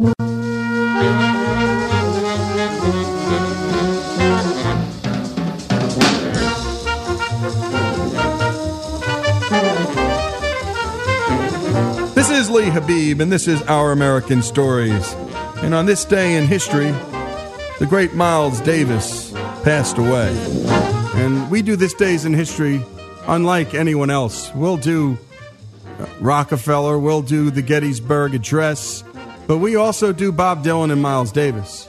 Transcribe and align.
This 0.00 0.10
is 12.30 12.48
Lee 12.48 12.70
Habib, 12.70 13.20
and 13.20 13.32
this 13.32 13.48
is 13.48 13.60
Our 13.62 13.90
American 13.90 14.40
Stories. 14.42 15.12
And 15.62 15.74
on 15.74 15.86
this 15.86 16.04
day 16.04 16.36
in 16.36 16.46
history, 16.46 16.92
the 17.80 17.86
great 17.88 18.14
Miles 18.14 18.60
Davis 18.60 19.32
passed 19.64 19.98
away. 19.98 20.30
And 21.16 21.50
we 21.50 21.60
do 21.60 21.74
this 21.74 21.94
days 21.94 22.24
in 22.24 22.34
history 22.34 22.84
unlike 23.26 23.74
anyone 23.74 24.10
else. 24.10 24.54
We'll 24.54 24.76
do 24.76 25.18
Rockefeller, 26.20 27.00
we'll 27.00 27.22
do 27.22 27.50
the 27.50 27.62
Gettysburg 27.62 28.36
Address, 28.36 29.02
but 29.48 29.58
we 29.58 29.74
also 29.74 30.12
do 30.12 30.30
Bob 30.30 30.62
Dylan 30.62 30.92
and 30.92 31.02
Miles 31.02 31.32
Davis 31.32 31.88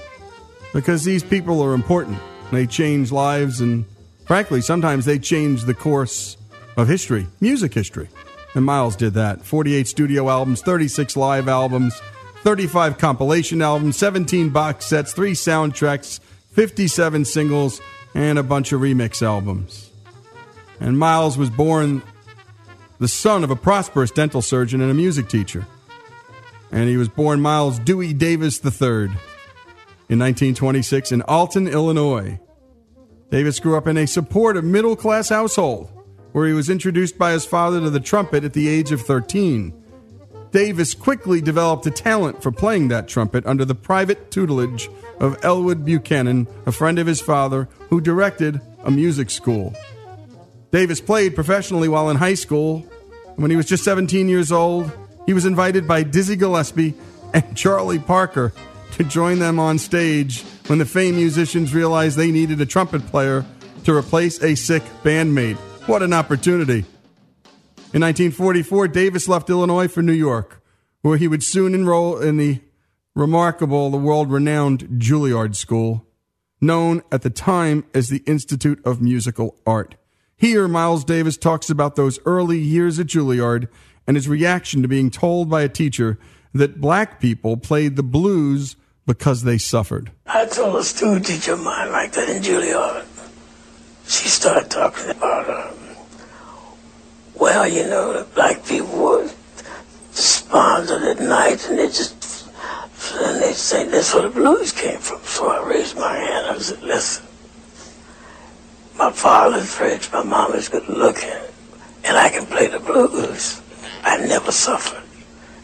because 0.74 1.04
these 1.04 1.24
people 1.24 1.62
are 1.62 1.74
important. 1.74 2.18
They 2.52 2.66
change 2.66 3.12
lives, 3.12 3.60
and 3.60 3.86
frankly, 4.26 4.62
sometimes 4.62 5.06
they 5.06 5.20
change 5.20 5.66
the 5.66 5.74
course 5.74 6.38
of 6.78 6.88
history, 6.88 7.28
music 7.42 7.74
history. 7.74 8.08
And 8.56 8.66
Miles 8.66 8.96
did 8.96 9.14
that 9.14 9.46
48 9.46 9.88
studio 9.88 10.30
albums, 10.30 10.62
36 10.62 11.16
live 11.18 11.48
albums, 11.48 12.02
35 12.44 12.98
compilation 12.98 13.62
albums, 13.62 13.98
17 13.98 14.50
box 14.50 14.86
sets, 14.86 15.12
3 15.14 15.34
soundtracks, 15.34 16.20
57 16.54 17.26
singles, 17.26 17.82
and 18.16 18.40
a 18.40 18.44
bunch 18.44 18.72
of 18.72 18.82
remix 18.82 19.22
albums. 19.22 19.92
And 20.80 20.98
Miles 20.98 21.38
was 21.38 21.50
born 21.50 22.02
the 23.00 23.10
son 23.10 23.44
of 23.44 23.52
a 23.52 23.56
prosperous 23.56 24.12
dental 24.12 24.42
surgeon 24.42 24.82
and 24.82 24.90
a 24.90 24.94
music 24.94 25.28
teacher. 25.28 25.68
And 26.72 26.88
he 26.88 26.98
was 26.98 27.10
born 27.10 27.42
Miles 27.42 27.80
Dewey 27.80 28.14
Davis 28.14 28.64
III 28.64 29.10
in 30.08 30.18
1926 30.18 31.12
in 31.12 31.22
Alton, 31.24 31.68
Illinois. 31.68 32.40
Davis 33.32 33.60
grew 33.60 33.78
up 33.78 33.88
in 33.88 33.98
a 33.98 34.08
supportive 34.08 34.64
middle 34.64 34.96
class 34.96 35.30
household 35.30 35.90
where 36.32 36.48
he 36.48 36.54
was 36.54 36.70
introduced 36.70 37.18
by 37.18 37.32
his 37.32 37.46
father 37.46 37.80
to 37.80 37.90
the 37.90 38.00
trumpet 38.00 38.44
at 38.44 38.54
the 38.54 38.68
age 38.68 38.92
of 38.92 39.02
13. 39.02 39.74
Davis 40.52 40.96
quickly 40.96 41.42
developed 41.42 41.86
a 41.86 41.92
talent 41.92 42.42
for 42.42 42.52
playing 42.52 42.88
that 42.88 43.08
trumpet 43.08 43.46
under 43.46 43.66
the 43.66 43.76
private 43.76 44.32
tutelage 44.32 44.90
of 45.20 45.38
Elwood 45.44 45.86
Buchanan, 45.86 46.48
a 46.66 46.72
friend 46.72 46.98
of 46.98 47.06
his 47.06 47.22
father, 47.22 47.70
who 47.90 48.02
directed 48.02 48.60
a 48.84 48.90
music 48.90 49.30
school. 49.30 49.76
Davis 50.72 51.02
played 51.02 51.36
professionally 51.36 51.88
while 51.88 52.10
in 52.10 52.18
high 52.18 52.34
school. 52.36 52.80
When 53.36 53.52
he 53.52 53.58
was 53.58 53.68
just 53.68 53.84
17 53.84 54.28
years 54.28 54.52
old, 54.52 54.92
he 55.26 55.34
was 55.34 55.46
invited 55.46 55.88
by 55.88 56.04
Dizzy 56.04 56.36
Gillespie 56.36 56.94
and 57.34 57.56
Charlie 57.56 58.00
Parker 58.00 58.54
to 58.94 59.04
join 59.04 59.40
them 59.40 59.60
on 59.60 59.78
stage 59.78 60.44
when 60.68 60.80
the 60.80 60.86
famed 60.86 61.18
musicians 61.18 61.74
realized 61.74 62.18
they 62.18 62.32
needed 62.32 62.60
a 62.62 62.66
trumpet 62.66 63.06
player 63.08 63.46
to 63.84 63.96
replace 63.96 64.42
a 64.44 64.56
sick 64.56 64.84
bandmate. 65.04 65.58
What 65.88 66.04
an 66.04 66.14
opportunity! 66.14 66.86
In 67.92 68.02
1944, 68.02 68.88
Davis 68.90 69.28
left 69.28 69.50
Illinois 69.50 69.88
for 69.88 70.04
New 70.04 70.14
York, 70.14 70.62
where 71.02 71.18
he 71.18 71.28
would 71.28 71.44
soon 71.44 71.74
enroll 71.74 72.20
in 72.20 72.38
the 72.38 72.62
remarkable, 73.16 73.90
the 73.90 73.98
world 73.98 74.32
renowned 74.32 74.88
Juilliard 75.00 75.56
School, 75.56 76.06
known 76.62 77.02
at 77.12 77.24
the 77.24 77.30
time 77.30 77.86
as 77.94 78.10
the 78.10 78.24
Institute 78.28 78.80
of 78.86 79.02
Musical 79.02 79.56
Art. 79.66 79.96
Here, 80.38 80.68
Miles 80.68 81.04
Davis 81.04 81.36
talks 81.36 81.70
about 81.70 81.96
those 81.96 82.20
early 82.26 82.60
years 82.60 83.00
at 83.00 83.08
Juilliard 83.08 83.68
and 84.10 84.16
his 84.16 84.28
reaction 84.28 84.82
to 84.82 84.88
being 84.88 85.12
told 85.12 85.52
by 85.52 85.62
a 85.62 85.70
teacher 85.70 86.18
that 86.52 86.82
black 86.82 87.20
people 87.20 87.56
played 87.56 87.96
the 87.96 88.02
blues 88.02 88.76
because 89.06 89.44
they 89.44 89.60
suffered. 89.60 90.12
I 90.26 90.48
told 90.48 90.78
a 90.78 90.84
student 90.84 91.28
teacher 91.28 91.54
of 91.54 91.60
mine 91.60 91.92
like 91.92 92.14
that 92.14 92.28
in 92.28 92.42
Juilliard. 92.42 93.06
She 94.08 94.28
started 94.28 94.72
talking 94.72 95.12
about, 95.12 95.48
um, 95.48 95.76
well, 97.36 97.68
you 97.68 97.84
know, 97.84 98.14
the 98.14 98.24
black 98.34 98.66
people 98.66 98.88
were 98.98 99.30
despondent 100.10 101.04
at 101.04 101.20
night 101.20 101.70
and 101.70 101.78
they 101.78 101.86
just, 101.86 102.50
and 103.14 103.40
they 103.44 103.54
say 103.54 103.88
that's 103.90 104.12
where 104.16 104.24
the 104.24 104.30
blues 104.32 104.72
came 104.72 104.98
from. 104.98 105.22
So 105.22 105.52
I 105.52 105.64
raised 105.70 105.96
my 105.96 106.16
hand. 106.16 106.48
I 106.48 106.58
said, 106.58 106.82
listen, 106.82 107.28
my 108.98 109.12
father's 109.12 109.80
rich, 109.80 110.12
my 110.12 110.24
mom 110.24 110.54
is 110.54 110.68
good 110.68 110.90
looking, 110.90 111.30
and 112.04 112.18
I 112.18 112.30
can 112.30 112.48
play 112.48 112.66
the 112.66 112.80
blues. 112.80 113.62
I 114.04 114.26
never 114.26 114.52
suffered 114.52 115.04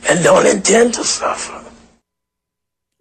and 0.09 0.23
don't 0.23 0.45
intend 0.45 0.93
to 0.95 1.03
suffer. 1.03 1.63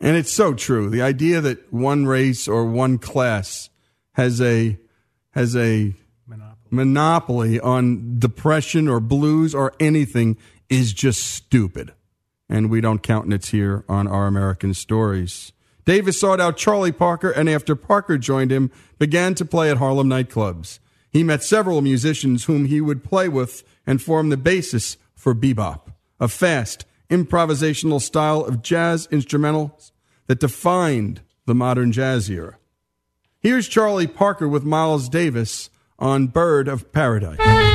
And 0.00 0.16
it's 0.16 0.32
so 0.32 0.54
true. 0.54 0.90
The 0.90 1.02
idea 1.02 1.40
that 1.40 1.72
one 1.72 2.06
race 2.06 2.48
or 2.48 2.66
one 2.66 2.98
class 2.98 3.70
has 4.12 4.40
a 4.40 4.78
has 5.32 5.56
a 5.56 5.94
monopoly, 6.26 6.58
monopoly 6.70 7.60
on 7.60 8.18
depression 8.18 8.88
or 8.88 9.00
blues 9.00 9.54
or 9.54 9.72
anything 9.80 10.36
is 10.68 10.92
just 10.92 11.22
stupid. 11.22 11.92
And 12.48 12.70
we 12.70 12.80
don't 12.80 13.02
countenance 13.02 13.50
here 13.50 13.84
on 13.88 14.06
our 14.06 14.26
American 14.26 14.74
stories. 14.74 15.52
Davis 15.84 16.20
sought 16.20 16.40
out 16.40 16.56
Charlie 16.56 16.92
Parker, 16.92 17.30
and 17.30 17.48
after 17.48 17.74
Parker 17.74 18.16
joined 18.16 18.50
him, 18.50 18.70
began 18.98 19.34
to 19.34 19.44
play 19.44 19.70
at 19.70 19.78
Harlem 19.78 20.08
nightclubs. 20.08 20.78
He 21.10 21.22
met 21.22 21.42
several 21.42 21.80
musicians 21.80 22.44
whom 22.44 22.66
he 22.66 22.80
would 22.80 23.04
play 23.04 23.28
with 23.28 23.64
and 23.86 24.02
form 24.02 24.30
the 24.30 24.36
basis 24.36 24.96
for 25.24 25.34
bebop, 25.34 25.94
a 26.20 26.28
fast, 26.28 26.84
improvisational 27.08 27.98
style 27.98 28.44
of 28.44 28.60
jazz 28.60 29.06
instrumentals 29.06 29.90
that 30.26 30.38
defined 30.38 31.22
the 31.46 31.54
modern 31.54 31.92
jazz 31.92 32.28
era. 32.28 32.58
Here's 33.40 33.66
Charlie 33.66 34.06
Parker 34.06 34.46
with 34.46 34.64
Miles 34.64 35.08
Davis 35.08 35.70
on 35.98 36.26
Bird 36.26 36.68
of 36.68 36.92
Paradise. 36.92 37.73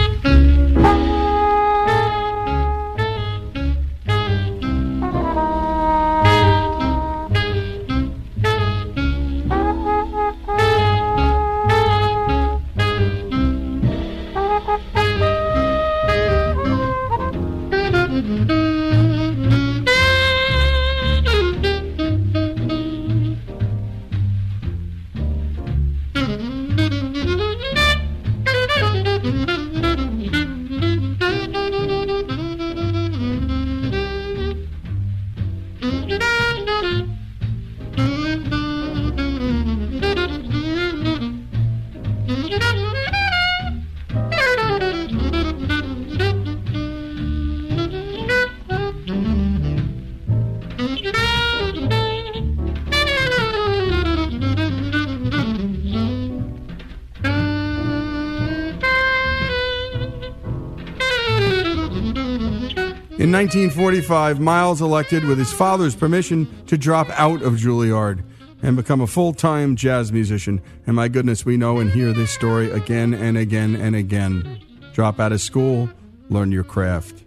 1945, 63.40 64.42
Miles 64.42 64.82
elected, 64.82 65.24
with 65.24 65.38
his 65.38 65.54
father's 65.54 65.96
permission, 65.96 66.46
to 66.66 66.78
drop 66.78 67.10
out 67.12 67.42
of 67.42 67.54
Juilliard 67.54 68.22
and 68.62 68.76
become 68.76 69.00
a 69.00 69.08
full 69.08 69.32
time 69.32 69.78
jazz 69.78 70.12
musician. 70.12 70.62
And 70.86 70.98
my 70.98 71.08
goodness, 71.08 71.46
we 71.46 71.56
know 71.56 71.80
and 71.80 71.90
hear 71.90 72.12
this 72.12 72.32
story 72.32 72.70
again 72.70 73.14
and 73.14 73.38
again 73.38 73.78
and 73.78 73.96
again. 73.96 74.60
Drop 74.92 75.22
out 75.22 75.32
of 75.32 75.40
school, 75.40 75.90
learn 76.30 76.52
your 76.52 76.66
craft. 76.66 77.24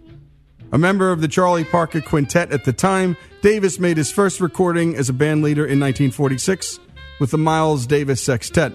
A 0.71 0.77
member 0.77 1.11
of 1.11 1.19
the 1.19 1.27
Charlie 1.27 1.63
Parker 1.63 1.99
Quintet 1.99 2.51
at 2.51 2.63
the 2.63 2.73
time, 2.73 3.17
Davis 3.41 3.79
made 3.79 3.97
his 3.97 4.11
first 4.11 4.39
recording 4.39 4.95
as 4.95 5.09
a 5.09 5.13
band 5.13 5.41
leader 5.41 5.65
in 5.65 5.79
1946 5.79 6.79
with 7.19 7.31
the 7.31 7.39
Miles 7.39 7.87
Davis 7.87 8.21
Sextet. 8.21 8.73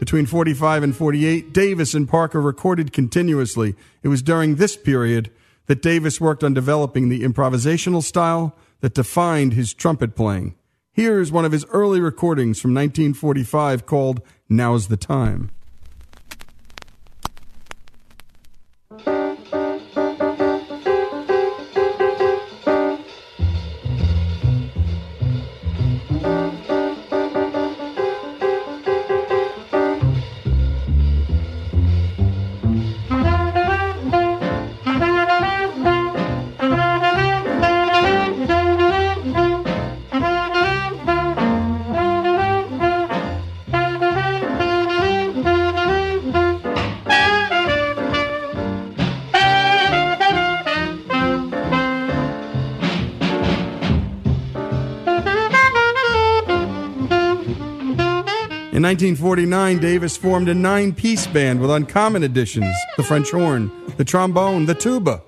Between 0.00 0.26
45 0.26 0.82
and 0.82 0.94
48, 0.94 1.54
Davis 1.54 1.94
and 1.94 2.06
Parker 2.06 2.42
recorded 2.42 2.92
continuously. 2.92 3.74
It 4.02 4.08
was 4.08 4.20
during 4.20 4.56
this 4.56 4.76
period 4.76 5.30
that 5.66 5.82
Davis 5.82 6.20
worked 6.20 6.44
on 6.44 6.54
developing 6.54 7.08
the 7.08 7.22
improvisational 7.22 8.02
style 8.02 8.56
that 8.80 8.94
defined 8.94 9.54
his 9.54 9.72
trumpet 9.72 10.14
playing. 10.14 10.54
Here 10.92 11.20
is 11.20 11.32
one 11.32 11.44
of 11.44 11.52
his 11.52 11.64
early 11.70 12.00
recordings 12.00 12.60
from 12.60 12.74
1945 12.74 13.86
called 13.86 14.20
Now's 14.48 14.88
the 14.88 14.96
Time. 14.96 15.50
1949, 58.94 59.80
Davis 59.80 60.16
formed 60.16 60.48
a 60.48 60.54
nine 60.54 60.94
piece 60.94 61.26
band 61.26 61.60
with 61.60 61.68
uncommon 61.68 62.22
additions 62.22 62.72
the 62.96 63.02
French 63.02 63.32
horn, 63.32 63.72
the 63.96 64.04
trombone, 64.04 64.66
the 64.66 64.74
tuba. 64.74 65.20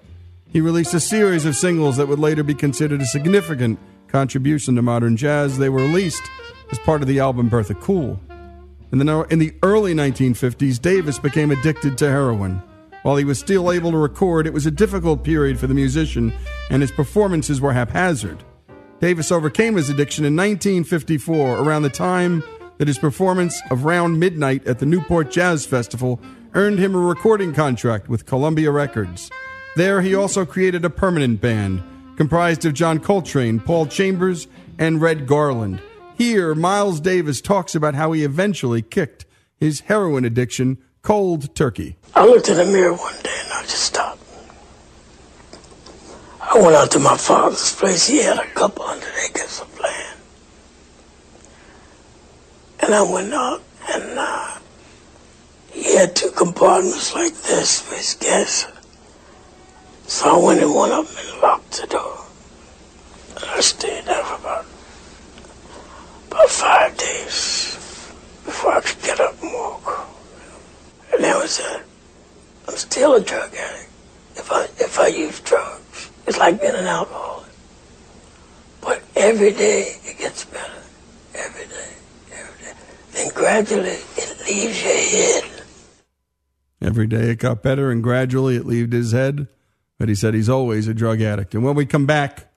He 0.52 0.60
released 0.60 0.94
a 0.94 1.00
series 1.00 1.44
of 1.44 1.56
singles 1.56 1.96
that 1.96 2.06
would 2.06 2.20
later 2.20 2.44
be 2.44 2.54
considered 2.54 3.00
a 3.00 3.06
significant 3.06 3.80
contribution 4.06 4.76
to 4.76 4.82
modern 4.82 5.16
jazz. 5.16 5.58
They 5.58 5.68
were 5.68 5.82
released 5.82 6.22
as 6.70 6.78
part 6.78 7.02
of 7.02 7.08
the 7.08 7.18
album 7.18 7.48
Bertha 7.48 7.74
Cool. 7.74 8.20
In 8.92 8.98
the, 8.98 9.26
in 9.30 9.40
the 9.40 9.52
early 9.64 9.94
1950s, 9.94 10.80
Davis 10.80 11.18
became 11.18 11.50
addicted 11.50 11.98
to 11.98 12.08
heroin. 12.08 12.62
While 13.02 13.16
he 13.16 13.24
was 13.24 13.40
still 13.40 13.72
able 13.72 13.90
to 13.90 13.98
record, 13.98 14.46
it 14.46 14.52
was 14.52 14.66
a 14.66 14.70
difficult 14.70 15.24
period 15.24 15.58
for 15.58 15.66
the 15.66 15.74
musician, 15.74 16.32
and 16.70 16.82
his 16.82 16.92
performances 16.92 17.60
were 17.60 17.72
haphazard. 17.72 18.44
Davis 19.00 19.32
overcame 19.32 19.74
his 19.74 19.90
addiction 19.90 20.24
in 20.24 20.36
1954, 20.36 21.58
around 21.58 21.82
the 21.82 21.90
time 21.90 22.44
that 22.78 22.88
his 22.88 22.98
performance 22.98 23.60
of 23.70 23.84
Round 23.84 24.18
Midnight 24.18 24.66
at 24.66 24.78
the 24.78 24.86
Newport 24.86 25.30
Jazz 25.30 25.66
Festival 25.66 26.20
earned 26.54 26.78
him 26.78 26.94
a 26.94 26.98
recording 26.98 27.52
contract 27.52 28.08
with 28.08 28.26
Columbia 28.26 28.70
Records. 28.70 29.30
There, 29.76 30.00
he 30.00 30.14
also 30.14 30.46
created 30.46 30.84
a 30.84 30.90
permanent 30.90 31.40
band 31.40 31.82
comprised 32.16 32.64
of 32.64 32.74
John 32.74 32.98
Coltrane, 32.98 33.60
Paul 33.60 33.86
Chambers, 33.86 34.48
and 34.78 35.00
Red 35.00 35.26
Garland. 35.26 35.80
Here, 36.16 36.54
Miles 36.54 36.98
Davis 37.00 37.40
talks 37.40 37.74
about 37.74 37.94
how 37.94 38.12
he 38.12 38.24
eventually 38.24 38.80
kicked 38.80 39.26
his 39.58 39.80
heroin 39.80 40.24
addiction 40.24 40.78
cold 41.02 41.54
turkey. 41.54 41.96
I 42.14 42.24
looked 42.24 42.48
in 42.48 42.56
the 42.56 42.64
mirror 42.64 42.94
one 42.94 43.14
day 43.22 43.38
and 43.44 43.52
I 43.52 43.62
just 43.62 43.82
stopped. 43.82 44.22
I 46.40 46.58
went 46.58 46.74
out 46.74 46.90
to 46.92 46.98
my 46.98 47.16
father's 47.16 47.74
place. 47.74 48.06
He 48.06 48.22
had 48.22 48.38
a 48.38 48.46
couple 48.54 48.84
hundred 48.86 49.12
acres 49.28 49.60
of 49.60 49.78
land. 49.78 50.15
And 52.86 52.94
I 52.94 53.02
went 53.02 53.34
out 53.34 53.60
and 53.92 54.16
uh, 54.16 54.58
he 55.72 55.96
had 55.96 56.14
two 56.14 56.30
compartments 56.30 57.12
like 57.16 57.34
this 57.34 57.80
for 57.80 57.96
his 57.96 58.14
gas. 58.14 58.64
So 60.06 60.40
I 60.40 60.46
went 60.46 60.62
in 60.62 60.72
one 60.72 60.92
of 60.92 61.08
them 61.08 61.16
and 61.18 61.42
locked 61.42 61.80
the 61.80 61.88
door. 61.88 62.18
And 63.34 63.44
I 63.44 63.58
stayed 63.58 64.04
there 64.04 64.22
for 64.22 64.36
about, 64.36 64.66
about 66.30 66.48
five 66.48 66.96
days 66.96 67.74
before 68.44 68.74
I 68.74 68.80
could 68.82 69.02
get 69.02 69.18
up 69.18 69.42
and 69.42 69.52
walk. 69.52 70.08
And 71.12 71.24
that 71.24 71.42
was 71.42 71.58
it. 71.58 71.82
I'm 72.68 72.76
still 72.76 73.14
a 73.14 73.20
drug 73.20 73.52
addict 73.52 73.90
if 74.36 74.52
I, 74.52 74.62
if 74.78 75.00
I 75.00 75.08
use 75.08 75.40
drugs. 75.40 76.12
It's 76.28 76.38
like 76.38 76.60
being 76.60 76.76
an 76.76 76.86
alcoholic. 76.86 77.50
But 78.80 79.02
every 79.16 79.50
day 79.50 79.96
it 80.04 80.18
gets 80.18 80.44
better. 80.44 80.82
Every 81.34 81.66
day 81.66 81.95
then 83.16 83.30
gradually 83.34 83.88
it 83.90 84.46
leaves 84.46 84.82
your 84.82 84.94
head. 84.94 85.62
Every 86.80 87.06
day 87.06 87.30
it 87.30 87.38
got 87.38 87.62
better, 87.62 87.90
and 87.90 88.02
gradually 88.02 88.56
it 88.56 88.66
left 88.66 88.92
his 88.92 89.12
head. 89.12 89.48
But 89.98 90.08
he 90.10 90.14
said 90.14 90.34
he's 90.34 90.48
always 90.48 90.88
a 90.88 90.94
drug 90.94 91.22
addict. 91.22 91.54
And 91.54 91.64
when 91.64 91.74
we 91.74 91.86
come 91.86 92.04
back 92.04 92.52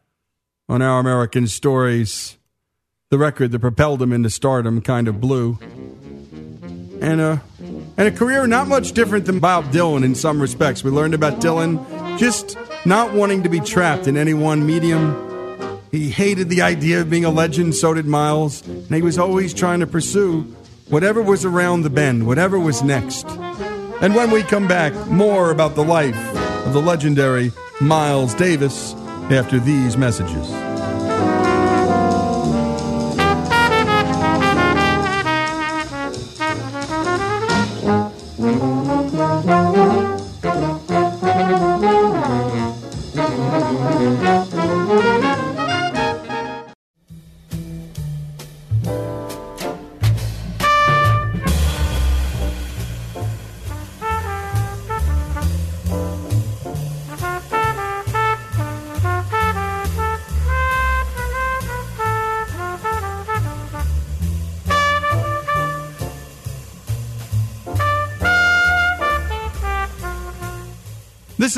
on 0.68 0.82
our 0.82 1.00
American 1.00 1.48
stories, 1.48 2.38
the 3.10 3.18
record 3.18 3.52
that 3.52 3.60
propelled 3.60 4.02
him 4.02 4.12
into 4.12 4.30
stardom 4.30 4.82
Kind 4.82 5.08
of 5.08 5.22
Blue. 5.22 5.58
And 7.02 7.22
a, 7.22 7.42
and 7.98 8.08
a 8.08 8.12
career 8.12 8.46
not 8.46 8.68
much 8.68 8.92
different 8.92 9.26
than 9.26 9.40
Bob 9.40 9.72
Dylan 9.72 10.04
in 10.04 10.16
some 10.16 10.42
respects. 10.42 10.84
We 10.84 10.92
learned 10.92 11.14
about 11.14 11.40
Dylan 11.40 12.20
just 12.20 12.58
not 12.86 13.14
wanting 13.14 13.44
to 13.44 13.50
be 13.50 13.62
trapped 13.62 14.06
in 14.06 14.18
any 14.18 14.34
one 14.34 14.66
medium 14.66 15.29
he 15.92 16.10
hated 16.10 16.50
the 16.50 16.62
idea 16.62 17.02
of 17.02 17.10
being 17.10 17.26
a 17.26 17.30
legend, 17.30 17.76
so 17.76 17.94
did 17.94 18.06
Miles, 18.06 18.66
and 18.68 18.94
he 18.94 19.02
was 19.02 19.18
always 19.18 19.54
trying 19.54 19.80
to 19.80 19.88
pursue 19.88 20.42
whatever 20.90 21.22
was 21.22 21.46
around 21.46 21.82
the 21.82 21.90
bend, 21.90 22.26
whatever 22.26 22.60
was 22.60 22.84
next. 22.84 23.28
And 24.02 24.16
when 24.16 24.32
we 24.32 24.44
come 24.44 24.68
back, 24.68 24.94
more 25.08 25.52
about 25.52 25.76
the 25.76 25.84
life 25.84 26.18
of 26.66 26.74
the 26.74 26.82
legendary 26.82 27.52
Miles 27.82 28.34
Davis 28.34 28.94
after 29.30 29.60
these 29.60 29.98
messages. 29.98 30.69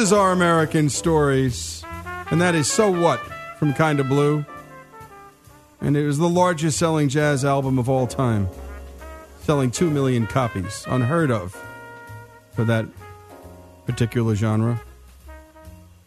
Is 0.02 0.12
our 0.12 0.32
American 0.32 0.90
stories, 0.90 1.84
and 2.32 2.42
that 2.42 2.56
is 2.56 2.68
So 2.68 2.90
What 2.90 3.20
from 3.60 3.72
Kind 3.72 4.00
of 4.00 4.08
Blue. 4.08 4.44
And 5.80 5.96
it 5.96 6.04
was 6.08 6.18
the 6.18 6.28
largest 6.28 6.80
selling 6.80 7.08
jazz 7.08 7.46
album 7.46 7.78
of 7.78 7.88
all 7.88 8.08
time, 8.08 8.50
selling 9.42 9.70
2 9.70 9.92
million 9.92 10.26
copies, 10.26 10.86
unheard 10.88 11.30
of 11.30 11.56
for 12.56 12.64
that 12.64 12.88
particular 13.86 14.34
genre. 14.34 14.82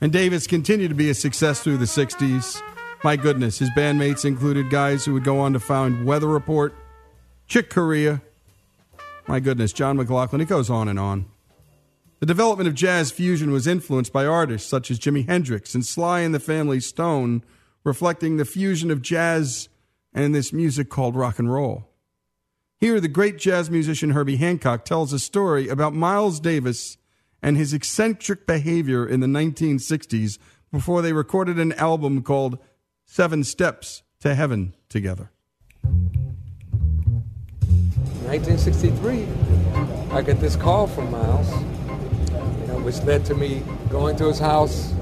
And 0.00 0.10
Davis 0.10 0.48
continued 0.48 0.88
to 0.88 0.96
be 0.96 1.08
a 1.08 1.14
success 1.14 1.60
through 1.60 1.76
the 1.76 1.84
60s. 1.84 2.60
My 3.04 3.14
goodness, 3.14 3.60
his 3.60 3.70
bandmates 3.70 4.24
included 4.24 4.70
guys 4.70 5.04
who 5.04 5.12
would 5.12 5.24
go 5.24 5.38
on 5.38 5.52
to 5.52 5.60
found 5.60 6.04
Weather 6.04 6.26
Report, 6.26 6.74
Chick 7.46 7.70
Corea. 7.70 8.22
My 9.28 9.38
goodness, 9.38 9.72
John 9.72 9.96
McLaughlin. 9.96 10.40
It 10.40 10.48
goes 10.48 10.68
on 10.68 10.88
and 10.88 10.98
on. 10.98 11.26
The 12.24 12.32
development 12.32 12.68
of 12.68 12.74
jazz 12.74 13.10
fusion 13.10 13.50
was 13.50 13.66
influenced 13.66 14.10
by 14.10 14.24
artists 14.24 14.66
such 14.66 14.90
as 14.90 14.98
Jimi 14.98 15.28
Hendrix 15.28 15.74
and 15.74 15.84
Sly 15.84 16.20
and 16.20 16.34
the 16.34 16.40
Family 16.40 16.80
Stone, 16.80 17.44
reflecting 17.84 18.38
the 18.38 18.46
fusion 18.46 18.90
of 18.90 19.02
jazz 19.02 19.68
and 20.14 20.34
this 20.34 20.50
music 20.50 20.88
called 20.88 21.16
rock 21.16 21.38
and 21.38 21.52
roll. 21.52 21.86
Here, 22.80 22.98
the 22.98 23.08
great 23.08 23.36
jazz 23.36 23.70
musician 23.70 24.12
Herbie 24.12 24.36
Hancock 24.36 24.86
tells 24.86 25.12
a 25.12 25.18
story 25.18 25.68
about 25.68 25.92
Miles 25.92 26.40
Davis 26.40 26.96
and 27.42 27.58
his 27.58 27.74
eccentric 27.74 28.46
behavior 28.46 29.06
in 29.06 29.20
the 29.20 29.26
1960s 29.26 30.38
before 30.72 31.02
they 31.02 31.12
recorded 31.12 31.58
an 31.58 31.74
album 31.74 32.22
called 32.22 32.56
Seven 33.04 33.44
Steps 33.44 34.02
to 34.20 34.34
Heaven 34.34 34.74
together. 34.88 35.30
1963, 38.22 39.26
I 40.10 40.22
get 40.22 40.40
this 40.40 40.56
call 40.56 40.86
from 40.86 41.10
Miles 41.10 41.52
which 42.84 43.02
led 43.02 43.24
to 43.24 43.34
me 43.34 43.62
going 43.88 44.14
to 44.16 44.26
his 44.26 44.38
house, 44.38 44.92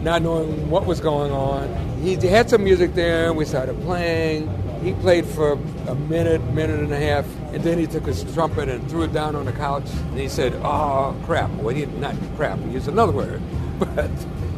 not 0.00 0.22
knowing 0.22 0.70
what 0.70 0.86
was 0.86 0.98
going 0.98 1.30
on. 1.30 1.68
He 2.00 2.14
had 2.14 2.48
some 2.48 2.64
music 2.64 2.94
there, 2.94 3.28
and 3.28 3.36
we 3.36 3.44
started 3.44 3.80
playing. 3.82 4.48
He 4.82 4.92
played 4.94 5.26
for 5.26 5.52
a 5.88 5.94
minute, 5.94 6.42
minute 6.52 6.80
and 6.80 6.92
a 6.92 6.98
half, 6.98 7.26
and 7.52 7.62
then 7.62 7.78
he 7.78 7.86
took 7.86 8.06
his 8.06 8.24
trumpet 8.34 8.68
and 8.68 8.88
threw 8.88 9.02
it 9.02 9.12
down 9.12 9.36
on 9.36 9.44
the 9.44 9.52
couch. 9.52 9.88
And 10.10 10.18
he 10.18 10.28
said, 10.28 10.54
"Oh 10.62 11.14
crap!" 11.24 11.50
Well, 11.50 11.74
he 11.74 11.86
not 11.86 12.14
crap. 12.36 12.58
He 12.60 12.70
used 12.70 12.88
another 12.88 13.12
word, 13.12 13.42
but 13.78 14.10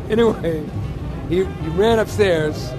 anyway, 0.08 0.64
he, 1.28 1.44
he 1.44 1.68
ran 1.70 1.98
upstairs, 1.98 2.70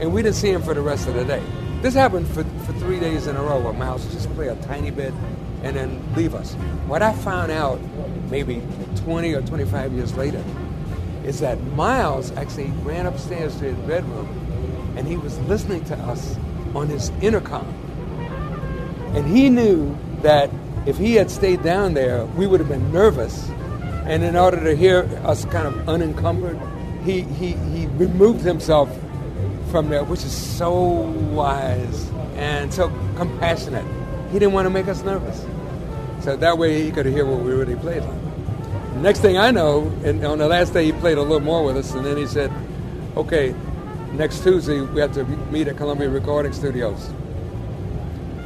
and 0.00 0.12
we 0.12 0.22
didn't 0.22 0.36
see 0.36 0.50
him 0.50 0.62
for 0.62 0.74
the 0.74 0.80
rest 0.82 1.06
of 1.06 1.14
the 1.14 1.24
day. 1.24 1.42
This 1.82 1.94
happened 1.94 2.26
for, 2.28 2.44
for 2.44 2.72
three 2.74 2.98
days 2.98 3.26
in 3.26 3.36
a 3.36 3.42
row 3.42 3.60
where 3.60 3.72
Miles 3.72 4.10
just 4.12 4.32
play 4.34 4.48
a 4.48 4.56
tiny 4.56 4.90
bit 4.90 5.12
and 5.66 5.76
then 5.76 6.14
leave 6.14 6.32
us. 6.32 6.54
What 6.86 7.02
I 7.02 7.12
found 7.12 7.50
out 7.50 7.80
maybe 8.30 8.62
20 9.04 9.34
or 9.34 9.42
25 9.42 9.92
years 9.92 10.16
later 10.16 10.42
is 11.24 11.40
that 11.40 11.60
Miles 11.74 12.30
actually 12.32 12.70
ran 12.82 13.06
upstairs 13.06 13.56
to 13.58 13.64
his 13.64 13.76
bedroom 13.86 14.28
and 14.96 15.08
he 15.08 15.16
was 15.16 15.36
listening 15.40 15.84
to 15.86 15.96
us 15.96 16.36
on 16.74 16.86
his 16.88 17.10
intercom. 17.20 17.66
And 19.16 19.26
he 19.26 19.50
knew 19.50 19.96
that 20.22 20.50
if 20.86 20.96
he 20.98 21.14
had 21.14 21.32
stayed 21.32 21.64
down 21.64 21.94
there, 21.94 22.24
we 22.24 22.46
would 22.46 22.60
have 22.60 22.68
been 22.68 22.92
nervous. 22.92 23.48
And 24.04 24.22
in 24.22 24.36
order 24.36 24.62
to 24.62 24.76
hear 24.76 25.02
us 25.24 25.44
kind 25.46 25.66
of 25.66 25.88
unencumbered, 25.88 26.60
he, 27.04 27.22
he, 27.22 27.52
he 27.52 27.86
removed 27.86 28.42
himself 28.42 28.88
from 29.72 29.88
there, 29.88 30.04
which 30.04 30.24
is 30.24 30.32
so 30.32 30.72
wise 31.32 32.08
and 32.36 32.72
so 32.72 32.88
compassionate. 33.16 33.84
He 34.30 34.38
didn't 34.38 34.52
want 34.52 34.66
to 34.66 34.70
make 34.70 34.86
us 34.86 35.02
nervous. 35.02 35.44
So 36.26 36.34
that 36.34 36.58
way 36.58 36.82
he 36.82 36.90
could 36.90 37.06
hear 37.06 37.24
what 37.24 37.38
we 37.38 37.52
really 37.52 37.76
played. 37.76 38.02
Next 38.96 39.20
thing 39.20 39.38
I 39.38 39.52
know, 39.52 39.82
and 40.02 40.26
on 40.26 40.38
the 40.38 40.48
last 40.48 40.72
day 40.72 40.86
he 40.86 40.90
played 40.90 41.18
a 41.18 41.22
little 41.22 41.38
more 41.38 41.62
with 41.64 41.76
us, 41.76 41.94
and 41.94 42.04
then 42.04 42.16
he 42.16 42.26
said, 42.26 42.50
okay, 43.16 43.54
next 44.10 44.42
Tuesday 44.42 44.80
we 44.80 45.00
have 45.00 45.14
to 45.14 45.22
meet 45.52 45.68
at 45.68 45.76
Columbia 45.76 46.08
Recording 46.10 46.52
Studios. 46.52 47.10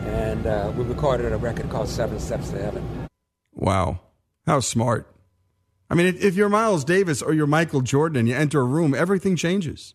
and 0.04 0.46
uh, 0.46 0.70
we 0.76 0.84
recorded 0.84 1.32
a 1.32 1.38
record 1.38 1.70
called 1.70 1.88
Seven 1.88 2.20
Steps 2.20 2.50
to 2.50 2.62
Heaven. 2.62 3.08
Wow. 3.54 4.00
How 4.44 4.60
smart. 4.60 5.10
I 5.88 5.94
mean, 5.94 6.18
if 6.20 6.34
you're 6.34 6.50
Miles 6.50 6.84
Davis 6.84 7.22
or 7.22 7.32
you're 7.32 7.46
Michael 7.46 7.80
Jordan 7.80 8.18
and 8.18 8.28
you 8.28 8.36
enter 8.36 8.60
a 8.60 8.64
room, 8.64 8.94
everything 8.94 9.36
changes. 9.36 9.94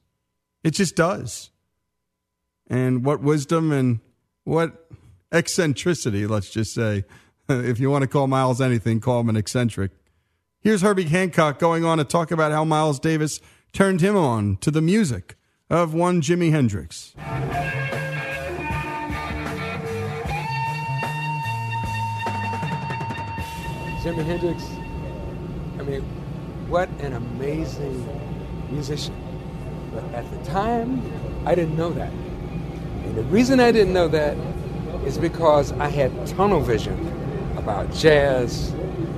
It 0.63 0.71
just 0.71 0.95
does. 0.95 1.51
And 2.67 3.05
what 3.05 3.21
wisdom 3.21 3.71
and 3.71 3.99
what 4.43 4.89
eccentricity, 5.31 6.25
let's 6.25 6.49
just 6.49 6.73
say. 6.73 7.05
If 7.49 7.79
you 7.79 7.91
want 7.91 8.01
to 8.01 8.07
call 8.07 8.25
Miles 8.27 8.59
anything, 8.59 8.99
call 8.99 9.19
him 9.19 9.29
an 9.29 9.35
eccentric. 9.35 9.91
Here's 10.61 10.81
Herbie 10.81 11.03
Hancock 11.03 11.59
going 11.59 11.85
on 11.85 11.99
to 11.99 12.03
talk 12.03 12.31
about 12.31 12.51
how 12.51 12.65
Miles 12.65 12.99
Davis 12.99 13.39
turned 13.71 14.01
him 14.01 14.17
on 14.17 14.57
to 14.61 14.71
the 14.71 14.81
music 14.81 15.35
of 15.69 15.93
one 15.93 16.21
Jimi 16.21 16.49
Hendrix. 16.49 17.13
Jimi 24.01 24.25
Hendrix, 24.25 24.63
I 25.77 25.83
mean, 25.83 26.01
what 26.67 26.89
an 27.01 27.13
amazing 27.13 28.07
musician. 28.71 29.15
But 29.93 30.03
at 30.15 30.29
the 30.31 30.49
time, 30.49 30.99
I 31.45 31.53
didn't 31.53 31.77
know 31.77 31.91
that. 31.91 32.11
And 32.11 33.15
the 33.15 33.23
reason 33.25 33.59
I 33.59 33.71
didn't 33.71 33.93
know 33.93 34.07
that 34.07 34.35
is 35.05 35.19
because 35.19 35.73
I 35.73 35.89
had 35.89 36.25
tunnel 36.25 36.59
vision 36.59 37.24
about 37.65 37.91
jazz 37.91 38.69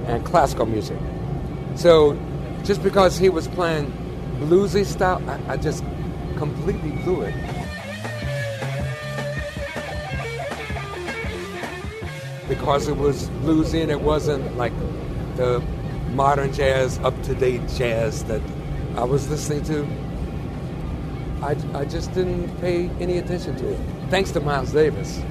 and 0.08 0.26
classical 0.26 0.66
music. 0.66 0.98
So 1.76 2.18
just 2.64 2.82
because 2.82 3.18
he 3.18 3.28
was 3.28 3.46
playing 3.50 3.92
bluesy 4.40 4.86
style, 4.86 5.22
I, 5.30 5.54
I 5.54 5.58
just 5.58 5.84
completely 6.38 6.92
blew 7.04 7.24
it. 7.24 7.36
because 12.48 12.88
it 12.88 12.96
was 12.96 13.30
bluesy 13.42 13.82
and 13.82 13.92
it 13.92 14.00
wasn't 14.00 14.56
like 14.56 14.74
the 15.36 15.62
modern 16.14 16.54
jazz, 16.54 16.98
up 17.00 17.22
to 17.24 17.36
date 17.36 17.62
jazz 17.76 18.24
that 18.24 18.42
I 18.96 19.04
was 19.04 19.30
listening 19.30 19.64
to. 19.64 19.86
I, 21.42 21.56
I 21.78 21.86
just 21.86 22.14
didn't 22.14 22.50
pay 22.60 22.90
any 23.02 23.18
attention 23.18 23.56
to 23.58 23.74
it. 23.74 23.80
Thanks 24.10 24.32
to 24.32 24.40
Miles 24.40 24.72
Davis, 24.72 25.22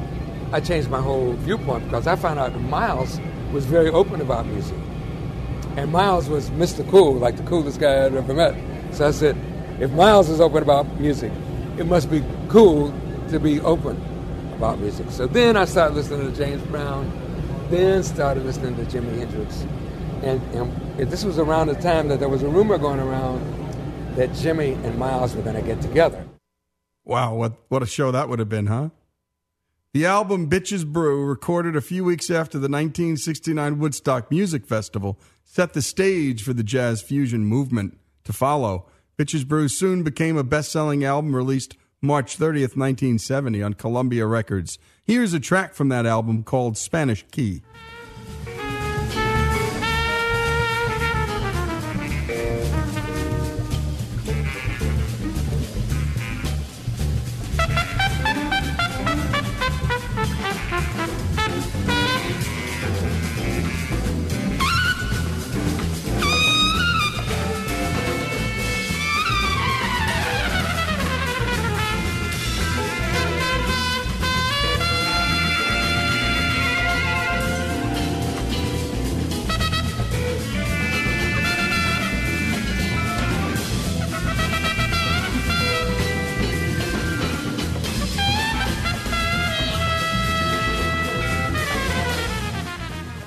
I 0.53 0.61
changed 0.61 0.89
my 0.91 1.01
whole 1.01 1.33
viewpoint 1.33 1.85
because 1.85 2.07
I 2.07 2.17
found 2.17 2.39
out 2.39 2.53
that 2.53 2.61
Miles 2.61 3.21
was 3.53 3.67
very 3.67 3.91
open 3.91 4.21
about 4.21 4.47
music. 4.47 4.79
And 5.77 5.91
Miles 5.93 6.29
was 6.29 6.51
Mr. 6.51 6.89
Cool, 6.91 7.15
like 7.15 7.37
the 7.37 7.43
coolest 7.43 7.81
guy 7.81 8.07
I'd 8.07 8.15
ever 8.15 8.33
met. 8.33 8.55
So 8.95 9.09
I 9.09 9.11
said, 9.11 9.37
if 9.81 9.91
Miles 9.91 10.29
is 10.29 10.41
open 10.41 10.63
about 10.63 11.01
music, 11.01 11.33
it 11.79 11.87
must 11.87 12.11
be 12.11 12.25
cool 12.49 12.95
to 13.29 13.39
be 13.39 13.61
open 13.61 14.01
about 14.57 14.79
music. 14.79 15.11
So 15.11 15.27
then 15.27 15.57
I 15.57 15.65
started 15.65 15.95
listening 15.95 16.31
to 16.31 16.37
James 16.37 16.63
Brown, 16.69 17.11
then 17.71 18.03
started 18.03 18.45
listening 18.47 18.77
to 18.77 18.85
Jimi 18.85 19.19
Hendrix. 19.19 19.67
And, 20.23 20.41
and 20.55 21.11
this 21.11 21.25
was 21.25 21.39
around 21.39 21.67
the 21.67 21.75
time 21.75 22.09
that 22.09 22.21
there 22.21 22.29
was 22.29 22.43
a 22.43 22.49
rumor 22.49 22.79
going 22.79 23.01
around 23.01 23.43
that 24.17 24.33
Jimmy 24.33 24.73
and 24.73 24.99
Miles 24.99 25.37
were 25.37 25.43
going 25.43 25.57
to 25.57 25.63
get 25.63 25.83
together. 25.83 26.25
Wow, 27.05 27.35
what, 27.35 27.53
what 27.69 27.83
a 27.83 27.87
show 27.87 28.11
that 28.13 28.29
would 28.29 28.39
have 28.39 28.49
been, 28.49 28.67
huh? 28.67 28.89
The 29.97 30.05
album 30.05 30.51
Bitches 30.51 30.85
Brew, 30.85 31.25
recorded 31.25 31.75
a 31.75 31.81
few 31.81 32.05
weeks 32.05 32.29
after 32.29 32.59
the 32.59 32.69
1969 32.69 33.79
Woodstock 33.79 34.31
Music 34.31 34.67
Festival, 34.67 35.19
set 35.43 35.73
the 35.73 35.81
stage 35.81 36.43
for 36.43 36.53
the 36.53 36.63
jazz 36.63 37.01
fusion 37.01 37.47
movement 37.47 37.99
to 38.25 38.35
follow. 38.35 38.91
Bitches 39.17 39.49
Brew 39.49 39.69
soon 39.69 40.03
became 40.03 40.37
a 40.37 40.45
best 40.45 40.71
selling 40.71 41.03
album 41.03 41.35
released 41.35 41.79
March 42.03 42.37
30th, 42.37 42.77
1970, 42.77 43.63
on 43.63 43.73
Columbia 43.73 44.27
Records. 44.27 44.79
Here's 45.03 45.33
a 45.33 45.41
track 45.41 45.73
from 45.73 45.89
that 45.89 46.05
album 46.05 46.43
called 46.43 46.77
Spanish 46.77 47.25
Key. 47.31 47.63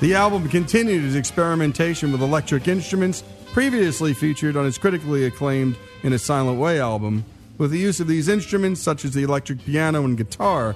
The 0.10 0.16
album 0.16 0.50
continued 0.50 1.06
its 1.06 1.14
experimentation 1.14 2.12
with 2.12 2.24
electric 2.24 2.68
instruments, 2.68 3.24
previously 3.54 4.16
featured 4.16 4.58
on 4.58 4.66
his 4.66 4.80
critically 4.80 5.26
acclaimed 5.26 5.76
In 6.02 6.14
a 6.14 6.18
Silent 6.18 6.60
Way 6.60 6.80
album. 6.80 7.24
With 7.60 7.70
the 7.70 7.78
use 7.78 8.00
of 8.00 8.08
these 8.08 8.28
instruments, 8.28 8.82
such 8.82 9.06
as 9.06 9.14
the 9.14 9.22
electric 9.22 9.64
piano 9.64 10.04
and 10.06 10.18
guitar, 10.18 10.76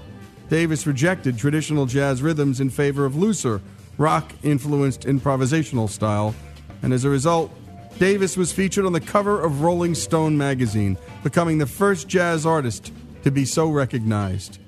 Davis 0.51 0.85
rejected 0.85 1.35
traditional 1.35 1.87
jazz 1.87 2.21
rhythms 2.21 2.59
in 2.59 2.69
favor 2.69 3.05
of 3.05 3.15
looser, 3.15 3.59
rock 3.97 4.31
influenced 4.43 5.01
improvisational 5.01 5.89
style, 5.89 6.35
and 6.83 6.93
as 6.93 7.03
a 7.03 7.09
result, 7.09 7.51
Davis 7.97 8.37
was 8.37 8.53
featured 8.53 8.85
on 8.85 8.93
the 8.93 9.01
cover 9.01 9.41
of 9.41 9.61
Rolling 9.61 9.95
Stone 9.95 10.37
magazine, 10.37 10.95
becoming 11.23 11.57
the 11.57 11.65
first 11.65 12.07
jazz 12.07 12.45
artist 12.45 12.93
to 13.23 13.31
be 13.31 13.45
so 13.45 13.67
recognized. 13.67 14.59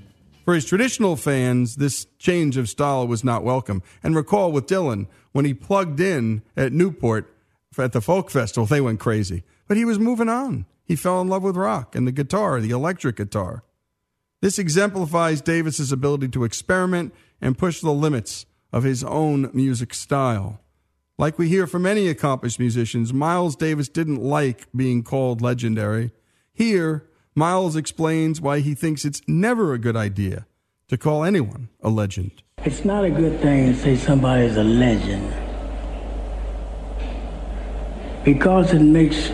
For 0.46 0.54
his 0.54 0.66
traditional 0.66 1.16
fans, 1.16 1.78
this 1.78 2.06
change 2.20 2.56
of 2.56 2.70
style 2.70 3.08
was 3.08 3.24
not 3.24 3.44
welcome. 3.44 3.82
And 4.04 4.16
recall 4.16 4.52
with 4.52 4.68
Dylan, 4.68 5.08
when 5.32 5.44
he 5.44 5.56
plugged 5.56 6.00
in 6.00 6.44
at 6.56 6.72
Newport 6.72 7.36
at 7.80 7.94
the 7.94 8.00
folk 8.00 8.30
festival, 8.30 8.68
they 8.68 8.80
went 8.80 9.00
crazy. 9.00 9.44
But 9.68 9.76
he 9.76 9.86
was 9.86 9.98
moving 9.98 10.30
on. 10.30 10.68
He 10.84 10.96
fell 10.96 11.20
in 11.20 11.28
love 11.28 11.42
with 11.42 11.58
rock 11.58 11.96
and 11.96 12.06
the 12.08 12.12
guitar, 12.12 12.62
the 12.62 12.70
electric 12.70 13.16
guitar. 13.16 13.64
This 14.40 14.60
exemplifies 14.60 15.42
Davis's 15.42 15.92
ability 15.92 16.28
to 16.30 16.44
experiment 16.44 17.16
and 17.42 17.58
push 17.58 17.82
the 17.82 17.92
limits 17.92 18.46
of 18.72 18.84
his 18.84 19.04
own 19.04 19.50
music 19.52 19.96
style. 19.96 20.62
Like 21.18 21.40
we 21.40 21.50
hear 21.50 21.66
from 21.66 21.82
many 21.82 22.08
accomplished 22.08 22.60
musicians, 22.60 23.12
Miles 23.12 23.56
Davis 23.56 23.90
didn't 23.90 24.22
like 24.22 24.72
being 24.76 25.02
called 25.02 25.42
legendary. 25.42 26.12
Here, 26.54 27.10
Miles 27.38 27.76
explains 27.76 28.40
why 28.40 28.62
he 28.62 28.74
thinks 28.74 29.04
it's 29.04 29.22
never 29.28 29.74
a 29.74 29.78
good 29.78 29.98
idea 29.98 30.46
to 30.88 30.98
call 30.98 31.26
anyone 31.26 31.68
a 31.82 31.90
legend. 31.90 32.32
It's 32.60 32.86
not 32.86 33.04
a 33.04 33.10
good 33.10 33.42
thing 33.42 33.74
to 33.74 33.78
say 33.78 33.98
somebody's 33.98 34.56
a 34.56 34.64
legend 34.64 35.34
because 38.24 38.72
it 38.72 38.80
makes 38.80 39.32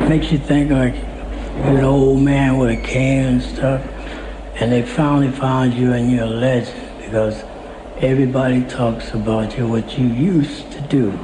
makes 0.00 0.32
you 0.32 0.38
think 0.38 0.72
like 0.72 0.94
you're 0.94 1.78
an 1.78 1.84
old 1.84 2.20
man 2.20 2.58
with 2.58 2.70
a 2.70 2.82
cane 2.82 3.24
and 3.24 3.40
stuff, 3.40 3.80
and 4.56 4.72
they 4.72 4.82
finally 4.82 5.30
found 5.30 5.74
you 5.74 5.92
and 5.92 6.10
you're 6.10 6.24
a 6.24 6.26
legend 6.26 6.98
because 6.98 7.44
everybody 7.98 8.64
talks 8.64 9.14
about 9.14 9.56
you 9.56 9.68
what 9.68 9.96
you 9.96 10.08
used 10.08 10.72
to 10.72 10.80
do. 10.80 11.16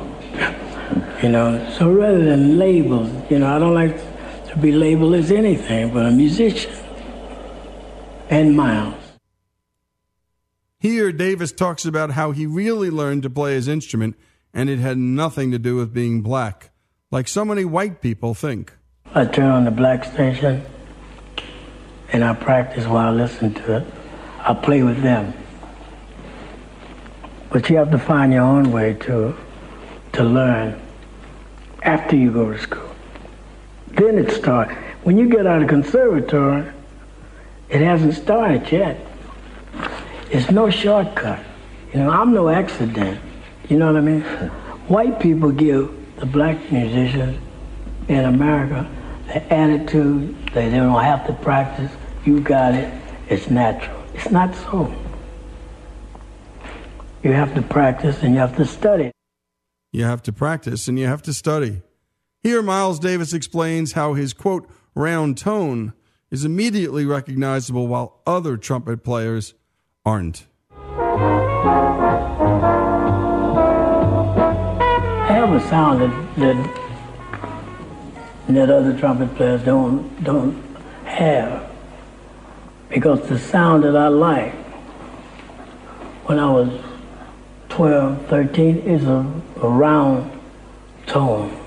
You 1.25 1.31
know, 1.31 1.69
so 1.77 1.93
rather 1.93 2.25
than 2.25 2.57
labels, 2.57 3.11
you 3.29 3.41
know, 3.41 3.53
I 3.53 3.59
don't 3.59 3.75
like 3.75 3.99
to 4.51 4.59
be 4.59 4.73
labeled 4.73 5.15
as 5.15 5.31
anything 5.31 5.95
but 5.95 6.07
a 6.07 6.11
musician. 6.11 6.73
And 8.29 8.57
Miles. 8.57 8.95
Here, 10.79 11.13
Davis 11.13 11.53
talks 11.53 11.85
about 11.85 12.13
how 12.13 12.33
he 12.33 12.47
really 12.47 12.91
learned 12.91 13.23
to 13.23 13.31
play 13.31 13.55
his 13.55 13.69
instrument 13.69 14.17
and 14.53 14.69
it 14.69 14.81
had 14.81 14.99
nothing 14.99 15.53
to 15.53 15.59
do 15.59 15.77
with 15.77 15.95
being 15.95 16.23
black, 16.23 16.73
like 17.13 17.29
so 17.29 17.45
many 17.45 17.65
white 17.65 18.01
people 18.01 18.35
think. 18.35 18.73
I 19.15 19.25
turn 19.25 19.51
on 19.51 19.65
the 19.65 19.71
black 19.71 20.05
station 20.05 20.65
and 22.13 22.25
I 22.25 22.35
practice 22.35 22.87
while 22.87 23.09
I 23.09 23.11
listen 23.11 23.55
to 23.55 23.77
it. 23.77 23.87
I 24.41 24.55
play 24.55 24.83
with 24.83 25.01
them. 25.01 25.33
But 27.51 27.71
you 27.71 27.77
have 27.77 27.93
to 27.93 27.99
find 27.99 28.33
your 28.33 28.43
own 28.43 28.73
way 28.73 28.95
to, 28.95 29.37
to 30.15 30.25
learn 30.25 30.81
after 31.83 32.17
you 32.17 32.33
go 32.33 32.53
to 32.53 32.59
school. 32.59 32.90
Then 33.93 34.19
it 34.19 34.31
starts. 34.31 34.73
When 35.03 35.17
you 35.19 35.29
get 35.29 35.47
out 35.47 35.63
of 35.63 35.69
conservatory, 35.69 36.71
it 37.69 37.81
hasn't 37.81 38.15
started 38.15 38.71
yet. 38.71 39.01
It's 40.31 40.51
no 40.51 40.71
shortcut. 40.71 41.45
You 41.93 42.01
know, 42.01 42.11
I'm 42.11 42.33
no 42.33 42.49
accident. 42.49 43.21
You 43.69 43.79
know 43.79 43.87
what 43.87 43.97
I 43.97 44.01
mean? 44.01 44.21
White 44.89 45.21
people 45.21 45.51
give 45.51 45.95
the 46.17 46.27
black 46.27 46.71
musicians 46.71 47.41
in 48.09 48.25
America 48.25 48.89
the 49.27 49.53
attitude 49.53 50.35
that 50.47 50.55
they 50.55 50.71
don't 50.71 51.03
have 51.03 51.27
to 51.27 51.33
practice. 51.33 51.91
You 52.25 52.41
got 52.41 52.75
it. 52.75 52.93
It's 53.29 53.49
natural. 53.49 54.03
It's 54.15 54.31
not 54.31 54.55
so. 54.55 54.93
You 57.23 57.33
have 57.33 57.55
to 57.55 57.63
practice 57.63 58.23
and 58.23 58.35
you 58.35 58.41
have 58.41 58.57
to 58.57 58.65
study. 58.65 59.13
You 59.93 60.05
have 60.05 60.23
to 60.23 60.33
practice 60.33 60.89
and 60.89 60.99
you 60.99 61.07
have 61.07 61.23
to 61.23 61.33
study. 61.33 61.83
Here, 62.43 62.63
Miles 62.63 62.99
Davis 62.99 63.35
explains 63.35 63.93
how 63.93 64.15
his 64.15 64.33
quote, 64.33 64.67
round 64.95 65.37
tone 65.37 65.93
is 66.31 66.43
immediately 66.43 67.05
recognizable 67.05 67.87
while 67.87 68.23
other 68.27 68.57
trumpet 68.57 69.05
players 69.05 69.53
aren't. 70.07 70.47
I 70.71 70.79
have 75.29 75.53
a 75.53 75.61
sound 75.69 76.01
that, 76.01 76.37
that 76.37 76.77
that 78.49 78.71
other 78.71 78.99
trumpet 78.99 79.35
players 79.37 79.63
don't 79.63 80.25
don't 80.25 80.57
have 81.05 81.71
because 82.89 83.29
the 83.29 83.39
sound 83.39 83.85
that 83.85 83.95
I 83.95 84.09
like 84.09 84.55
when 86.25 86.39
I 86.39 86.51
was 86.51 86.71
12, 87.69 88.27
13 88.29 88.79
is 88.79 89.05
a, 89.05 89.27
a 89.63 89.69
round 89.69 90.33
tone. 91.07 91.60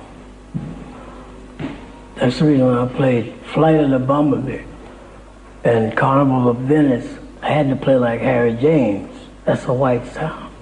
That's 2.23 2.39
the 2.39 2.45
reason 2.45 2.69
I 2.69 2.87
played 2.87 3.33
Flight 3.53 3.75
of 3.81 3.89
the 3.89 3.99
Bumblebee 3.99 4.63
and 5.65 5.97
Carnival 5.97 6.47
of 6.47 6.57
Venice, 6.59 7.19
I 7.41 7.49
had 7.49 7.67
to 7.67 7.75
play 7.75 7.97
like 7.97 8.21
Harry 8.21 8.53
James. 8.53 9.13
That's 9.43 9.65
a 9.65 9.73
white 9.73 10.07
sound. 10.13 10.55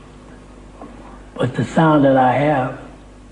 But 1.35 1.53
the 1.53 1.63
sound 1.63 2.03
that 2.05 2.17
I 2.17 2.33
have, 2.33 2.81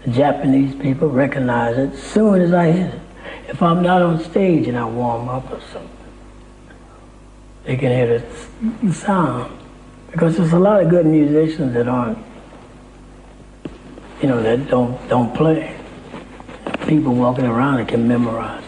the 0.06 0.12
Japanese 0.12 0.76
people 0.76 1.10
recognize 1.10 1.76
it 1.80 1.94
as 1.94 2.04
soon 2.04 2.42
as 2.42 2.54
I 2.54 2.72
hit 2.72 2.94
it. 2.94 3.02
If 3.48 3.64
I'm 3.64 3.82
not 3.82 4.04
on 4.04 4.24
stage 4.24 4.68
and 4.68 4.78
I 4.78 4.86
warm 4.86 5.28
up 5.28 5.52
or 5.52 5.60
something, 5.74 5.90
they 7.64 7.78
can 7.78 7.90
hear 7.90 8.24
the 8.84 8.94
sound. 8.94 9.58
Because 10.12 10.38
there's 10.38 10.54
a 10.54 10.60
lot 10.60 10.84
of 10.84 10.92
good 10.92 11.08
musicians 11.08 11.74
that 11.74 11.88
aren't, 11.88 12.20
you 14.22 14.28
know, 14.28 14.40
that 14.44 14.70
don't 14.70 15.10
don't 15.10 15.34
play. 15.34 15.79
People 16.90 17.14
walking 17.14 17.46
around 17.46 17.78
that 17.78 17.88
can 17.88 18.08
memorize, 18.08 18.64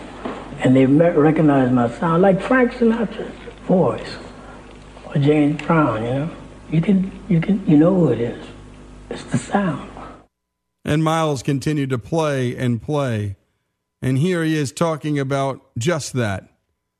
and 0.59 0.75
they 0.75 0.85
recognize 0.85 1.71
my 1.71 1.89
sound, 1.89 2.21
like 2.21 2.39
Frank 2.39 2.71
Sinatra's 2.73 3.33
voice 3.63 4.15
or 5.07 5.15
James 5.15 5.59
Brown. 5.63 6.03
You 6.03 6.09
know, 6.11 6.29
you 6.69 6.81
can 6.81 7.11
you 7.27 7.41
can 7.41 7.65
you 7.65 7.77
know 7.77 7.95
who 7.95 8.09
it 8.09 8.21
is. 8.21 8.45
It's 9.09 9.23
the 9.23 9.39
sound. 9.39 9.89
And 10.85 11.03
Miles 11.03 11.41
continued 11.41 11.89
to 11.89 11.97
play 11.97 12.55
and 12.55 12.79
play. 12.79 13.37
And 14.03 14.19
here 14.19 14.43
he 14.43 14.55
is 14.55 14.71
talking 14.71 15.17
about 15.17 15.61
just 15.75 16.13
that. 16.13 16.47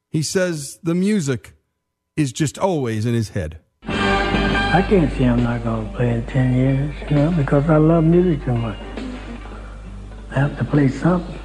He 0.09 0.23
says 0.23 0.79
the 0.81 0.95
music 0.95 1.53
is 2.17 2.33
just 2.33 2.57
always 2.57 3.05
in 3.05 3.13
his 3.13 3.29
head. 3.29 3.59
I 3.83 4.83
can't 4.89 5.13
see 5.13 5.25
I'm 5.25 5.43
not 5.43 5.63
going 5.63 5.87
to 5.87 5.95
play 5.95 6.09
in 6.09 6.25
10 6.25 6.55
years, 6.55 6.95
you 7.11 7.15
know, 7.15 7.31
because 7.31 7.69
I 7.69 7.77
love 7.77 8.05
music 8.05 8.43
too 8.43 8.55
much. 8.55 8.90
I 10.31 10.35
have 10.35 10.57
to 10.59 10.63
play 10.63 10.87
something. 10.87 11.37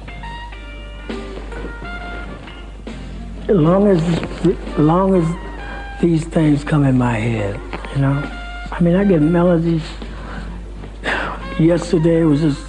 As 3.49 3.55
long 3.55 3.87
as, 3.87 4.01
as 4.01 4.79
long 4.79 5.13
as 5.15 6.01
these 6.01 6.23
things 6.23 6.63
come 6.63 6.85
in 6.85 6.97
my 6.97 7.15
head, 7.17 7.59
you 7.93 8.01
know. 8.01 8.13
I 8.71 8.79
mean, 8.79 8.95
I 8.95 9.03
get 9.03 9.21
melodies. 9.21 9.83
Yesterday 11.59 12.23
was 12.23 12.39
just, 12.39 12.65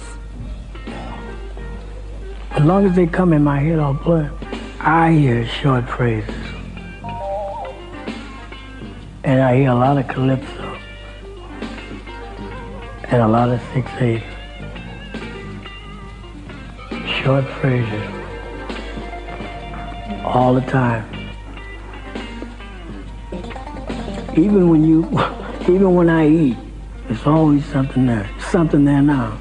as 2.51 2.63
long 2.63 2.85
as 2.85 2.95
they 2.97 3.07
come 3.07 3.31
in 3.31 3.41
my 3.41 3.59
head, 3.59 3.79
I'll 3.79 3.95
play. 3.95 4.29
I 4.81 5.13
hear 5.13 5.45
short 5.47 5.87
phrases. 5.87 6.35
And 9.23 9.41
I 9.41 9.55
hear 9.55 9.69
a 9.69 9.75
lot 9.75 9.97
of 9.97 10.07
calypso 10.09 10.77
and 13.03 13.21
a 13.21 13.27
lot 13.27 13.49
of 13.49 13.61
6-8. 13.73 14.28
Short 17.29 17.45
phrases. 17.61 18.09
All 20.23 20.55
the 20.55 20.61
time. 20.61 21.05
Even 24.35 24.67
when 24.67 24.83
you, 24.83 25.03
even 25.61 25.93
when 25.93 26.09
I 26.09 26.27
eat, 26.27 26.57
there's 27.05 27.27
always 27.27 27.63
something 27.65 28.07
there. 28.07 28.27
Something 28.49 28.83
there 28.83 29.03
now. 29.03 29.37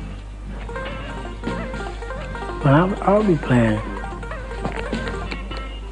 But 2.63 2.75
I'll, 2.75 3.03
I'll 3.05 3.25
be 3.25 3.37
playing 3.37 3.81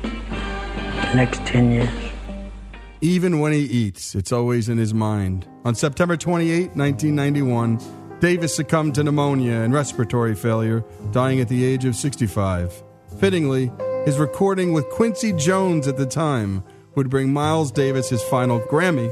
the 0.02 1.14
next 1.14 1.46
10 1.46 1.72
years. 1.72 1.88
Even 3.00 3.40
when 3.40 3.52
he 3.54 3.60
eats, 3.60 4.14
it's 4.14 4.32
always 4.32 4.68
in 4.68 4.76
his 4.76 4.92
mind. 4.92 5.48
On 5.64 5.74
September 5.74 6.18
28, 6.18 6.76
1991, 6.76 7.78
Davis 8.20 8.56
succumbed 8.56 8.94
to 8.94 9.04
pneumonia 9.04 9.60
and 9.60 9.74
respiratory 9.74 10.34
failure, 10.34 10.82
dying 11.12 11.40
at 11.40 11.48
the 11.48 11.64
age 11.64 11.84
of 11.84 11.94
65. 11.94 12.82
Fittingly, 13.18 13.70
his 14.06 14.18
recording 14.18 14.72
with 14.72 14.88
Quincy 14.88 15.32
Jones 15.34 15.86
at 15.86 15.98
the 15.98 16.06
time 16.06 16.64
would 16.94 17.10
bring 17.10 17.30
Miles 17.30 17.70
Davis 17.70 18.08
his 18.08 18.22
final 18.22 18.60
Grammy, 18.60 19.10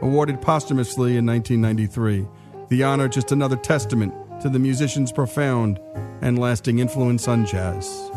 awarded 0.00 0.40
posthumously 0.40 1.18
in 1.18 1.26
1993. 1.26 2.26
The 2.68 2.82
honor 2.84 3.08
just 3.08 3.32
another 3.32 3.56
testament 3.56 4.14
to 4.40 4.48
the 4.48 4.58
musician's 4.58 5.12
profound 5.12 5.78
and 6.22 6.38
lasting 6.38 6.78
influence 6.78 7.28
on 7.28 7.44
jazz. 7.44 8.10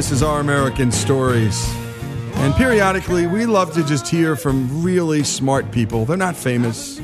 This 0.00 0.12
is 0.12 0.22
Our 0.22 0.40
American 0.40 0.90
Stories. 0.90 1.62
And 2.36 2.54
periodically, 2.54 3.26
we 3.26 3.44
love 3.44 3.74
to 3.74 3.84
just 3.84 4.08
hear 4.08 4.34
from 4.34 4.82
really 4.82 5.22
smart 5.22 5.70
people. 5.72 6.06
They're 6.06 6.16
not 6.16 6.36
famous, 6.36 6.98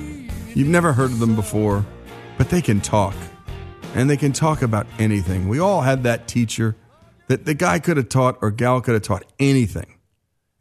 you've 0.54 0.68
never 0.68 0.94
heard 0.94 1.10
of 1.10 1.18
them 1.18 1.36
before, 1.36 1.84
but 2.38 2.48
they 2.48 2.62
can 2.62 2.80
talk. 2.80 3.14
And 3.94 4.08
they 4.08 4.16
can 4.16 4.32
talk 4.32 4.62
about 4.62 4.86
anything. 4.98 5.46
We 5.46 5.58
all 5.58 5.82
had 5.82 6.04
that 6.04 6.26
teacher 6.26 6.74
that 7.28 7.44
the 7.44 7.52
guy 7.52 7.80
could 7.80 7.98
have 7.98 8.08
taught 8.08 8.38
or 8.40 8.50
gal 8.50 8.80
could 8.80 8.94
have 8.94 9.02
taught 9.02 9.26
anything. 9.38 9.98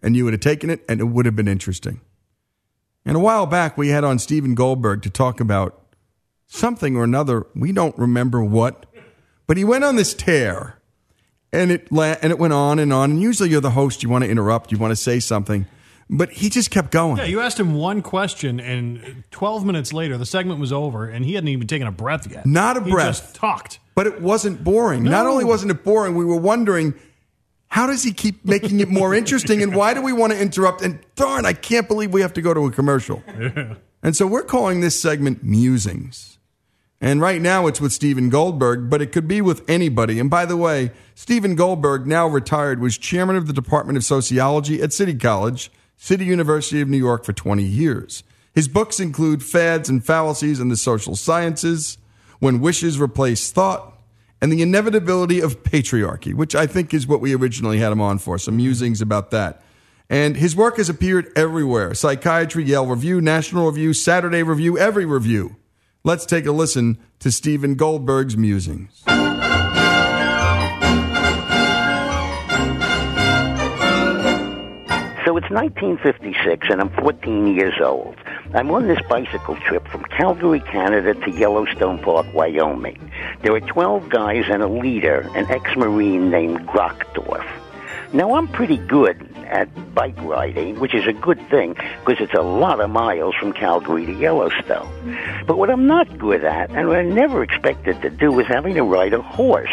And 0.03 0.17
you 0.17 0.25
would 0.25 0.33
have 0.33 0.41
taken 0.41 0.69
it 0.69 0.83
and 0.89 0.99
it 0.99 1.05
would 1.05 1.25
have 1.25 1.37
been 1.37 1.47
interesting. 1.47 2.01
And 3.05 3.15
a 3.15 3.21
while 3.21 3.45
back, 3.45 3.77
we 3.77 3.87
had 3.87 4.03
on 4.03 4.19
Stephen 4.19 4.55
Goldberg 4.55 5.03
to 5.03 5.09
talk 5.09 5.39
about 5.39 5.81
something 6.47 6.97
or 6.97 7.05
another. 7.05 7.47
We 7.55 7.71
don't 7.71 7.97
remember 7.97 8.43
what, 8.43 8.87
but 9.47 9.55
he 9.55 9.63
went 9.63 9.85
on 9.85 9.95
this 9.95 10.13
tear 10.13 10.81
and 11.55 11.71
it 11.71 11.91
la- 11.91 12.15
and 12.21 12.31
it 12.31 12.39
went 12.39 12.53
on 12.53 12.79
and 12.79 12.91
on. 12.93 13.11
And 13.11 13.21
usually 13.21 13.49
you're 13.49 13.61
the 13.61 13.71
host, 13.71 14.03
you 14.03 14.09
want 14.09 14.23
to 14.23 14.29
interrupt, 14.29 14.71
you 14.71 14.77
want 14.77 14.91
to 14.91 14.95
say 14.95 15.19
something, 15.19 15.65
but 16.09 16.29
he 16.29 16.49
just 16.49 16.71
kept 16.71 16.91
going. 16.91 17.17
Yeah, 17.17 17.25
you 17.25 17.41
asked 17.41 17.59
him 17.59 17.73
one 17.73 18.01
question, 18.01 18.59
and 18.59 19.23
12 19.31 19.65
minutes 19.65 19.93
later, 19.93 20.17
the 20.17 20.25
segment 20.25 20.59
was 20.59 20.71
over, 20.71 21.07
and 21.07 21.25
he 21.25 21.33
hadn't 21.33 21.47
even 21.49 21.67
taken 21.67 21.87
a 21.87 21.91
breath 21.91 22.29
yet. 22.29 22.45
Not 22.45 22.77
a 22.77 22.83
he 22.83 22.91
breath. 22.91 23.21
Just 23.21 23.35
talked. 23.35 23.79
But 23.95 24.07
it 24.07 24.21
wasn't 24.21 24.63
boring. 24.63 25.03
No. 25.03 25.11
Not 25.11 25.25
only 25.25 25.45
wasn't 25.45 25.71
it 25.71 25.83
boring, 25.83 26.15
we 26.15 26.25
were 26.25 26.35
wondering 26.39 26.93
how 27.67 27.87
does 27.87 28.03
he 28.03 28.13
keep 28.13 28.45
making 28.45 28.79
it 28.79 28.89
more 28.89 29.13
interesting? 29.13 29.63
And 29.63 29.75
why 29.75 29.93
do 29.93 30.01
we 30.01 30.13
want 30.13 30.33
to 30.33 30.39
interrupt? 30.39 30.81
And 30.81 30.99
darn, 31.15 31.45
I 31.45 31.53
can't 31.53 31.87
believe 31.87 32.13
we 32.13 32.21
have 32.21 32.33
to 32.33 32.41
go 32.41 32.53
to 32.53 32.65
a 32.65 32.71
commercial. 32.71 33.23
And 34.05 34.15
so 34.15 34.27
we're 34.27 34.43
calling 34.43 34.81
this 34.81 35.01
segment 35.01 35.43
Musings. 35.43 36.37
And 37.01 37.19
right 37.19 37.41
now 37.41 37.67
it's 37.67 37.81
with 37.81 37.91
Stephen 37.91 38.29
Goldberg, 38.29 38.89
but 38.89 39.01
it 39.01 39.11
could 39.11 39.27
be 39.27 39.41
with 39.41 39.69
anybody. 39.69 40.19
And 40.19 40.29
by 40.29 40.45
the 40.45 40.57
way, 40.57 40.91
Stephen 41.13 41.55
Goldberg, 41.55 42.07
now 42.07 42.27
retired, 42.27 42.79
was 42.79 42.97
chairman 42.97 43.35
of 43.35 43.47
the 43.47 43.53
Department 43.53 43.97
of 43.97 44.03
Sociology 44.03 44.81
at 44.81 44.93
City 44.93 45.13
College, 45.13 45.71
City 45.97 46.25
University 46.25 46.81
of 46.81 46.87
New 46.87 46.97
York 46.97 47.25
for 47.25 47.33
20 47.33 47.63
years. 47.63 48.23
His 48.53 48.69
books 48.69 48.99
include 49.01 49.43
Fads 49.43 49.89
and 49.89 50.05
Fallacies 50.05 50.61
in 50.61 50.69
the 50.69 50.77
Social 50.77 51.15
Sciences, 51.15 51.97
When 52.39 52.61
Wishes 52.61 52.99
Replace 52.99 53.51
Thought, 53.51 53.93
and 54.41 54.51
the 54.51 54.61
inevitability 54.61 55.41
of 55.41 55.63
patriarchy, 55.63 56.33
which 56.33 56.55
I 56.55 56.65
think 56.65 56.93
is 56.93 57.07
what 57.07 57.21
we 57.21 57.35
originally 57.35 57.79
had 57.79 57.91
him 57.91 58.01
on 58.01 58.17
for, 58.17 58.37
some 58.37 58.57
musings 58.57 59.01
about 59.01 59.31
that. 59.31 59.61
And 60.09 60.37
his 60.37 60.55
work 60.55 60.77
has 60.77 60.87
appeared 60.87 61.31
everywhere 61.35 61.93
Psychiatry, 61.93 62.63
Yale 62.63 62.85
Review, 62.85 63.21
National 63.21 63.67
Review, 63.67 63.93
Saturday 63.93 64.43
Review, 64.43 64.77
every 64.77 65.05
review. 65.05 65.55
Let's 66.05 66.27
take 66.27 66.45
a 66.45 66.51
listen 66.51 66.99
to 67.17 67.31
Stephen 67.31 67.73
Goldberg's 67.73 68.37
musings. 68.37 68.91
So 75.25 75.35
it's 75.35 75.49
1956, 75.49 76.67
and 76.69 76.79
I'm 76.79 76.91
14 76.91 77.47
years 77.55 77.73
old. 77.81 78.15
I'm 78.53 78.69
on 78.69 78.87
this 78.87 78.99
bicycle 79.09 79.55
trip 79.55 79.87
from 79.87 80.03
Calgary, 80.03 80.59
Canada 80.59 81.15
to 81.15 81.31
Yellowstone 81.31 81.97
Park, 81.97 82.31
Wyoming. 82.35 83.11
There 83.41 83.55
are 83.55 83.59
12 83.59 84.07
guys 84.09 84.45
and 84.47 84.61
a 84.61 84.67
leader, 84.67 85.27
an 85.33 85.49
ex 85.49 85.75
Marine 85.75 86.29
named 86.29 86.67
Grochdorf. 86.67 87.47
Now, 88.13 88.35
I'm 88.35 88.47
pretty 88.47 88.77
good 88.77 89.34
at 89.55 89.95
bike 89.95 90.21
riding, 90.21 90.79
which 90.81 90.93
is 90.93 91.07
a 91.07 91.13
good 91.13 91.39
thing 91.49 91.73
because 91.73 92.17
it's 92.19 92.33
a 92.33 92.41
lot 92.41 92.81
of 92.81 92.89
miles 92.89 93.33
from 93.35 93.53
Calgary 93.53 94.05
to 94.05 94.13
Yellowstone. 94.13 95.17
But 95.47 95.57
what 95.57 95.69
I'm 95.69 95.87
not 95.87 96.17
good 96.17 96.43
at, 96.43 96.69
and 96.71 96.89
what 96.89 96.97
I 96.97 97.03
never 97.03 97.41
expected 97.41 98.01
to 98.01 98.09
do, 98.09 98.33
was 98.33 98.45
having 98.47 98.73
to 98.75 98.83
ride 98.83 99.13
a 99.13 99.21
horse. 99.21 99.71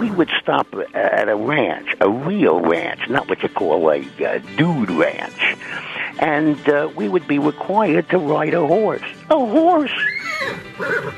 We 0.00 0.10
would 0.10 0.30
stop 0.42 0.66
at 0.92 1.28
a 1.28 1.36
ranch, 1.36 1.94
a 2.00 2.10
real 2.10 2.60
ranch, 2.60 3.08
not 3.08 3.28
what 3.28 3.42
you 3.42 3.48
call 3.48 3.90
a 3.90 4.00
uh, 4.00 4.38
dude 4.56 4.90
ranch. 4.90 5.56
And 6.18 6.68
uh, 6.68 6.90
we 6.94 7.08
would 7.08 7.26
be 7.26 7.38
required 7.38 8.10
to 8.10 8.18
ride 8.18 8.52
a 8.52 8.66
horse. 8.66 9.02
A 9.30 9.38
horse? 9.38 9.96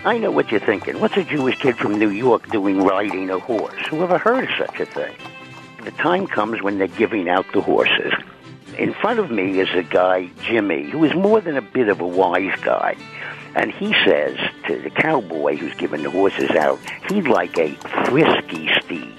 I 0.04 0.18
know 0.18 0.30
what 0.30 0.50
you're 0.50 0.60
thinking. 0.60 1.00
What's 1.00 1.16
a 1.16 1.24
Jewish 1.24 1.58
kid 1.58 1.76
from 1.78 1.98
New 1.98 2.10
York 2.10 2.48
doing 2.50 2.84
riding 2.84 3.30
a 3.30 3.38
horse? 3.38 3.86
Who 3.88 4.02
ever 4.02 4.18
heard 4.18 4.44
of 4.44 4.50
such 4.58 4.80
a 4.80 4.86
thing? 4.86 5.16
The 5.84 5.90
time 5.92 6.26
comes 6.26 6.62
when 6.62 6.78
they're 6.78 6.88
giving 6.88 7.28
out 7.28 7.46
the 7.52 7.60
horses. 7.60 8.12
In 8.78 8.94
front 8.94 9.20
of 9.20 9.30
me 9.30 9.60
is 9.60 9.68
a 9.74 9.82
guy, 9.82 10.30
Jimmy, 10.42 10.90
who 10.90 11.04
is 11.04 11.14
more 11.14 11.40
than 11.40 11.56
a 11.56 11.62
bit 11.62 11.88
of 11.88 12.00
a 12.00 12.06
wise 12.06 12.58
guy. 12.62 12.96
And 13.54 13.70
he 13.70 13.94
says 14.04 14.36
to 14.66 14.80
the 14.80 14.90
cowboy 14.90 15.56
who's 15.56 15.74
giving 15.74 16.02
the 16.02 16.10
horses 16.10 16.50
out, 16.50 16.80
he'd 17.08 17.28
like 17.28 17.56
a 17.58 17.74
frisky 18.06 18.68
steed. 18.82 19.14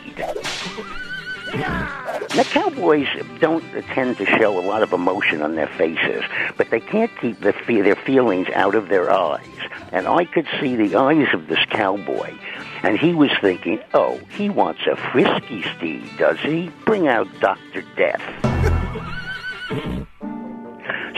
Now, 1.56 2.44
cowboys 2.44 3.08
don't 3.40 3.64
tend 3.94 4.18
to 4.18 4.26
show 4.26 4.60
a 4.60 4.66
lot 4.66 4.84
of 4.84 4.92
emotion 4.92 5.42
on 5.42 5.56
their 5.56 5.68
faces, 5.68 6.24
but 6.58 6.70
they 6.70 6.82
can't 6.82 7.12
keep 7.22 7.40
the 7.40 7.54
fe- 7.54 7.82
their 7.82 7.96
feelings 7.96 8.50
out 8.54 8.76
of 8.76 8.90
their 8.90 9.10
eyes. 9.10 9.48
And 9.94 10.08
I 10.08 10.26
could 10.26 10.48
see 10.60 10.76
the 10.76 10.98
eyes 10.98 11.28
of 11.34 11.48
this 11.48 11.64
cowboy, 11.70 12.34
and 12.84 12.98
he 12.98 13.14
was 13.14 13.32
thinking, 13.42 13.80
oh, 13.94 14.20
he 14.30 14.50
wants 14.50 14.82
a 14.86 14.96
frisky 15.12 15.64
steed, 15.78 16.10
does 16.18 16.40
he? 16.40 16.72
Bring 16.86 17.08
out 17.08 17.28
Dr. 17.40 17.84
Death. 17.96 18.22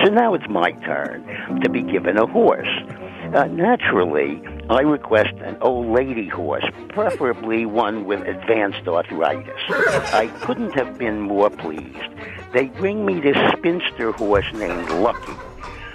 So 0.03 0.13
now 0.13 0.35
it's 0.35 0.47
my 0.47 0.71
turn 0.71 1.59
to 1.61 1.69
be 1.69 1.81
given 1.81 2.17
a 2.17 2.27
horse. 2.27 2.67
Uh, 3.33 3.45
naturally, 3.45 4.41
I 4.69 4.81
request 4.81 5.33
an 5.41 5.57
old 5.59 5.87
lady 5.87 6.27
horse, 6.27 6.63
preferably 6.89 7.65
one 7.65 8.05
with 8.05 8.21
advanced 8.21 8.87
arthritis. 8.87 9.59
I 9.67 10.31
couldn't 10.41 10.75
have 10.75 10.99
been 10.99 11.21
more 11.21 11.49
pleased. 11.49 12.11
They 12.53 12.65
bring 12.67 13.05
me 13.05 13.19
this 13.19 13.37
spinster 13.57 14.11
horse 14.11 14.45
named 14.53 14.89
Lucky. 14.91 15.33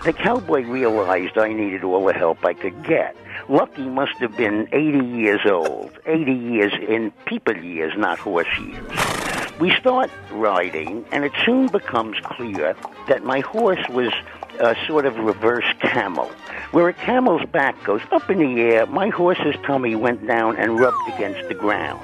The 0.04 0.12
cowboy 0.12 0.62
realized 0.66 1.38
I 1.38 1.52
needed 1.52 1.84
all 1.84 2.04
the 2.04 2.12
help 2.12 2.44
I 2.44 2.54
could 2.54 2.84
get. 2.84 3.16
Lucky 3.48 3.88
must 3.88 4.14
have 4.18 4.36
been 4.36 4.68
80 4.72 5.06
years 5.06 5.40
old. 5.44 5.98
80 6.06 6.32
years 6.32 6.72
in 6.88 7.10
people 7.26 7.56
years, 7.56 7.92
not 7.96 8.18
horse 8.18 8.46
years. 8.58 9.60
We 9.60 9.70
start 9.74 10.10
riding, 10.30 11.04
and 11.12 11.24
it 11.24 11.32
soon 11.44 11.66
becomes 11.68 12.16
clear 12.22 12.74
that 13.08 13.24
my 13.24 13.40
horse 13.40 13.86
was 13.88 14.12
a 14.60 14.76
sort 14.86 15.06
of 15.06 15.16
reverse 15.18 15.66
camel. 15.80 16.26
Where 16.70 16.88
a 16.88 16.92
camel's 16.92 17.44
back 17.46 17.82
goes 17.84 18.00
up 18.12 18.30
in 18.30 18.38
the 18.38 18.60
air, 18.62 18.86
my 18.86 19.08
horse's 19.08 19.56
tummy 19.64 19.94
went 19.94 20.26
down 20.26 20.56
and 20.56 20.78
rubbed 20.78 21.08
against 21.14 21.48
the 21.48 21.54
ground. 21.54 22.00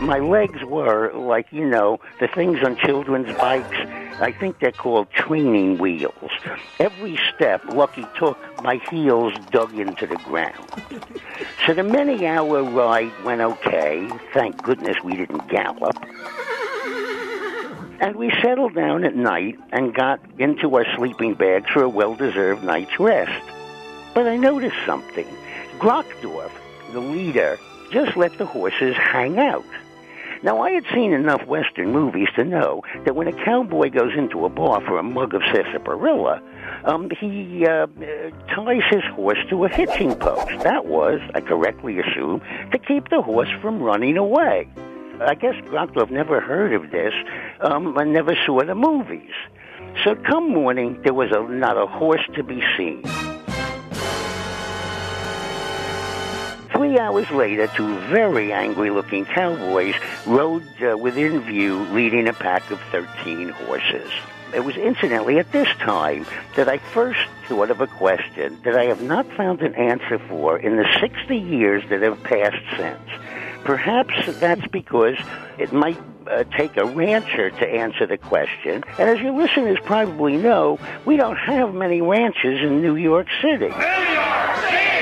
My 0.00 0.18
legs 0.18 0.64
were 0.64 1.12
like, 1.12 1.52
you 1.52 1.66
know, 1.66 2.00
the 2.20 2.28
things 2.28 2.62
on 2.64 2.76
children's 2.76 3.36
bikes. 3.36 3.76
I 4.20 4.32
think 4.32 4.58
they're 4.58 4.72
called 4.72 5.10
training 5.10 5.76
wheels. 5.76 6.30
Every 6.78 7.18
step 7.34 7.62
Lucky 7.66 8.06
took, 8.18 8.38
my 8.62 8.76
heels 8.90 9.34
dug 9.50 9.78
into 9.78 10.06
the 10.06 10.16
ground. 10.16 10.70
So 11.66 11.74
the 11.74 11.82
many 11.82 12.26
hour 12.26 12.62
ride 12.62 13.12
went 13.24 13.42
okay. 13.42 14.08
Thank 14.32 14.62
goodness 14.62 14.96
we 15.04 15.16
didn't 15.16 15.48
gallop. 15.48 15.96
And 18.00 18.16
we 18.16 18.30
settled 18.40 18.74
down 18.74 19.04
at 19.04 19.14
night 19.14 19.58
and 19.70 19.94
got 19.94 20.20
into 20.38 20.74
our 20.76 20.86
sleeping 20.96 21.34
bags 21.34 21.68
for 21.70 21.82
a 21.82 21.88
well 21.88 22.14
deserved 22.14 22.64
night's 22.64 22.98
rest. 22.98 23.44
But 24.14 24.26
I 24.26 24.38
noticed 24.38 24.78
something. 24.86 25.26
Grockdorf, 25.78 26.52
the 26.92 27.00
leader, 27.00 27.58
just 27.90 28.16
let 28.16 28.38
the 28.38 28.46
horses 28.46 28.96
hang 28.96 29.38
out. 29.38 29.64
Now, 30.42 30.62
I 30.62 30.70
had 30.70 30.84
seen 30.94 31.12
enough 31.12 31.46
Western 31.46 31.92
movies 31.92 32.28
to 32.36 32.44
know 32.44 32.82
that 33.04 33.14
when 33.14 33.28
a 33.28 33.44
cowboy 33.44 33.90
goes 33.90 34.12
into 34.16 34.46
a 34.46 34.48
bar 34.48 34.80
for 34.80 34.98
a 34.98 35.02
mug 35.02 35.34
of 35.34 35.42
sarsaparilla, 35.52 36.42
um, 36.84 37.10
he 37.20 37.66
uh, 37.66 37.86
ties 38.48 38.82
his 38.88 39.04
horse 39.12 39.38
to 39.50 39.66
a 39.66 39.68
hitching 39.68 40.14
post. 40.14 40.48
That 40.62 40.86
was, 40.86 41.20
I 41.34 41.42
correctly 41.42 41.98
assume, 41.98 42.40
to 42.72 42.78
keep 42.78 43.10
the 43.10 43.20
horse 43.20 43.50
from 43.60 43.82
running 43.82 44.16
away. 44.16 44.66
I 45.20 45.34
guess 45.34 45.54
Grochdorf 45.66 46.10
never 46.10 46.40
heard 46.40 46.72
of 46.72 46.90
this 46.90 47.12
um, 47.60 47.98
and 47.98 48.14
never 48.14 48.34
saw 48.46 48.64
the 48.64 48.74
movies. 48.74 49.34
So 50.04 50.14
come 50.14 50.48
morning, 50.50 51.02
there 51.02 51.12
was 51.12 51.30
a, 51.32 51.42
not 51.52 51.76
a 51.76 51.86
horse 51.86 52.26
to 52.34 52.42
be 52.42 52.62
seen. 52.78 53.02
Three 56.80 56.98
hours 56.98 57.30
later, 57.30 57.66
two 57.66 57.98
very 58.08 58.54
angry 58.54 58.88
looking 58.88 59.26
cowboys 59.26 59.94
rode 60.24 60.64
uh, 60.82 60.96
within 60.96 61.40
view, 61.40 61.84
leading 61.92 62.26
a 62.26 62.32
pack 62.32 62.70
of 62.70 62.80
13 62.90 63.50
horses. 63.50 64.10
It 64.54 64.64
was 64.64 64.78
incidentally 64.78 65.38
at 65.38 65.52
this 65.52 65.68
time 65.76 66.24
that 66.56 66.70
I 66.70 66.78
first 66.78 67.20
thought 67.46 67.70
of 67.70 67.82
a 67.82 67.86
question 67.86 68.58
that 68.64 68.78
I 68.78 68.84
have 68.84 69.02
not 69.02 69.30
found 69.32 69.60
an 69.60 69.74
answer 69.74 70.18
for 70.20 70.58
in 70.58 70.78
the 70.78 70.86
60 71.00 71.36
years 71.36 71.86
that 71.90 72.00
have 72.00 72.22
passed 72.22 72.64
since. 72.78 73.10
Perhaps 73.62 74.40
that's 74.40 74.66
because 74.68 75.18
it 75.58 75.74
might 75.74 75.98
uh, 76.30 76.44
take 76.56 76.78
a 76.78 76.86
rancher 76.86 77.50
to 77.50 77.68
answer 77.68 78.06
the 78.06 78.16
question. 78.16 78.84
And 78.98 79.10
as 79.10 79.20
your 79.20 79.34
listeners 79.34 79.76
probably 79.84 80.38
know, 80.38 80.78
we 81.04 81.18
don't 81.18 81.36
have 81.36 81.74
many 81.74 82.00
ranches 82.00 82.62
in 82.62 82.80
New 82.80 82.96
York 82.96 83.26
City. 83.42 83.68
New 83.68 83.74
York 83.74 84.56
City! 84.62 84.99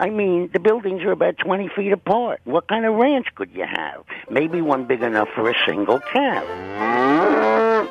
I 0.00 0.08
mean, 0.08 0.48
the 0.50 0.58
buildings 0.58 1.02
are 1.02 1.12
about 1.12 1.36
20 1.36 1.68
feet 1.76 1.92
apart. 1.92 2.40
What 2.44 2.66
kind 2.68 2.86
of 2.86 2.94
ranch 2.94 3.26
could 3.34 3.50
you 3.52 3.66
have? 3.66 4.02
Maybe 4.30 4.62
one 4.62 4.86
big 4.86 5.02
enough 5.02 5.28
for 5.34 5.50
a 5.50 5.54
single 5.66 6.00
cow. 6.00 7.86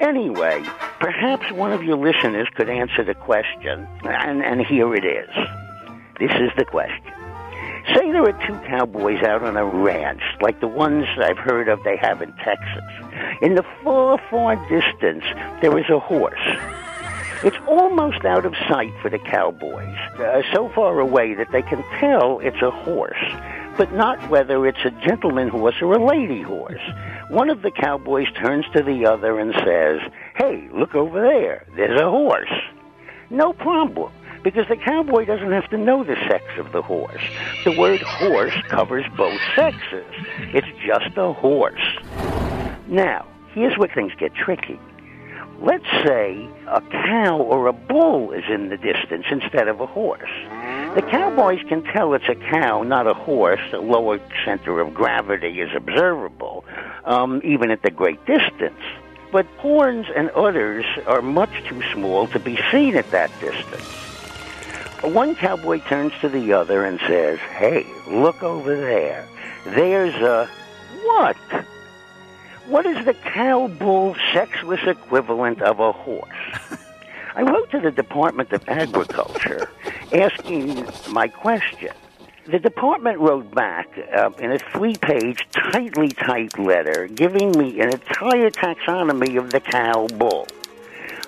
Anyway, 0.00 0.64
perhaps 1.00 1.52
one 1.52 1.70
of 1.72 1.82
your 1.82 1.98
listeners 1.98 2.48
could 2.56 2.70
answer 2.70 3.04
the 3.04 3.12
question, 3.12 3.86
and, 4.04 4.42
and 4.42 4.62
here 4.62 4.94
it 4.94 5.04
is. 5.04 5.28
This 6.18 6.32
is 6.40 6.50
the 6.56 6.64
question. 6.64 7.12
Say 7.94 8.10
there 8.10 8.22
are 8.22 8.46
two 8.46 8.58
cowboys 8.66 9.22
out 9.22 9.42
on 9.42 9.58
a 9.58 9.64
ranch, 9.64 10.22
like 10.40 10.60
the 10.60 10.68
ones 10.68 11.04
I've 11.18 11.36
heard 11.36 11.68
of 11.68 11.82
they 11.84 11.98
have 11.98 12.22
in 12.22 12.32
Texas. 12.38 12.84
In 13.42 13.54
the 13.54 13.64
far, 13.84 14.18
far 14.30 14.56
distance, 14.70 15.24
there 15.60 15.76
is 15.78 15.90
a 15.90 15.98
horse. 15.98 16.40
It's 17.42 17.56
almost 17.66 18.24
out 18.26 18.44
of 18.44 18.54
sight 18.68 18.92
for 19.00 19.08
the 19.08 19.18
cowboys, 19.18 19.96
uh, 20.18 20.42
so 20.52 20.68
far 20.74 21.00
away 21.00 21.32
that 21.34 21.50
they 21.52 21.62
can 21.62 21.82
tell 21.98 22.38
it's 22.40 22.60
a 22.60 22.70
horse, 22.70 23.16
but 23.78 23.92
not 23.92 24.28
whether 24.28 24.66
it's 24.66 24.84
a 24.84 24.90
gentleman 24.90 25.48
horse 25.48 25.76
or 25.80 25.94
a 25.94 26.04
lady 26.04 26.42
horse. 26.42 26.82
One 27.30 27.48
of 27.48 27.62
the 27.62 27.70
cowboys 27.70 28.26
turns 28.34 28.66
to 28.74 28.82
the 28.82 29.06
other 29.06 29.38
and 29.38 29.54
says, 29.64 30.00
Hey, 30.36 30.68
look 30.72 30.94
over 30.94 31.22
there. 31.22 31.64
There's 31.76 31.98
a 31.98 32.10
horse. 32.10 32.52
No 33.30 33.52
problem. 33.54 34.12
because 34.42 34.66
the 34.68 34.76
cowboy 34.76 35.24
doesn't 35.26 35.52
have 35.52 35.68
to 35.68 35.76
know 35.78 36.02
the 36.02 36.16
sex 36.28 36.44
of 36.58 36.72
the 36.72 36.82
horse. 36.82 37.22
The 37.64 37.78
word 37.78 38.00
horse 38.00 38.54
covers 38.68 39.04
both 39.16 39.38
sexes. 39.54 40.06
It's 40.54 40.66
just 40.84 41.16
a 41.16 41.32
horse. 41.32 41.98
Now, 42.88 43.26
here's 43.52 43.76
where 43.78 43.88
things 43.94 44.12
get 44.18 44.34
tricky. 44.34 44.78
Let's 45.62 45.84
say 46.04 46.48
a 46.68 46.80
cow 46.80 47.36
or 47.36 47.66
a 47.66 47.72
bull 47.74 48.32
is 48.32 48.44
in 48.48 48.70
the 48.70 48.78
distance 48.78 49.26
instead 49.30 49.68
of 49.68 49.80
a 49.80 49.86
horse. 49.86 50.30
The 50.94 51.06
cowboys 51.10 51.60
can 51.68 51.82
tell 51.84 52.14
it's 52.14 52.28
a 52.30 52.34
cow, 52.34 52.82
not 52.82 53.06
a 53.06 53.12
horse. 53.12 53.60
The 53.70 53.80
lower 53.80 54.18
center 54.46 54.80
of 54.80 54.94
gravity 54.94 55.60
is 55.60 55.68
observable, 55.76 56.64
um, 57.04 57.42
even 57.44 57.70
at 57.70 57.82
the 57.82 57.90
great 57.90 58.24
distance. 58.24 58.80
But 59.32 59.44
horns 59.58 60.06
and 60.16 60.30
udders 60.34 60.86
are 61.06 61.20
much 61.20 61.62
too 61.68 61.82
small 61.92 62.26
to 62.28 62.38
be 62.38 62.58
seen 62.72 62.96
at 62.96 63.10
that 63.10 63.30
distance. 63.38 63.84
One 65.02 65.34
cowboy 65.34 65.80
turns 65.80 66.14
to 66.22 66.30
the 66.30 66.54
other 66.54 66.84
and 66.84 66.98
says, 67.00 67.38
Hey, 67.38 67.86
look 68.08 68.42
over 68.42 68.76
there. 68.76 69.28
There's 69.66 70.14
a 70.14 70.48
what? 71.02 71.36
What 72.70 72.86
is 72.86 73.04
the 73.04 73.14
cow 73.14 73.66
bull 73.66 74.14
sexless 74.32 74.86
equivalent 74.86 75.60
of 75.60 75.80
a 75.80 75.90
horse? 75.90 76.30
I 77.34 77.42
wrote 77.42 77.68
to 77.72 77.80
the 77.80 77.90
Department 77.90 78.52
of 78.52 78.62
Agriculture 78.68 79.68
asking 80.12 80.86
my 81.10 81.26
question. 81.26 81.90
The 82.46 82.60
department 82.60 83.18
wrote 83.18 83.52
back 83.52 83.88
uh, 84.16 84.30
in 84.38 84.52
a 84.52 84.58
three 84.60 84.94
page, 84.94 85.48
tightly 85.50 86.10
typed 86.10 86.60
letter 86.60 87.08
giving 87.08 87.50
me 87.58 87.80
an 87.80 87.88
entire 87.88 88.50
taxonomy 88.50 89.36
of 89.36 89.50
the 89.50 89.58
cow 89.58 90.06
bull. 90.06 90.46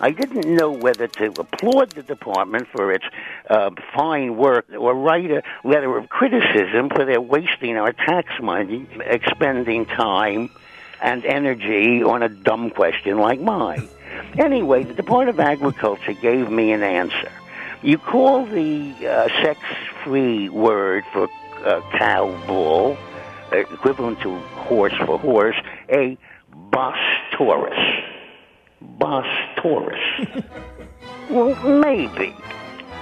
I 0.00 0.12
didn't 0.12 0.46
know 0.46 0.70
whether 0.70 1.08
to 1.08 1.26
applaud 1.40 1.90
the 1.90 2.04
department 2.04 2.68
for 2.68 2.92
its 2.92 3.04
uh, 3.50 3.70
fine 3.92 4.36
work 4.36 4.66
or 4.78 4.94
write 4.94 5.32
a 5.32 5.42
letter 5.64 5.98
of 5.98 6.08
criticism 6.08 6.88
for 6.88 7.04
their 7.04 7.20
wasting 7.20 7.76
our 7.78 7.92
tax 7.92 8.28
money, 8.40 8.86
expending 9.00 9.86
time 9.86 10.48
and 11.02 11.24
energy 11.24 12.02
on 12.02 12.22
a 12.22 12.28
dumb 12.28 12.70
question 12.70 13.18
like 13.18 13.40
mine. 13.40 13.88
Anyway, 14.38 14.84
the 14.84 14.94
Department 14.94 15.30
of 15.30 15.40
Agriculture 15.40 16.12
gave 16.12 16.50
me 16.50 16.72
an 16.72 16.82
answer. 16.82 17.30
You 17.82 17.98
call 17.98 18.46
the 18.46 18.94
uh, 19.06 19.28
sex 19.42 19.60
free 20.04 20.48
word 20.48 21.04
for 21.12 21.28
uh, 21.64 21.80
cow 21.98 22.40
bull, 22.46 22.96
uh, 23.52 23.56
equivalent 23.56 24.20
to 24.20 24.38
horse 24.38 24.94
for 25.04 25.18
horse, 25.18 25.56
a 25.90 26.16
bos 26.70 26.96
taurus. 27.32 27.78
Bos 28.80 29.26
taurus. 29.56 30.00
well, 31.30 31.54
maybe. 31.80 32.34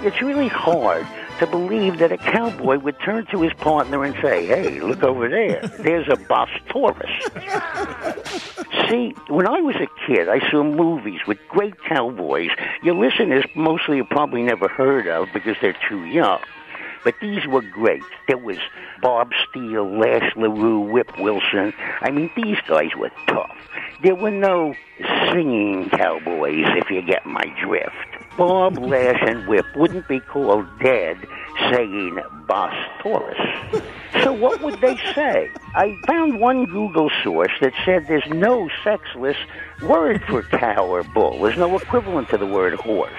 It's 0.02 0.22
really 0.22 0.48
hard 0.48 1.06
to 1.40 1.46
believe 1.46 1.98
that 1.98 2.12
a 2.12 2.18
cowboy 2.18 2.78
would 2.78 3.00
turn 3.00 3.26
to 3.32 3.40
his 3.40 3.52
partner 3.54 4.04
and 4.04 4.14
say, 4.22 4.46
Hey, 4.46 4.78
look 4.80 5.02
over 5.02 5.28
there. 5.28 5.62
There's 5.78 6.06
a 6.08 6.16
bos 6.16 6.50
taurus. 6.68 7.10
See, 8.88 9.14
when 9.28 9.48
I 9.48 9.60
was 9.60 9.76
a 9.76 9.88
kid, 10.06 10.28
I 10.28 10.38
saw 10.50 10.62
movies 10.62 11.20
with 11.26 11.38
great 11.48 11.74
cowboys. 11.84 12.50
Your 12.82 12.94
listeners 12.94 13.44
mostly 13.56 13.98
have 13.98 14.10
probably 14.10 14.42
never 14.42 14.68
heard 14.68 15.06
of 15.06 15.28
because 15.32 15.56
they're 15.62 15.76
too 15.88 16.04
young. 16.04 16.40
But 17.04 17.14
these 17.22 17.46
were 17.46 17.62
great. 17.62 18.02
There 18.28 18.36
was 18.36 18.58
Bob 19.00 19.32
Steele, 19.48 19.98
Lash 19.98 20.36
LaRue, 20.36 20.80
Whip 20.80 21.18
Wilson. 21.18 21.72
I 22.02 22.10
mean, 22.10 22.30
these 22.36 22.58
guys 22.68 22.90
were 22.96 23.10
tough. 23.26 23.56
There 24.02 24.14
were 24.14 24.30
no 24.30 24.74
singing 25.32 25.88
cowboys, 25.88 26.66
if 26.76 26.90
you 26.90 27.00
get 27.00 27.24
my 27.24 27.44
drift. 27.64 28.09
Bob, 28.40 28.78
Lash, 28.78 29.20
and 29.20 29.46
Whip 29.46 29.66
wouldn't 29.76 30.08
be 30.08 30.18
called 30.18 30.66
dead 30.82 31.18
saying 31.70 32.18
Taurus. 33.02 33.38
So 34.22 34.32
what 34.32 34.62
would 34.62 34.80
they 34.80 34.96
say? 35.14 35.50
I 35.74 35.94
found 36.06 36.40
one 36.40 36.64
Google 36.64 37.10
source 37.22 37.52
that 37.60 37.74
said 37.84 38.06
there's 38.08 38.26
no 38.28 38.70
sexless 38.82 39.36
word 39.82 40.24
for 40.24 40.42
cow 40.42 40.86
or 40.86 41.02
bull. 41.02 41.42
There's 41.42 41.58
no 41.58 41.76
equivalent 41.76 42.30
to 42.30 42.38
the 42.38 42.46
word 42.46 42.80
horse. 42.80 43.12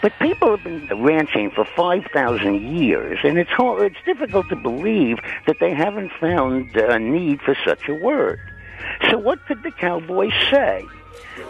But 0.00 0.12
people 0.20 0.56
have 0.56 0.62
been 0.62 1.02
ranching 1.02 1.50
for 1.50 1.64
5,000 1.64 2.62
years, 2.76 3.18
and 3.24 3.38
it's 3.38 3.50
hard, 3.50 3.82
it's 3.82 4.04
difficult 4.06 4.48
to 4.50 4.56
believe 4.56 5.18
that 5.48 5.56
they 5.58 5.74
haven't 5.74 6.12
found 6.20 6.76
a 6.76 7.00
need 7.00 7.40
for 7.42 7.56
such 7.64 7.88
a 7.88 7.94
word. 7.94 8.38
So 9.10 9.18
what 9.18 9.44
could 9.46 9.64
the 9.64 9.72
cowboy 9.72 10.30
say? 10.52 10.86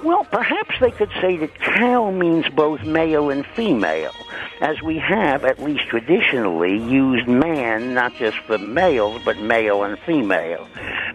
Well, 0.02 0.24
perhaps 0.24 0.74
they 0.80 0.90
could 0.90 1.10
say 1.20 1.36
that 1.38 1.58
cow 1.60 2.10
means 2.10 2.48
both 2.48 2.82
male 2.82 3.30
and 3.30 3.46
female, 3.46 4.12
as 4.60 4.82
we 4.82 4.98
have, 4.98 5.44
at 5.44 5.60
least 5.60 5.88
traditionally, 5.88 6.76
used 6.76 7.28
man 7.28 7.94
not 7.94 8.14
just 8.14 8.38
for 8.38 8.58
males, 8.58 9.22
but 9.24 9.38
male 9.38 9.84
and 9.84 9.98
female. 10.00 10.66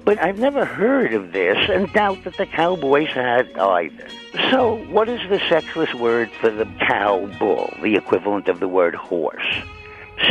But 0.05 0.21
I've 0.21 0.39
never 0.39 0.63
heard 0.63 1.13
of 1.13 1.33
this 1.33 1.57
and 1.69 1.91
doubt 1.91 2.23
that 2.23 2.38
the 2.38 2.45
cowboys 2.45 3.10
had 3.10 3.57
either. 3.57 4.07
So, 4.51 4.77
what 4.89 5.10
is 5.10 5.19
the 5.29 5.39
sexless 5.49 5.93
word 5.93 6.29
for 6.39 6.49
the 6.49 6.65
cow 6.88 7.25
bull, 7.39 7.73
the 7.81 7.95
equivalent 7.95 8.47
of 8.47 8.60
the 8.60 8.67
word 8.67 8.95
horse? 8.95 9.45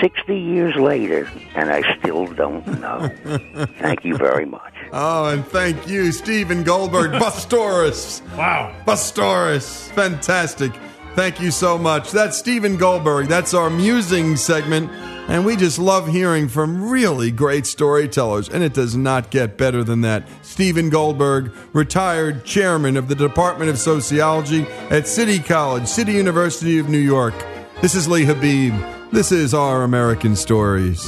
60 0.00 0.36
years 0.36 0.76
later, 0.76 1.28
and 1.54 1.70
I 1.70 1.98
still 1.98 2.26
don't 2.26 2.66
know. 2.80 3.08
Thank 3.78 4.04
you 4.04 4.16
very 4.16 4.44
much. 4.44 4.75
Oh, 4.92 5.26
and 5.26 5.46
thank 5.46 5.88
you, 5.88 6.12
Stephen 6.12 6.62
Goldberg, 6.62 7.12
bos 7.20 7.44
taurus. 7.44 8.22
Wow. 8.36 8.74
bos 8.84 9.10
taurus. 9.10 9.88
Fantastic. 9.90 10.72
Thank 11.14 11.40
you 11.40 11.50
so 11.50 11.78
much. 11.78 12.10
That's 12.10 12.36
Stephen 12.36 12.76
Goldberg. 12.76 13.28
That's 13.28 13.54
our 13.54 13.70
musing 13.70 14.36
segment. 14.36 14.90
And 15.28 15.44
we 15.46 15.56
just 15.56 15.78
love 15.78 16.06
hearing 16.08 16.46
from 16.48 16.88
really 16.88 17.30
great 17.30 17.66
storytellers. 17.66 18.48
And 18.50 18.62
it 18.62 18.74
does 18.74 18.96
not 18.96 19.30
get 19.30 19.56
better 19.56 19.82
than 19.82 20.02
that. 20.02 20.28
Stephen 20.42 20.90
Goldberg, 20.90 21.52
retired 21.72 22.44
chairman 22.44 22.96
of 22.98 23.08
the 23.08 23.14
Department 23.14 23.70
of 23.70 23.78
Sociology 23.78 24.66
at 24.90 25.08
City 25.08 25.38
College, 25.38 25.88
City 25.88 26.12
University 26.12 26.78
of 26.78 26.88
New 26.88 26.98
York. 26.98 27.34
This 27.80 27.94
is 27.94 28.06
Lee 28.08 28.24
Habib. 28.24 28.74
This 29.10 29.32
is 29.32 29.54
Our 29.54 29.82
American 29.84 30.36
Stories. 30.36 31.04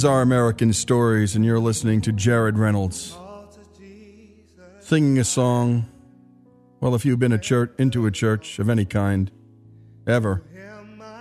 Is 0.00 0.04
Our 0.06 0.22
American 0.22 0.72
Stories, 0.72 1.36
and 1.36 1.44
you're 1.44 1.60
listening 1.60 2.00
to 2.00 2.10
Jared 2.10 2.56
Reynolds 2.56 3.14
singing 4.78 5.18
a 5.18 5.24
song. 5.24 5.90
Well, 6.80 6.94
if 6.94 7.04
you've 7.04 7.18
been 7.18 7.32
a 7.32 7.38
church, 7.38 7.72
into 7.76 8.06
a 8.06 8.10
church 8.10 8.58
of 8.58 8.70
any 8.70 8.86
kind, 8.86 9.30
ever, 10.06 10.42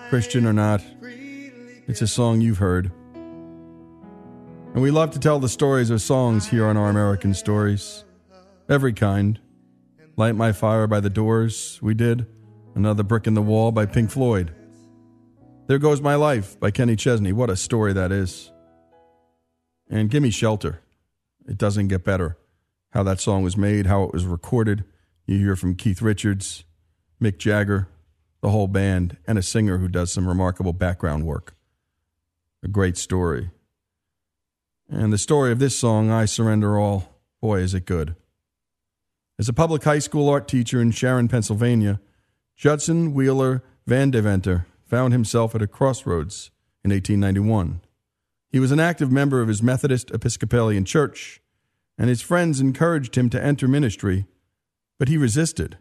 Christian 0.07 0.45
or 0.45 0.53
not, 0.53 0.81
it's 1.89 2.01
a 2.01 2.07
song 2.07 2.39
you've 2.39 2.59
heard. 2.59 2.89
And 4.73 4.81
we 4.81 4.91
love 4.91 5.11
to 5.11 5.19
tell 5.19 5.39
the 5.39 5.49
stories 5.49 5.89
of 5.89 6.01
songs 6.01 6.47
here 6.47 6.65
on 6.65 6.77
Our 6.77 6.89
American 6.89 7.33
Stories. 7.33 8.05
Every 8.69 8.93
kind. 8.93 9.41
Light 10.15 10.37
My 10.37 10.53
Fire 10.53 10.87
by 10.87 11.01
The 11.01 11.09
Doors, 11.09 11.79
we 11.81 11.95
did. 11.95 12.27
Another 12.75 13.03
Brick 13.03 13.27
in 13.27 13.33
the 13.33 13.41
Wall 13.41 13.73
by 13.73 13.85
Pink 13.85 14.09
Floyd. 14.09 14.55
There 15.67 15.79
Goes 15.79 15.99
My 15.99 16.15
Life 16.15 16.57
by 16.61 16.71
Kenny 16.71 16.95
Chesney. 16.95 17.33
What 17.33 17.49
a 17.49 17.57
story 17.57 17.91
that 17.91 18.13
is. 18.13 18.53
And 19.89 20.09
Gimme 20.09 20.29
Shelter. 20.29 20.81
It 21.47 21.57
doesn't 21.57 21.87
get 21.87 22.03
better. 22.03 22.37
How 22.91 23.03
that 23.03 23.19
song 23.19 23.43
was 23.43 23.57
made, 23.57 23.85
how 23.85 24.03
it 24.03 24.13
was 24.13 24.25
recorded. 24.25 24.83
You 25.25 25.37
hear 25.37 25.55
from 25.55 25.75
Keith 25.75 26.01
Richards, 26.01 26.63
Mick 27.21 27.37
Jagger, 27.37 27.87
the 28.41 28.49
whole 28.49 28.67
band, 28.67 29.17
and 29.27 29.37
a 29.37 29.43
singer 29.43 29.77
who 29.77 29.87
does 29.87 30.11
some 30.11 30.27
remarkable 30.27 30.73
background 30.73 31.25
work. 31.25 31.55
A 32.63 32.67
great 32.67 32.97
story. 32.97 33.49
And 34.89 35.13
the 35.13 35.17
story 35.17 35.51
of 35.51 35.59
this 35.59 35.77
song, 35.77 36.09
I 36.09 36.25
Surrender 36.25 36.77
All, 36.77 37.15
boy, 37.41 37.59
is 37.59 37.73
it 37.73 37.85
good. 37.85 38.15
As 39.37 39.47
a 39.47 39.53
public 39.53 39.83
high 39.83 39.99
school 39.99 40.29
art 40.29 40.47
teacher 40.47 40.81
in 40.81 40.91
Sharon, 40.91 41.27
Pennsylvania, 41.27 41.99
Judson 42.55 43.13
Wheeler 43.13 43.63
Van 43.87 44.11
Deventer 44.11 44.65
found 44.85 45.13
himself 45.13 45.55
at 45.55 45.61
a 45.61 45.67
crossroads 45.67 46.51
in 46.83 46.91
1891. 46.91 47.81
He 48.49 48.59
was 48.59 48.71
an 48.71 48.79
active 48.79 49.11
member 49.11 49.41
of 49.41 49.47
his 49.47 49.61
Methodist 49.61 50.09
Episcopalian 50.11 50.85
Church, 50.85 51.41
and 51.97 52.09
his 52.09 52.21
friends 52.21 52.59
encouraged 52.59 53.15
him 53.15 53.29
to 53.29 53.43
enter 53.43 53.67
ministry, 53.67 54.25
but 54.97 55.07
he 55.07 55.17
resisted. 55.17 55.77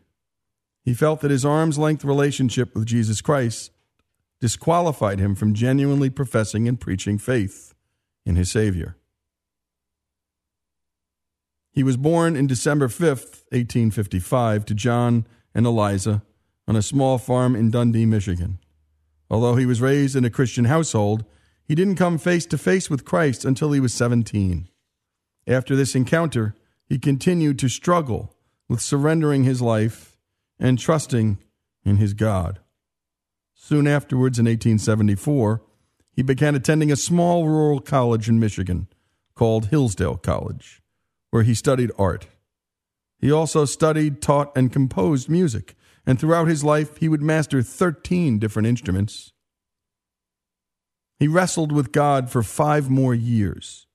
He 0.83 0.95
felt 0.95 1.21
that 1.21 1.31
his 1.31 1.45
arm's 1.45 1.79
length 1.79 2.05
relationship 2.05 2.75
with 2.75 2.87
Jesus 2.87 3.21
Christ 3.21 3.71
disqualified 4.41 5.19
him 5.19 5.35
from 5.35 5.55
genuinely 5.55 6.11
professing 6.11 6.69
and 6.69 6.79
preaching 6.79 7.19
faith 7.19 7.75
in 8.25 8.37
his 8.37 8.51
Savior. 8.51 8.97
He 11.73 11.83
was 11.83 11.97
born 11.97 12.37
in 12.37 12.47
December 12.47 12.89
5th, 12.89 13.45
1855, 13.51 14.65
to 14.67 14.75
John 14.75 15.27
and 15.55 15.65
Eliza 15.65 16.23
on 16.67 16.77
a 16.77 16.83
small 16.83 17.19
farm 17.19 17.57
in 17.57 17.71
Dundee, 17.71 18.07
Michigan. 18.07 18.59
Although 19.31 19.57
he 19.57 19.67
was 19.67 19.81
raised 19.81 20.17
in 20.17 20.25
a 20.25 20.31
Christian 20.31 20.67
household, 20.67 21.25
he 21.69 21.75
didn't 21.75 21.97
come 21.97 22.17
face 22.17 22.47
to 22.47 22.57
face 22.57 22.89
with 22.89 23.05
Christ 23.05 23.45
until 23.45 23.73
he 23.73 23.79
was 23.79 23.93
17. 23.93 24.69
After 25.47 25.77
this 25.77 25.95
encounter, 25.95 26.57
he 26.87 26.99
continued 26.99 27.59
to 27.59 27.69
struggle 27.69 28.35
with 28.69 28.81
surrendering 28.81 29.45
his 29.45 29.61
life 29.61 30.17
and 30.59 30.79
trusting 30.79 31.39
in 31.85 31.97
his 31.97 32.15
God. 32.15 32.61
Soon 33.55 33.87
afterwards, 33.87 34.39
in 34.39 34.47
1874, 34.47 35.63
he 36.11 36.23
began 36.23 36.55
attending 36.55 36.91
a 36.91 36.97
small 36.97 37.47
rural 37.47 37.81
college 37.81 38.31
in 38.31 38.41
Michigan 38.41 38.89
called 39.35 39.67
Hillsdale 39.67 40.17
College, 40.17 40.83
where 41.31 41.43
he 41.43 41.55
studied 41.55 41.93
art. 41.99 42.29
He 43.19 43.31
also 43.31 43.67
studied, 43.67 44.23
taught, 44.23 44.57
and 44.57 44.73
composed 44.73 45.29
music, 45.29 45.77
and 46.07 46.19
throughout 46.19 46.49
his 46.49 46.65
life, 46.65 46.97
he 46.97 47.09
would 47.09 47.21
master 47.21 47.63
13 47.63 48.39
different 48.39 48.67
instruments. 48.67 49.33
He 51.19 51.27
wrestled 51.27 51.73
with 51.73 51.93
God 51.93 52.31
for 52.31 52.43
five 52.43 52.89
more 52.89 53.15
years, 53.15 53.87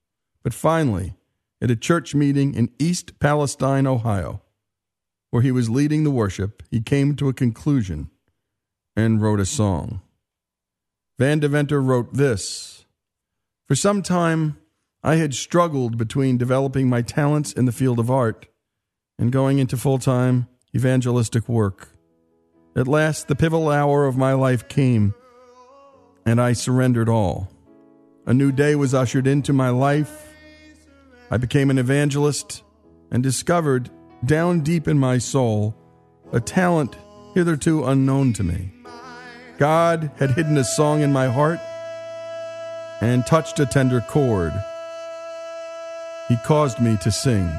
but 0.43 0.53
finally, 0.53 1.15
at 1.61 1.71
a 1.71 1.75
church 1.75 2.13
meeting 2.13 2.53
in 2.53 2.69
East 2.77 3.19
Palestine, 3.19 3.87
Ohio, 3.87 4.41
where 5.31 5.41
he 5.41 5.51
was 5.51 5.69
leading 5.69 6.03
the 6.03 6.11
worship, 6.11 6.61
he 6.69 6.81
came 6.81 7.15
to 7.15 7.29
a 7.29 7.33
conclusion 7.33 8.09
and 8.95 9.21
wrote 9.21 9.39
a 9.39 9.45
song. 9.45 10.01
Van 11.17 11.39
Deventer 11.39 11.81
wrote 11.81 12.13
this 12.13 12.85
For 13.67 13.75
some 13.75 14.01
time, 14.01 14.57
I 15.01 15.15
had 15.15 15.33
struggled 15.33 15.97
between 15.97 16.37
developing 16.37 16.89
my 16.89 17.01
talents 17.01 17.53
in 17.53 17.65
the 17.65 17.71
field 17.71 17.99
of 17.99 18.11
art 18.11 18.47
and 19.17 19.31
going 19.31 19.59
into 19.59 19.77
full 19.77 19.99
time 19.99 20.47
evangelistic 20.75 21.47
work. 21.47 21.89
At 22.75 22.87
last, 22.87 23.27
the 23.27 23.35
pivotal 23.35 23.69
hour 23.69 24.05
of 24.05 24.17
my 24.17 24.33
life 24.33 24.67
came, 24.67 25.13
and 26.25 26.41
I 26.41 26.53
surrendered 26.53 27.09
all. 27.09 27.49
A 28.25 28.33
new 28.33 28.51
day 28.51 28.75
was 28.75 28.93
ushered 28.93 29.27
into 29.27 29.53
my 29.53 29.69
life. 29.69 30.33
I 31.29 31.37
became 31.37 31.69
an 31.69 31.77
evangelist 31.77 32.63
and 33.11 33.21
discovered, 33.21 33.89
down 34.25 34.61
deep 34.61 34.87
in 34.87 34.97
my 34.97 35.17
soul, 35.17 35.75
a 36.31 36.39
talent 36.39 36.95
hitherto 37.33 37.83
unknown 37.85 38.33
to 38.33 38.43
me. 38.43 38.71
God 39.57 40.11
had 40.17 40.31
hidden 40.31 40.57
a 40.57 40.63
song 40.63 41.01
in 41.01 41.11
my 41.11 41.27
heart 41.27 41.59
and 43.01 43.25
touched 43.25 43.59
a 43.59 43.65
tender 43.65 44.01
chord. 44.01 44.53
He 46.29 46.37
caused 46.37 46.79
me 46.79 46.97
to 47.01 47.11
sing. 47.11 47.51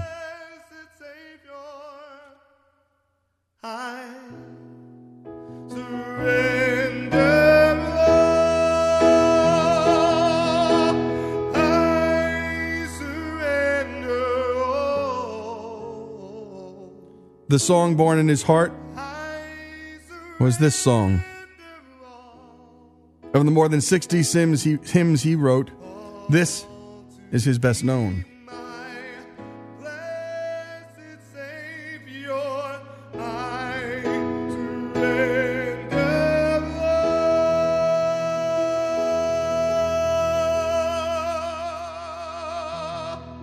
The 17.47 17.59
song 17.59 17.95
born 17.95 18.19
in 18.19 18.27
his 18.27 18.43
heart 18.43 18.73
was 20.41 20.57
this 20.59 20.75
song. 20.75 21.23
Of 23.35 23.45
the 23.45 23.51
more 23.51 23.69
than 23.69 23.83
60 23.83 24.23
hymns 24.23 24.63
he, 24.63 24.79
hymns 24.83 25.23
he 25.23 25.35
wrote, 25.35 25.71
this 26.31 26.65
is 27.33 27.45
his 27.45 27.59
best 27.59 27.85
known. 27.85 28.25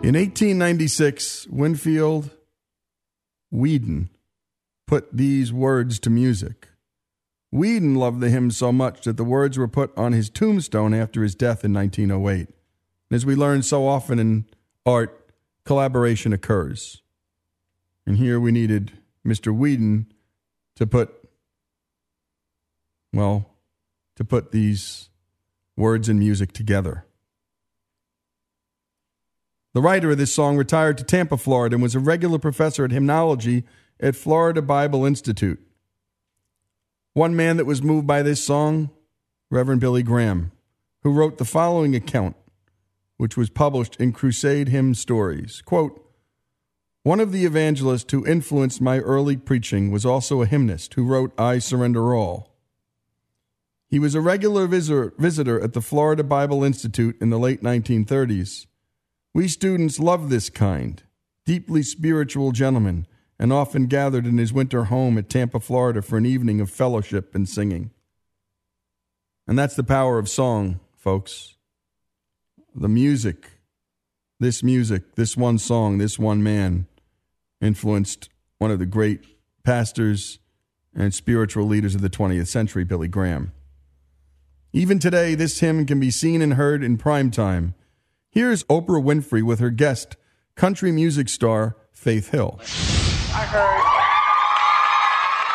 In 0.03 0.15
1896, 0.15 1.47
Winfield 1.47 2.31
Weeden 3.53 4.09
put 4.87 5.15
these 5.15 5.51
words 5.51 5.99
to 5.99 6.09
music. 6.09 6.69
Weeden 7.53 7.97
loved 7.97 8.21
the 8.21 8.29
hymn 8.29 8.51
so 8.51 8.71
much 8.71 9.03
that 9.03 9.17
the 9.17 9.23
words 9.23 9.57
were 9.57 9.67
put 9.67 9.95
on 9.97 10.13
his 10.13 10.29
tombstone 10.29 10.93
after 10.93 11.21
his 11.21 11.35
death 11.35 11.65
in 11.65 11.73
1908. 11.73 12.47
As 13.11 13.25
we 13.25 13.35
learn 13.35 13.61
so 13.61 13.85
often 13.87 14.19
in 14.19 14.45
art, 14.85 15.33
collaboration 15.65 16.31
occurs. 16.31 17.01
And 18.05 18.17
here 18.17 18.39
we 18.39 18.51
needed 18.51 18.93
Mr. 19.25 19.55
Weeden 19.55 20.05
to 20.77 20.87
put, 20.87 21.13
well, 23.13 23.49
to 24.15 24.23
put 24.23 24.51
these 24.51 25.09
words 25.75 26.07
and 26.07 26.19
music 26.19 26.53
together. 26.53 27.05
The 29.73 29.81
writer 29.81 30.11
of 30.11 30.17
this 30.17 30.33
song 30.33 30.57
retired 30.57 30.97
to 30.97 31.03
Tampa, 31.03 31.37
Florida, 31.37 31.75
and 31.75 31.83
was 31.83 31.95
a 31.95 31.99
regular 31.99 32.39
professor 32.39 32.83
at 32.83 32.91
hymnology 32.91 33.63
at 33.99 34.15
Florida 34.15 34.61
Bible 34.61 35.05
Institute. 35.05 35.59
One 37.13 37.35
man 37.35 37.57
that 37.57 37.65
was 37.65 37.81
moved 37.81 38.05
by 38.05 38.21
this 38.21 38.43
song, 38.43 38.89
Reverend 39.49 39.79
Billy 39.79 40.03
Graham, 40.03 40.51
who 41.03 41.11
wrote 41.11 41.37
the 41.37 41.45
following 41.45 41.95
account, 41.95 42.35
which 43.17 43.37
was 43.37 43.49
published 43.49 43.95
in 43.97 44.11
Crusade 44.11 44.69
Hymn 44.69 44.93
Stories. 44.93 45.61
Quote, 45.61 46.05
one 47.03 47.19
of 47.19 47.31
the 47.31 47.45
evangelists 47.45 48.11
who 48.11 48.27
influenced 48.27 48.79
my 48.79 48.99
early 48.99 49.35
preaching 49.35 49.89
was 49.89 50.05
also 50.05 50.41
a 50.41 50.45
hymnist 50.45 50.93
who 50.93 51.05
wrote 51.05 51.33
I 51.39 51.57
Surrender 51.57 52.13
All. 52.13 52.55
He 53.87 53.99
was 53.99 54.15
a 54.15 54.21
regular 54.21 54.67
visitor, 54.67 55.13
visitor 55.17 55.59
at 55.59 55.73
the 55.73 55.81
Florida 55.81 56.23
Bible 56.23 56.63
Institute 56.63 57.17
in 57.19 57.29
the 57.29 57.39
late 57.39 57.63
1930s. 57.63 58.67
We 59.33 59.47
students 59.47 59.99
loved 59.99 60.29
this 60.29 60.49
kind, 60.49 61.01
deeply 61.45 61.83
spiritual 61.83 62.51
gentleman, 62.51 63.07
and 63.39 63.53
often 63.53 63.87
gathered 63.87 64.25
in 64.25 64.37
his 64.37 64.51
winter 64.51 64.85
home 64.85 65.17
at 65.17 65.29
Tampa, 65.29 65.59
Florida 65.59 66.01
for 66.01 66.17
an 66.17 66.25
evening 66.25 66.59
of 66.61 66.69
fellowship 66.69 67.33
and 67.33 67.47
singing. 67.47 67.91
And 69.47 69.57
that's 69.57 69.75
the 69.75 69.83
power 69.83 70.19
of 70.19 70.29
song, 70.29 70.79
folks. 70.95 71.55
The 72.75 72.89
music, 72.89 73.49
this 74.39 74.61
music, 74.61 75.15
this 75.15 75.35
one 75.35 75.57
song, 75.57 75.97
this 75.97 76.19
one 76.19 76.43
man 76.43 76.87
influenced 77.59 78.29
one 78.59 78.71
of 78.71 78.79
the 78.79 78.85
great 78.85 79.23
pastors 79.63 80.39
and 80.93 81.13
spiritual 81.13 81.65
leaders 81.65 81.95
of 81.95 82.01
the 82.01 82.09
20th 82.09 82.47
century, 82.47 82.83
Billy 82.83 83.07
Graham. 83.07 83.53
Even 84.73 84.99
today, 84.99 85.35
this 85.35 85.59
hymn 85.59 85.85
can 85.85 85.99
be 85.99 86.11
seen 86.11 86.41
and 86.41 86.53
heard 86.53 86.83
in 86.83 86.97
prime 86.97 87.31
time. 87.31 87.75
Here's 88.33 88.63
Oprah 88.65 89.03
Winfrey 89.03 89.43
with 89.43 89.59
her 89.59 89.69
guest, 89.69 90.15
country 90.55 90.93
music 90.93 91.27
star 91.27 91.75
Faith 91.91 92.29
Hill. 92.29 92.61
I 93.33 93.43
heard 93.43 93.81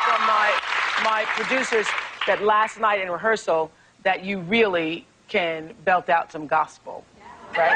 from 0.05 0.27
my 0.27 0.53
my 1.03 1.24
producers 1.29 1.87
that 2.27 2.43
last 2.43 2.79
night 2.79 3.01
in 3.01 3.11
rehearsal 3.11 3.70
that 4.03 4.27
you 4.27 4.41
really 4.41 5.07
can 5.27 5.72
belt 5.87 6.11
out 6.11 6.31
some 6.31 6.47
gospel, 6.47 7.03
right? 7.57 7.72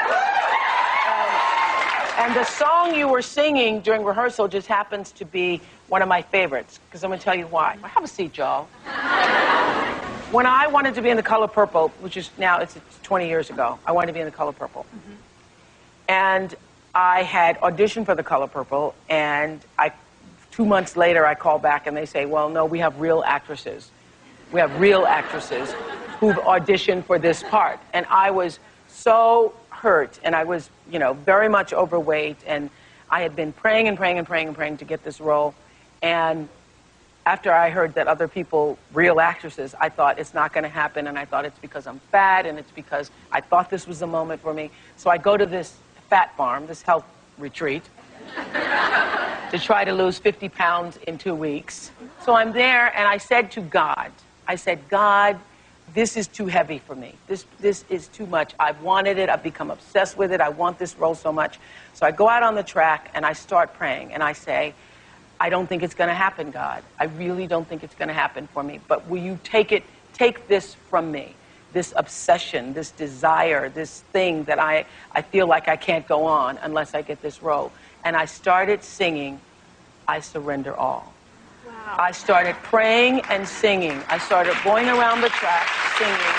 Um, 1.07 2.25
And 2.25 2.35
the 2.35 2.43
song 2.43 2.93
you 2.93 3.07
were 3.07 3.23
singing 3.23 3.81
during 3.81 4.03
rehearsal 4.03 4.47
just 4.47 4.67
happens 4.67 5.11
to 5.13 5.25
be 5.25 5.61
one 5.87 6.03
of 6.03 6.09
my 6.09 6.21
favorites, 6.21 6.79
because 6.85 7.03
I'm 7.03 7.09
going 7.09 7.17
to 7.19 7.25
tell 7.25 7.33
you 7.33 7.47
why. 7.47 7.75
Have 7.81 8.03
a 8.03 8.07
seat, 8.07 8.37
y'all. 8.37 8.67
When 10.31 10.45
I 10.45 10.67
wanted 10.67 10.95
to 10.95 11.01
be 11.01 11.09
in 11.09 11.17
the 11.17 11.23
color 11.23 11.47
purple, 11.47 11.89
which 11.99 12.15
is 12.15 12.29
now, 12.37 12.59
it's 12.59 12.77
20 13.03 13.27
years 13.27 13.49
ago, 13.49 13.77
I 13.85 13.91
wanted 13.91 14.07
to 14.07 14.13
be 14.13 14.19
in 14.21 14.25
the 14.25 14.31
color 14.31 14.53
purple. 14.53 14.85
Mm-hmm. 14.85 15.13
And 16.07 16.55
I 16.95 17.23
had 17.23 17.59
auditioned 17.59 18.05
for 18.05 18.15
the 18.15 18.23
color 18.23 18.47
purple, 18.47 18.95
and 19.09 19.61
I, 19.77 19.91
two 20.51 20.65
months 20.65 20.95
later, 20.95 21.25
I 21.25 21.35
call 21.35 21.59
back 21.59 21.85
and 21.87 21.95
they 21.95 22.05
say, 22.05 22.25
well, 22.25 22.49
no, 22.49 22.65
we 22.65 22.79
have 22.79 22.99
real 22.99 23.23
actresses. 23.25 23.91
We 24.51 24.59
have 24.59 24.79
real 24.79 25.05
actresses 25.05 25.73
who've 26.19 26.35
auditioned 26.37 27.05
for 27.05 27.19
this 27.19 27.43
part. 27.43 27.79
And 27.93 28.05
I 28.09 28.31
was 28.31 28.59
so 28.87 29.53
hurt, 29.69 30.19
and 30.23 30.35
I 30.35 30.43
was, 30.43 30.69
you 30.89 30.99
know, 30.99 31.13
very 31.13 31.49
much 31.49 31.73
overweight, 31.73 32.37
and 32.45 32.69
I 33.09 33.21
had 33.21 33.35
been 33.35 33.51
praying 33.51 33.87
and 33.87 33.97
praying 33.97 34.17
and 34.17 34.27
praying 34.27 34.47
and 34.47 34.55
praying 34.55 34.77
to 34.77 34.85
get 34.85 35.03
this 35.03 35.19
role. 35.19 35.55
And 36.01 36.47
after 37.25 37.51
I 37.53 37.69
heard 37.69 37.93
that 37.95 38.07
other 38.07 38.27
people, 38.27 38.77
real 38.93 39.19
actresses, 39.19 39.75
I 39.79 39.89
thought 39.89 40.17
it's 40.17 40.33
not 40.33 40.53
going 40.53 40.63
to 40.63 40.69
happen, 40.69 41.07
and 41.07 41.19
I 41.19 41.25
thought 41.25 41.45
it's 41.45 41.59
because 41.59 41.85
I'm 41.85 41.99
fat, 42.11 42.45
and 42.45 42.57
it's 42.57 42.71
because 42.71 43.11
I 43.31 43.41
thought 43.41 43.69
this 43.69 43.87
was 43.87 43.99
the 43.99 44.07
moment 44.07 44.41
for 44.41 44.53
me. 44.53 44.71
So 44.97 45.09
I 45.09 45.17
go 45.17 45.37
to 45.37 45.45
this 45.45 45.75
fat 46.09 46.35
farm, 46.35 46.65
this 46.65 46.81
health 46.81 47.05
retreat, 47.37 47.83
to 49.51 49.59
try 49.59 49.83
to 49.83 49.93
lose 49.93 50.17
50 50.17 50.49
pounds 50.49 50.97
in 51.07 51.17
two 51.17 51.35
weeks. 51.35 51.91
So 52.25 52.33
I'm 52.33 52.51
there, 52.53 52.95
and 52.97 53.07
I 53.07 53.17
said 53.17 53.51
to 53.51 53.61
God, 53.61 54.11
I 54.47 54.55
said, 54.55 54.79
God, 54.89 55.39
this 55.93 56.17
is 56.17 56.27
too 56.27 56.47
heavy 56.47 56.79
for 56.79 56.95
me. 56.95 57.13
This, 57.27 57.45
this 57.59 57.83
is 57.89 58.07
too 58.07 58.25
much. 58.25 58.53
I've 58.59 58.81
wanted 58.81 59.17
it. 59.17 59.29
I've 59.29 59.43
become 59.43 59.69
obsessed 59.69 60.17
with 60.17 60.31
it. 60.31 60.41
I 60.41 60.49
want 60.49 60.79
this 60.79 60.97
role 60.97 61.15
so 61.15 61.31
much. 61.31 61.59
So 61.93 62.05
I 62.05 62.11
go 62.11 62.29
out 62.29 62.43
on 62.43 62.55
the 62.55 62.63
track 62.63 63.11
and 63.13 63.25
I 63.25 63.33
start 63.33 63.73
praying 63.73 64.13
and 64.13 64.23
I 64.23 64.33
say, 64.33 64.73
I 65.41 65.49
don't 65.49 65.65
think 65.65 65.81
it's 65.81 65.95
going 65.95 66.07
to 66.07 66.13
happen, 66.13 66.51
God. 66.51 66.83
I 66.99 67.05
really 67.05 67.47
don't 67.47 67.67
think 67.67 67.83
it's 67.83 67.95
going 67.95 68.09
to 68.09 68.13
happen 68.13 68.47
for 68.53 68.61
me. 68.61 68.79
But 68.87 69.07
will 69.07 69.23
you 69.23 69.39
take 69.43 69.71
it, 69.71 69.83
take 70.13 70.47
this 70.47 70.75
from 70.75 71.11
me? 71.11 71.33
This 71.73 71.95
obsession, 71.95 72.73
this 72.73 72.91
desire, 72.91 73.67
this 73.67 74.01
thing 74.13 74.43
that 74.43 74.59
I, 74.59 74.85
I 75.13 75.23
feel 75.23 75.47
like 75.47 75.67
I 75.67 75.77
can't 75.77 76.07
go 76.07 76.25
on 76.25 76.59
unless 76.61 76.93
I 76.93 77.01
get 77.01 77.23
this 77.23 77.41
role. 77.41 77.71
And 78.03 78.15
I 78.15 78.25
started 78.25 78.83
singing, 78.83 79.41
I 80.07 80.19
surrender 80.19 80.75
all. 80.77 81.11
I 81.97 82.11
started 82.11 82.55
praying 82.61 83.21
and 83.31 83.47
singing. 83.47 83.99
I 84.09 84.19
started 84.19 84.55
going 84.63 84.89
around 84.89 85.21
the 85.21 85.29
track 85.29 85.67
singing. 85.97 86.35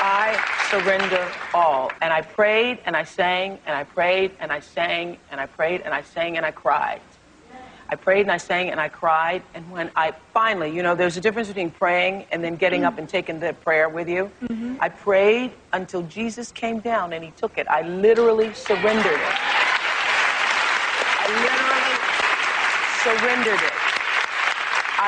I 0.00 0.57
surrender 0.70 1.26
all. 1.54 1.90
And 2.02 2.12
I 2.12 2.22
prayed 2.22 2.78
and 2.84 2.96
I 2.96 3.04
sang 3.04 3.58
and 3.66 3.74
I 3.74 3.84
prayed 3.84 4.32
and 4.38 4.52
I 4.52 4.60
sang 4.60 5.18
and 5.30 5.40
I 5.40 5.46
prayed 5.46 5.80
and 5.80 5.94
I 5.94 6.02
sang 6.02 6.36
and 6.36 6.44
I 6.44 6.50
cried. 6.50 7.00
I 7.90 7.96
prayed 7.96 8.20
and 8.20 8.30
I 8.30 8.36
sang 8.36 8.68
and 8.70 8.78
I 8.78 8.88
cried. 8.88 9.42
And 9.54 9.70
when 9.70 9.90
I 9.96 10.12
finally, 10.34 10.70
you 10.70 10.82
know, 10.82 10.94
there's 10.94 11.16
a 11.16 11.22
difference 11.22 11.48
between 11.48 11.70
praying 11.70 12.26
and 12.30 12.44
then 12.44 12.56
getting 12.56 12.84
up 12.84 12.98
and 12.98 13.08
taking 13.08 13.40
the 13.40 13.54
prayer 13.54 13.88
with 13.88 14.10
you. 14.10 14.30
Mm-hmm. 14.42 14.76
I 14.80 14.90
prayed 14.90 15.52
until 15.72 16.02
Jesus 16.02 16.52
came 16.52 16.80
down 16.80 17.14
and 17.14 17.24
he 17.24 17.30
took 17.30 17.56
it. 17.56 17.66
I 17.70 17.82
literally 17.82 18.52
surrendered 18.52 19.06
it. 19.06 19.36
I 21.20 21.28
literally 21.46 21.96
surrendered 23.02 23.62
it. 23.66 23.77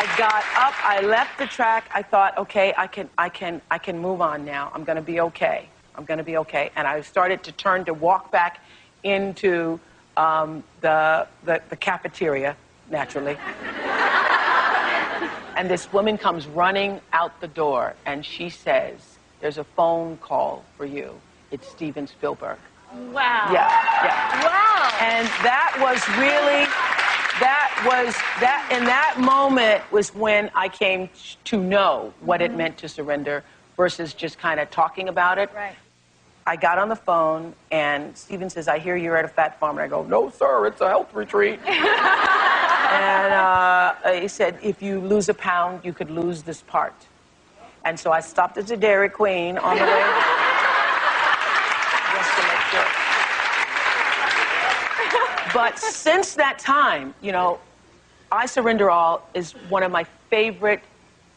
I 0.00 0.06
got 0.16 0.42
up, 0.56 0.72
I 0.82 1.02
left 1.02 1.38
the 1.38 1.44
track. 1.44 1.90
I 1.92 2.00
thought, 2.00 2.38
okay, 2.38 2.72
I 2.78 2.86
can, 2.86 3.10
I 3.18 3.28
can, 3.28 3.60
I 3.70 3.76
can 3.76 3.98
move 3.98 4.22
on 4.22 4.46
now. 4.46 4.72
I'm 4.74 4.82
going 4.82 4.96
to 4.96 5.02
be 5.02 5.20
okay. 5.20 5.68
I'm 5.94 6.06
going 6.06 6.16
to 6.16 6.24
be 6.24 6.38
okay. 6.38 6.70
And 6.74 6.88
I 6.88 7.02
started 7.02 7.42
to 7.42 7.52
turn 7.52 7.84
to 7.84 7.92
walk 7.92 8.30
back 8.30 8.64
into 9.02 9.78
um, 10.16 10.64
the, 10.80 11.26
the 11.44 11.60
the 11.68 11.76
cafeteria, 11.76 12.56
naturally. 12.90 13.36
and 15.54 15.68
this 15.68 15.92
woman 15.92 16.16
comes 16.16 16.46
running 16.46 17.02
out 17.12 17.38
the 17.42 17.48
door, 17.48 17.94
and 18.06 18.24
she 18.24 18.48
says, 18.48 19.18
"There's 19.40 19.58
a 19.58 19.64
phone 19.64 20.16
call 20.16 20.64
for 20.78 20.86
you. 20.86 21.12
It's 21.50 21.68
Steven 21.68 22.06
Spielberg." 22.06 22.56
Wow. 22.92 23.50
Yeah, 23.52 23.68
yeah. 24.02 24.44
Wow. 24.44 24.70
And 25.00 25.28
that 25.46 25.76
was 25.78 26.02
really, 26.18 26.66
that 27.40 27.82
was, 27.86 28.14
that, 28.40 28.68
in 28.72 28.84
that 28.84 29.18
moment 29.18 29.82
was 29.90 30.14
when 30.14 30.50
I 30.54 30.68
came 30.68 31.08
to 31.44 31.60
know 31.62 32.12
what 32.20 32.42
it 32.42 32.54
meant 32.54 32.78
to 32.78 32.88
surrender 32.88 33.42
versus 33.76 34.14
just 34.14 34.38
kind 34.38 34.60
of 34.60 34.70
talking 34.70 35.08
about 35.08 35.38
it. 35.38 35.50
Right. 35.54 35.74
I 36.46 36.56
got 36.56 36.78
on 36.78 36.88
the 36.88 36.96
phone 36.96 37.54
and 37.70 38.16
Steven 38.16 38.50
says, 38.50 38.68
I 38.68 38.78
hear 38.78 38.96
you're 38.96 39.16
at 39.16 39.24
a 39.24 39.28
fat 39.28 39.58
farm. 39.60 39.78
And 39.78 39.84
I 39.84 39.88
go, 39.88 40.02
no, 40.04 40.30
sir, 40.30 40.66
it's 40.66 40.80
a 40.80 40.88
health 40.88 41.14
retreat. 41.14 41.60
and 41.66 43.32
uh, 43.32 43.94
he 44.20 44.28
said, 44.28 44.58
if 44.62 44.82
you 44.82 45.00
lose 45.00 45.28
a 45.28 45.34
pound, 45.34 45.80
you 45.84 45.92
could 45.92 46.10
lose 46.10 46.42
this 46.42 46.62
part. 46.62 46.94
And 47.84 47.98
so 47.98 48.12
I 48.12 48.20
stopped 48.20 48.58
at 48.58 48.66
the 48.66 48.76
Dairy 48.76 49.08
Queen 49.08 49.58
on 49.58 49.76
the 49.76 49.84
way 49.84 50.02
home. 50.02 50.24
just 52.14 52.36
to 52.36 52.42
make 52.48 52.60
sure. 52.72 52.86
But 55.60 55.78
since 55.78 56.32
that 56.36 56.58
time, 56.58 57.14
you 57.20 57.32
know, 57.32 57.58
I 58.32 58.46
Surrender 58.46 58.90
All 58.90 59.28
is 59.34 59.52
one 59.68 59.82
of 59.82 59.92
my 59.92 60.04
favorite 60.30 60.80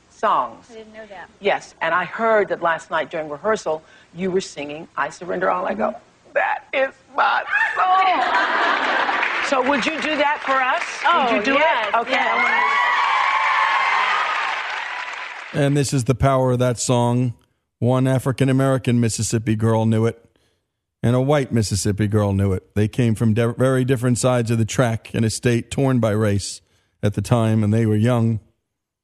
songs. 0.09 0.67
I 0.71 0.76
didn't 0.76 0.93
know 0.93 1.05
that. 1.07 1.30
Yes, 1.41 1.76
and 1.82 1.93
I 1.93 2.05
heard 2.05 2.47
that 2.47 2.61
last 2.61 2.89
night 2.89 3.11
during 3.11 3.28
rehearsal 3.28 3.84
you 4.15 4.32
were 4.32 4.39
singing 4.39 4.88
I 4.95 5.09
Surrender 5.09 5.51
All. 5.51 5.65
I 5.65 5.74
go, 5.74 5.93
that 6.34 6.63
is 6.71 6.93
my 7.13 7.43
song. 7.76 9.49
so 9.49 9.69
would 9.69 9.86
you 9.86 9.99
do 10.01 10.15
that 10.15 10.39
for 10.45 10.53
us? 10.53 10.84
Oh, 11.05 11.26
would 11.26 11.32
you 11.34 11.41
oh, 11.41 11.43
do 11.43 11.53
yes, 11.61 11.89
it? 11.89 11.95
Okay. 11.97 12.11
yes. 12.11 12.30
I 12.32 12.36
wanna- 15.51 15.65
And 15.65 15.76
this 15.76 15.91
is 15.91 16.05
the 16.05 16.15
power 16.15 16.53
of 16.53 16.59
that 16.59 16.80
song. 16.80 17.34
One 17.80 18.07
African 18.07 18.47
American 18.47 19.01
Mississippi 19.01 19.57
girl 19.57 19.86
knew 19.86 20.05
it, 20.05 20.32
and 21.04 21.16
a 21.16 21.22
white 21.22 21.51
Mississippi 21.51 22.08
girl 22.08 22.34
knew 22.34 22.54
it. 22.54 22.74
They 22.74 22.88
came 22.88 23.14
from 23.14 23.34
de- 23.34 23.54
very 23.54 23.84
different 23.84 24.18
sides 24.18 24.49
of 24.49 24.58
the 24.58 24.66
track 24.66 25.14
in 25.14 25.24
a 25.24 25.30
state 25.30 25.70
torn 25.70 25.99
by 25.99 26.12
race 26.12 26.62
at 27.04 27.14
the 27.14 27.22
time, 27.22 27.64
and 27.64 27.74
they 27.74 27.86
were 27.86 27.95
young. 27.95 28.39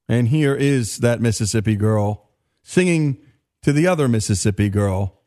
And 0.08 0.30
here 0.30 0.56
is 0.56 1.00
that 1.00 1.22
Mississippi 1.22 1.76
girl 1.76 2.30
singing 2.64 3.18
to 3.62 3.74
the 3.74 3.86
other 3.86 4.08
Mississippi 4.08 4.70
girl. 4.70 5.22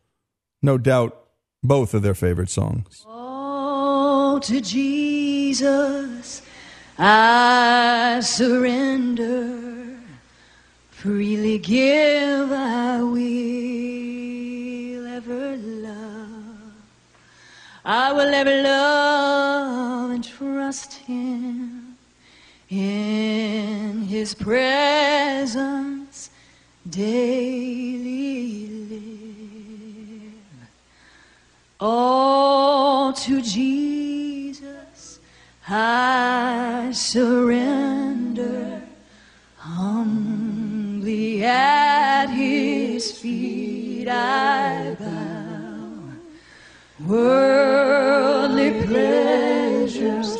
No 0.63 0.79
doubt, 0.79 1.19
both 1.63 1.93
of 1.95 2.03
their 2.03 2.15
favorite 2.15 2.51
songs. 2.51 3.05
Oh, 3.07 4.41
to 4.43 4.61
Jesus 4.61 6.43
I 6.99 8.21
surrender. 8.23 9.99
Freely 10.91 11.59
give 11.59 12.53
I 12.53 13.03
will 13.03 13.17
ever 15.07 15.57
love. 15.57 16.02
I 17.85 18.13
will 18.13 18.33
ever 18.33 18.63
love 18.63 20.11
and 20.13 20.25
trust 20.25 20.95
Him 20.95 21.97
in 22.71 24.03
His 24.03 24.35
presence 24.35 26.31
daily 26.89 28.67
live. 28.91 30.33
Oh, 31.81 33.13
to 33.17 33.43
Jesus 33.43 35.19
I 35.69 36.91
surrender. 36.93 38.83
Humbly 39.57 41.45
at 41.45 42.27
his 42.27 43.13
feet 43.13 44.09
I 44.09 44.97
bow. 44.99 45.22
Worldly 47.07 48.87
pleasures 48.87 50.39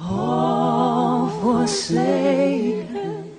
all 0.00 1.28
forsaken. 1.42 3.36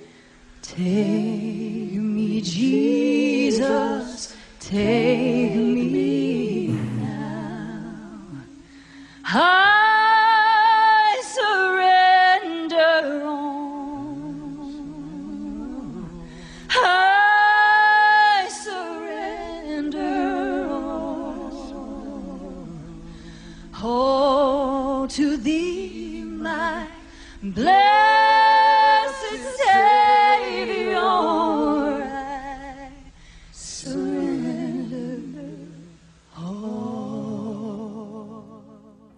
Take 0.62 1.94
me, 1.94 2.42
Jesus, 2.42 4.36
take 4.60 5.56
me 5.56 6.68
now. 6.68 8.20
I 9.26 9.71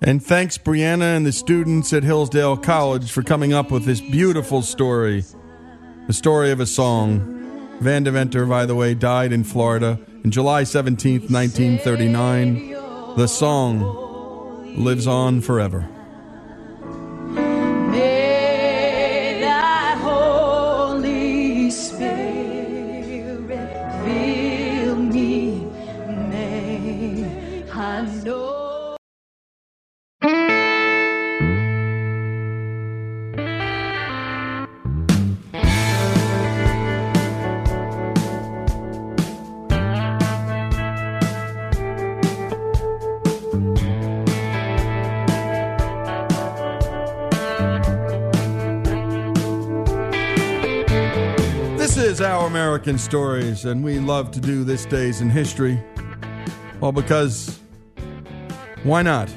And 0.05 0.21
thanks, 0.23 0.57
Brianna, 0.57 1.15
and 1.15 1.25
the 1.25 1.31
students 1.31 1.93
at 1.93 2.03
Hillsdale 2.03 2.57
College 2.57 3.11
for 3.11 3.23
coming 3.23 3.53
up 3.53 3.71
with 3.71 3.86
this 3.86 4.01
beautiful 4.01 4.61
story 4.61 5.23
the 6.07 6.13
story 6.13 6.51
of 6.51 6.59
a 6.59 6.65
song. 6.65 7.77
Van 7.79 8.03
Deventer, 8.03 8.45
by 8.45 8.65
the 8.65 8.75
way, 8.75 8.93
died 8.93 9.31
in 9.31 9.43
Florida 9.43 9.99
in 10.23 10.31
July 10.31 10.63
17, 10.63 11.27
1939. 11.29 12.69
The 13.15 13.27
song 13.27 14.84
lives 14.84 15.07
on 15.07 15.39
forever. 15.39 15.88
Our 52.43 52.49
American 52.49 52.97
Stories, 52.97 53.63
and 53.63 53.85
we 53.85 53.99
love 53.99 54.29
to 54.31 54.41
do 54.41 54.65
this 54.65 54.85
days 54.85 55.21
in 55.21 55.29
history. 55.29 55.81
Well, 56.81 56.91
because 56.91 57.57
why 58.83 59.01
not? 59.01 59.33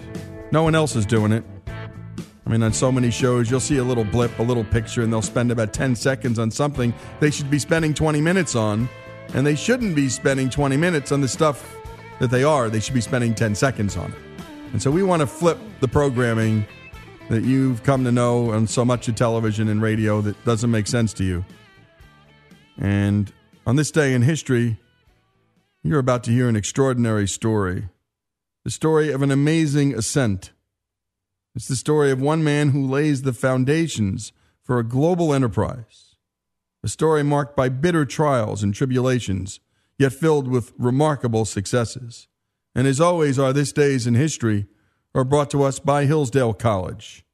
No 0.51 0.65
one 0.65 0.75
else 0.75 0.97
is 0.97 1.07
doing 1.07 1.31
it. 1.31 1.45
I 1.69 2.51
mean, 2.51 2.65
on 2.65 2.73
so 2.73 2.91
many 2.91 3.13
shows, 3.13 3.49
you'll 3.49 3.61
see 3.61 3.77
a 3.77 3.85
little 3.85 4.03
blip, 4.03 4.37
a 4.41 4.43
little 4.43 4.65
picture, 4.65 5.03
and 5.03 5.13
they'll 5.13 5.23
spend 5.23 5.53
about 5.53 5.73
10 5.73 5.95
seconds 5.95 6.41
on 6.41 6.51
something 6.51 6.93
they 7.21 7.31
should 7.31 7.49
be 7.49 7.61
spending 7.61 7.95
20 7.95 8.21
minutes 8.21 8.57
on. 8.57 8.89
And 9.35 9.47
they 9.47 9.55
shouldn't 9.55 9.95
be 9.95 10.09
spending 10.09 10.51
20 10.51 10.77
minutes 10.77 11.13
on 11.13 11.21
the 11.21 11.29
stuff 11.29 11.77
that 12.19 12.33
they 12.33 12.43
are. 12.43 12.69
They 12.69 12.81
should 12.81 12.95
be 12.95 13.01
spending 13.01 13.37
10 13.37 13.55
seconds 13.55 13.97
on 13.97 14.11
it. 14.11 14.19
And 14.73 14.83
so 14.83 14.91
we 14.91 15.05
want 15.05 15.21
to 15.21 15.29
flip 15.29 15.59
the 15.79 15.87
programming 15.87 16.67
that 17.29 17.45
you've 17.45 17.85
come 17.85 18.03
to 18.03 18.11
know 18.11 18.51
on 18.51 18.67
so 18.67 18.85
much 18.85 19.07
of 19.07 19.15
television 19.15 19.69
and 19.69 19.81
radio 19.81 20.21
that 20.23 20.45
doesn't 20.45 20.73
make 20.73 20.89
sense 20.89 21.13
to 21.13 21.25
you. 21.25 21.45
And 22.79 23.33
on 23.67 23.77
this 23.77 23.91
day 23.91 24.15
in 24.15 24.23
history, 24.23 24.79
you're 25.83 25.99
about 25.99 26.25
to 26.25 26.31
hear 26.31 26.49
an 26.49 26.57
extraordinary 26.57 27.29
story 27.29 27.89
the 28.65 28.73
story 28.73 29.13
of 29.13 29.23
an 29.23 29.31
amazing 29.31 29.95
ascent. 29.95 30.51
It's 31.55 31.69
the 31.69 31.77
story 31.77 32.11
of 32.11 32.21
one 32.21 32.43
man 32.43 32.71
who 32.71 32.85
lays 32.85 33.23
the 33.23 33.33
foundations 33.33 34.33
for 34.61 34.81
a 34.81 34.85
global 34.85 35.33
enterprise. 35.33 36.17
A 36.83 36.89
story 36.89 37.23
marked 37.23 37.57
by 37.57 37.69
bitter 37.69 38.05
trials 38.05 38.65
and 38.65 38.75
tribulations, 38.75 39.61
yet 40.01 40.13
filled 40.13 40.49
with 40.49 40.73
remarkable 40.79 41.45
successes. 41.45 42.27
And 42.75 42.89
as 42.89 43.01
always, 43.01 43.39
our 43.39 43.53
This 43.53 43.73
Days 43.73 44.05
in 44.05 44.15
History 44.15 44.67
are 45.15 45.23
brought 45.23 45.51
to 45.51 45.63
us 45.63 45.79
by 45.79 46.07
Hillsdale 46.07 46.53
College. 46.53 47.25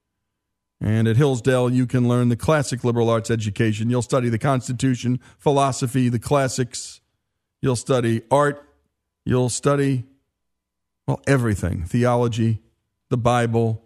And 0.85 1.07
at 1.07 1.17
Hillsdale, 1.17 1.71
you 1.71 1.87
can 1.87 2.09
learn 2.09 2.29
the 2.29 2.37
classic 2.37 2.83
liberal 2.83 3.09
arts 3.09 3.31
education. 3.31 3.89
You'll 3.89 4.03
study 4.03 4.29
the 4.29 4.39
Constitution, 4.39 5.21
philosophy, 5.39 6.09
the 6.09 6.19
classics. 6.19 7.01
You'll 7.61 7.77
study 7.77 8.23
art. 8.33 8.69
You'll 9.25 9.49
study, 9.49 10.03
well, 11.07 11.23
everything 11.29 11.85
theology, 11.85 12.61
the 13.11 13.17
Bible, 13.17 13.81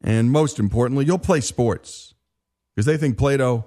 and 0.00 0.30
most 0.30 0.60
importantly, 0.60 1.04
you'll 1.04 1.18
play 1.18 1.40
sports 1.40 2.14
because 2.74 2.86
they 2.86 2.96
think 2.96 3.18
Plato 3.18 3.66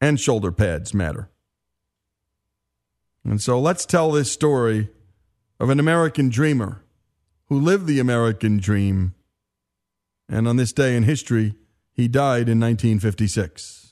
and 0.00 0.18
shoulder 0.18 0.50
pads 0.50 0.94
matter. 0.94 1.28
And 3.22 3.40
so 3.40 3.60
let's 3.60 3.84
tell 3.84 4.10
this 4.10 4.32
story 4.32 4.88
of 5.60 5.68
an 5.68 5.78
American 5.78 6.30
dreamer 6.30 6.82
who 7.48 7.58
lived 7.58 7.86
the 7.86 8.00
American 8.00 8.56
dream. 8.56 9.13
And 10.28 10.48
on 10.48 10.56
this 10.56 10.72
day 10.72 10.96
in 10.96 11.02
history, 11.02 11.54
he 11.92 12.08
died 12.08 12.48
in 12.48 12.58
1956. 12.58 13.84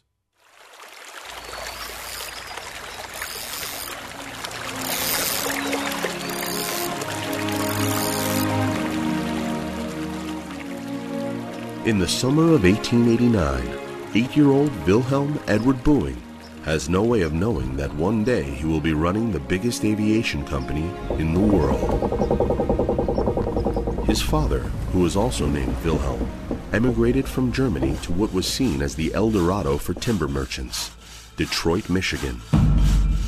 In 11.85 11.99
the 11.99 12.07
summer 12.07 12.55
of 12.55 12.63
1889, 12.63 13.79
eight 14.15 14.37
year 14.37 14.51
old 14.51 14.71
Wilhelm 14.87 15.39
Edward 15.49 15.77
Boeing 15.79 16.17
has 16.65 16.89
no 16.89 17.03
way 17.03 17.23
of 17.23 17.33
knowing 17.33 17.77
that 17.77 17.93
one 17.95 18.23
day 18.23 18.45
he 18.45 18.65
will 18.65 18.81
be 18.81 18.95
running 18.95 19.33
the 19.33 19.41
biggest 19.41 19.85
aviation 19.85 20.45
company 20.47 20.89
in 21.19 21.35
the 21.35 21.41
world. 21.41 22.92
His 24.13 24.21
father, 24.21 24.59
who 24.93 24.99
was 24.99 25.17
also 25.17 25.47
named 25.47 25.75
Wilhelm, 25.83 26.29
emigrated 26.75 27.27
from 27.27 27.51
Germany 27.51 27.97
to 28.03 28.13
what 28.13 28.31
was 28.31 28.47
seen 28.47 28.83
as 28.83 28.95
the 28.95 29.15
El 29.15 29.31
Dorado 29.31 29.79
for 29.79 29.95
timber 29.95 30.29
merchants, 30.29 30.91
Detroit, 31.39 31.89
Michigan. 31.89 32.43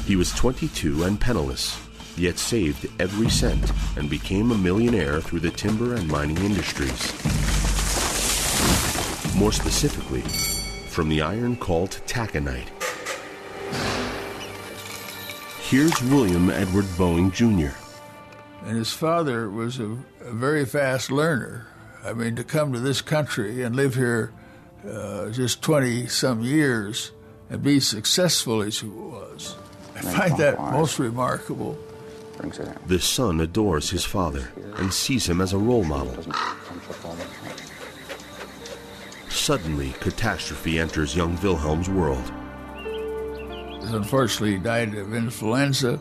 He 0.04 0.14
was 0.14 0.30
22 0.32 1.04
and 1.04 1.18
penniless, 1.18 1.80
yet 2.18 2.38
saved 2.38 2.86
every 3.00 3.30
cent 3.30 3.72
and 3.96 4.10
became 4.10 4.50
a 4.50 4.58
millionaire 4.58 5.22
through 5.22 5.40
the 5.40 5.50
timber 5.50 5.94
and 5.94 6.06
mining 6.06 6.36
industries. 6.36 7.14
More 9.34 9.52
specifically, 9.52 10.20
from 10.90 11.08
the 11.08 11.22
iron 11.22 11.56
called 11.56 11.92
taconite. 12.06 12.68
Here's 15.62 16.02
William 16.02 16.50
Edward 16.50 16.84
Boeing 16.98 17.32
Jr. 17.32 17.74
And 18.64 18.78
his 18.78 18.92
father 18.92 19.50
was 19.50 19.78
a, 19.78 19.98
a 20.20 20.32
very 20.32 20.64
fast 20.64 21.10
learner. 21.10 21.66
I 22.02 22.14
mean, 22.14 22.34
to 22.36 22.44
come 22.44 22.72
to 22.72 22.80
this 22.80 23.02
country 23.02 23.62
and 23.62 23.76
live 23.76 23.94
here 23.94 24.32
uh, 24.88 25.30
just 25.30 25.62
20 25.62 26.06
some 26.06 26.42
years 26.42 27.12
and 27.50 27.62
be 27.62 27.80
successful 27.80 28.62
as 28.62 28.80
he 28.80 28.88
was, 28.88 29.56
I 29.94 30.00
find 30.00 30.36
that 30.38 30.58
most 30.58 30.98
remarkable. 30.98 31.78
The 32.86 33.00
son 33.00 33.40
adores 33.40 33.90
his 33.90 34.04
father 34.04 34.50
and 34.76 34.92
sees 34.92 35.28
him 35.28 35.40
as 35.40 35.52
a 35.52 35.58
role 35.58 35.84
model. 35.84 36.16
Suddenly, 39.28 39.94
catastrophe 40.00 40.78
enters 40.78 41.14
young 41.14 41.40
Wilhelm's 41.42 41.88
world. 41.88 42.32
Unfortunately, 43.92 44.52
he 44.52 44.58
died 44.58 44.94
of 44.94 45.14
influenza 45.14 46.00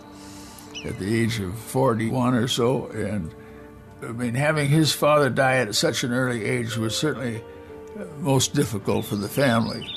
at 0.86 1.00
the 1.00 1.22
age 1.22 1.40
of 1.40 1.58
41 1.58 2.34
or 2.36 2.48
so. 2.48 2.88
And 2.88 3.34
I 4.02 4.12
mean, 4.12 4.36
having 4.36 4.70
his 4.70 4.92
father 4.94 5.30
die 5.30 5.58
at 5.58 5.76
such 5.76 6.04
an 6.04 6.12
early 6.12 6.44
age 6.46 6.78
was 6.78 6.98
certainly 6.98 7.44
uh, 7.98 8.06
most 8.20 8.54
difficult 8.54 9.06
for 9.06 9.16
the 9.16 9.30
family. 9.30 9.88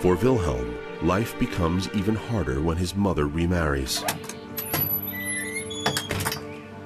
For 0.00 0.16
Wilhelm, 0.16 0.76
life 1.02 1.38
becomes 1.38 1.88
even 1.94 2.16
harder 2.16 2.60
when 2.60 2.76
his 2.76 2.96
mother 2.96 3.26
remarries. 3.26 4.04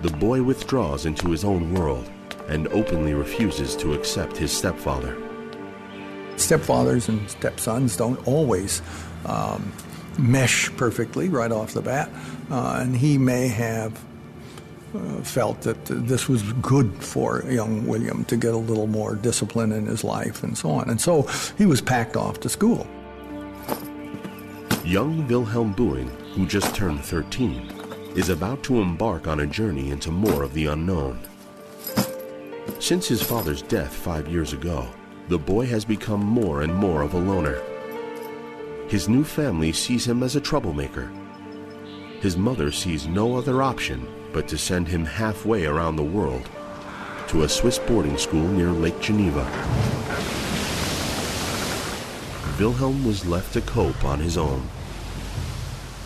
The 0.02 0.10
boy 0.18 0.42
withdraws 0.42 1.06
into 1.06 1.30
his 1.30 1.44
own 1.44 1.72
world 1.74 2.10
and 2.48 2.68
openly 2.68 3.14
refuses 3.14 3.74
to 3.76 3.94
accept 3.94 4.36
his 4.36 4.52
stepfather. 4.52 5.16
Stepfathers 6.36 7.08
and 7.08 7.28
stepsons 7.30 7.96
don't 7.96 8.24
always 8.28 8.82
um, 9.24 9.72
mesh 10.18 10.70
perfectly 10.76 11.28
right 11.28 11.52
off 11.52 11.72
the 11.72 11.82
bat, 11.82 12.10
uh, 12.50 12.78
and 12.80 12.96
he 12.96 13.18
may 13.18 13.48
have 13.48 13.98
uh, 14.94 15.22
felt 15.22 15.60
that 15.62 15.84
this 15.84 16.28
was 16.28 16.42
good 16.54 16.92
for 17.02 17.44
young 17.48 17.86
William 17.86 18.24
to 18.26 18.36
get 18.36 18.54
a 18.54 18.58
little 18.58 18.86
more 18.86 19.14
discipline 19.14 19.72
in 19.72 19.86
his 19.86 20.04
life 20.04 20.42
and 20.42 20.56
so 20.56 20.70
on. 20.70 20.88
And 20.88 21.00
so 21.00 21.22
he 21.58 21.66
was 21.66 21.80
packed 21.80 22.16
off 22.16 22.40
to 22.40 22.48
school. 22.48 22.86
Young 24.84 25.26
Wilhelm 25.26 25.74
Boeing, 25.74 26.08
who 26.34 26.46
just 26.46 26.74
turned 26.74 27.04
13, 27.04 27.72
is 28.14 28.28
about 28.28 28.62
to 28.62 28.80
embark 28.80 29.26
on 29.26 29.40
a 29.40 29.46
journey 29.46 29.90
into 29.90 30.10
more 30.10 30.42
of 30.42 30.54
the 30.54 30.66
unknown. 30.66 31.18
Since 32.78 33.08
his 33.08 33.20
father's 33.20 33.62
death 33.62 33.92
five 33.92 34.28
years 34.28 34.52
ago, 34.52 34.86
the 35.28 35.38
boy 35.38 35.66
has 35.66 35.84
become 35.84 36.20
more 36.20 36.62
and 36.62 36.72
more 36.72 37.02
of 37.02 37.14
a 37.14 37.18
loner. 37.18 37.60
His 38.88 39.08
new 39.08 39.24
family 39.24 39.72
sees 39.72 40.06
him 40.06 40.22
as 40.22 40.36
a 40.36 40.40
troublemaker. 40.40 41.10
His 42.20 42.36
mother 42.36 42.70
sees 42.70 43.08
no 43.08 43.36
other 43.36 43.60
option 43.60 44.06
but 44.32 44.46
to 44.48 44.56
send 44.56 44.86
him 44.86 45.04
halfway 45.04 45.66
around 45.66 45.96
the 45.96 46.04
world 46.04 46.48
to 47.28 47.42
a 47.42 47.48
Swiss 47.48 47.80
boarding 47.80 48.16
school 48.16 48.46
near 48.46 48.70
Lake 48.70 49.00
Geneva. 49.00 49.44
Wilhelm 52.60 53.04
was 53.04 53.26
left 53.26 53.52
to 53.54 53.60
cope 53.60 54.04
on 54.04 54.20
his 54.20 54.38
own. 54.38 54.68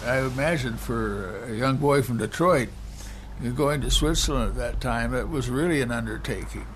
I 0.06 0.20
imagine 0.20 0.78
for 0.78 1.44
a 1.44 1.54
young 1.54 1.76
boy 1.76 2.00
from 2.00 2.16
Detroit, 2.16 2.70
going 3.54 3.82
to 3.82 3.90
Switzerland 3.90 4.50
at 4.52 4.56
that 4.56 4.80
time, 4.80 5.14
it 5.14 5.28
was 5.28 5.50
really 5.50 5.82
an 5.82 5.92
undertaking. 5.92 6.66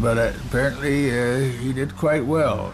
But 0.00 0.18
uh, 0.18 0.32
apparently 0.46 1.10
uh, 1.10 1.38
he 1.58 1.72
did 1.72 1.96
quite 1.96 2.24
well. 2.24 2.72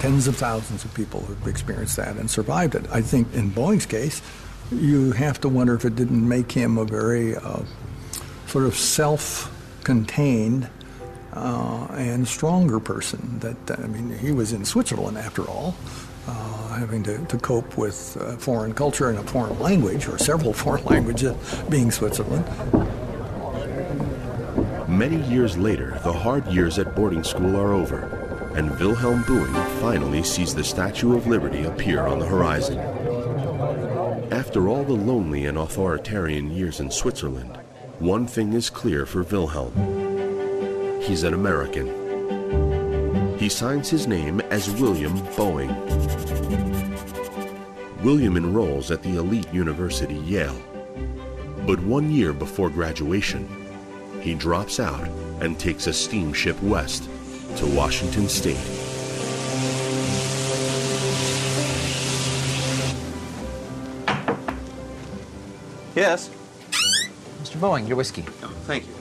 Tens 0.00 0.28
of 0.28 0.36
thousands 0.36 0.84
of 0.84 0.94
people 0.94 1.20
have 1.26 1.46
experienced 1.48 1.96
that 1.96 2.16
and 2.16 2.30
survived 2.30 2.74
it. 2.76 2.84
I 2.92 3.02
think 3.02 3.34
in 3.34 3.50
Boeing's 3.50 3.86
case, 3.86 4.22
you 4.70 5.12
have 5.12 5.40
to 5.40 5.48
wonder 5.48 5.74
if 5.74 5.84
it 5.84 5.96
didn't 5.96 6.26
make 6.26 6.52
him 6.52 6.78
a 6.78 6.84
very 6.84 7.34
uh, 7.36 7.62
sort 8.46 8.64
of 8.64 8.76
self 8.76 9.52
contained 9.82 10.68
uh, 11.32 11.86
and 11.92 12.28
stronger 12.28 12.78
person. 12.78 13.38
That 13.40 13.78
I 13.78 13.86
mean, 13.86 14.16
he 14.18 14.32
was 14.32 14.52
in 14.52 14.64
Switzerland 14.64 15.18
after 15.18 15.42
all, 15.42 15.74
uh, 16.26 16.74
having 16.74 17.02
to, 17.04 17.18
to 17.26 17.38
cope 17.38 17.76
with 17.76 18.16
uh, 18.20 18.36
foreign 18.36 18.74
culture 18.74 19.08
and 19.08 19.18
a 19.18 19.22
foreign 19.22 19.58
language, 19.58 20.06
or 20.06 20.18
several 20.18 20.52
foreign 20.64 20.84
languages, 20.84 21.34
being 21.70 21.90
Switzerland. 21.90 22.44
Many 24.88 25.22
years 25.28 25.56
later, 25.58 26.00
the 26.02 26.12
hard 26.12 26.46
years 26.46 26.78
at 26.78 26.94
boarding 26.94 27.22
school 27.22 27.56
are 27.56 27.72
over, 27.72 28.27
and 28.58 28.76
Wilhelm 28.80 29.22
Boeing 29.22 29.80
finally 29.80 30.24
sees 30.24 30.52
the 30.52 30.64
Statue 30.64 31.16
of 31.16 31.28
Liberty 31.28 31.62
appear 31.62 32.08
on 32.08 32.18
the 32.18 32.26
horizon. 32.26 32.80
After 34.32 34.68
all 34.68 34.82
the 34.82 34.94
lonely 34.94 35.46
and 35.46 35.56
authoritarian 35.56 36.50
years 36.50 36.80
in 36.80 36.90
Switzerland, 36.90 37.56
one 38.00 38.26
thing 38.26 38.54
is 38.54 38.68
clear 38.68 39.06
for 39.06 39.22
Wilhelm. 39.22 39.72
He's 41.00 41.22
an 41.22 41.34
American. 41.34 43.38
He 43.38 43.48
signs 43.48 43.90
his 43.90 44.08
name 44.08 44.40
as 44.50 44.68
William 44.68 45.16
Boeing. 45.36 45.72
William 48.02 48.36
enrolls 48.36 48.90
at 48.90 49.04
the 49.04 49.18
elite 49.18 49.54
university 49.54 50.16
Yale. 50.16 50.60
But 51.64 51.78
one 51.84 52.10
year 52.10 52.32
before 52.32 52.70
graduation, 52.70 53.48
he 54.20 54.34
drops 54.34 54.80
out 54.80 55.06
and 55.40 55.60
takes 55.60 55.86
a 55.86 55.92
steamship 55.92 56.60
west 56.60 57.08
to 57.58 57.66
Washington 57.66 58.28
State. 58.28 58.56
Yes. 65.96 66.30
Mr. 67.42 67.58
Boeing, 67.58 67.88
your 67.88 67.96
whiskey. 67.96 68.24
Oh, 68.44 68.46
thank 68.66 68.86
you. 68.86 68.94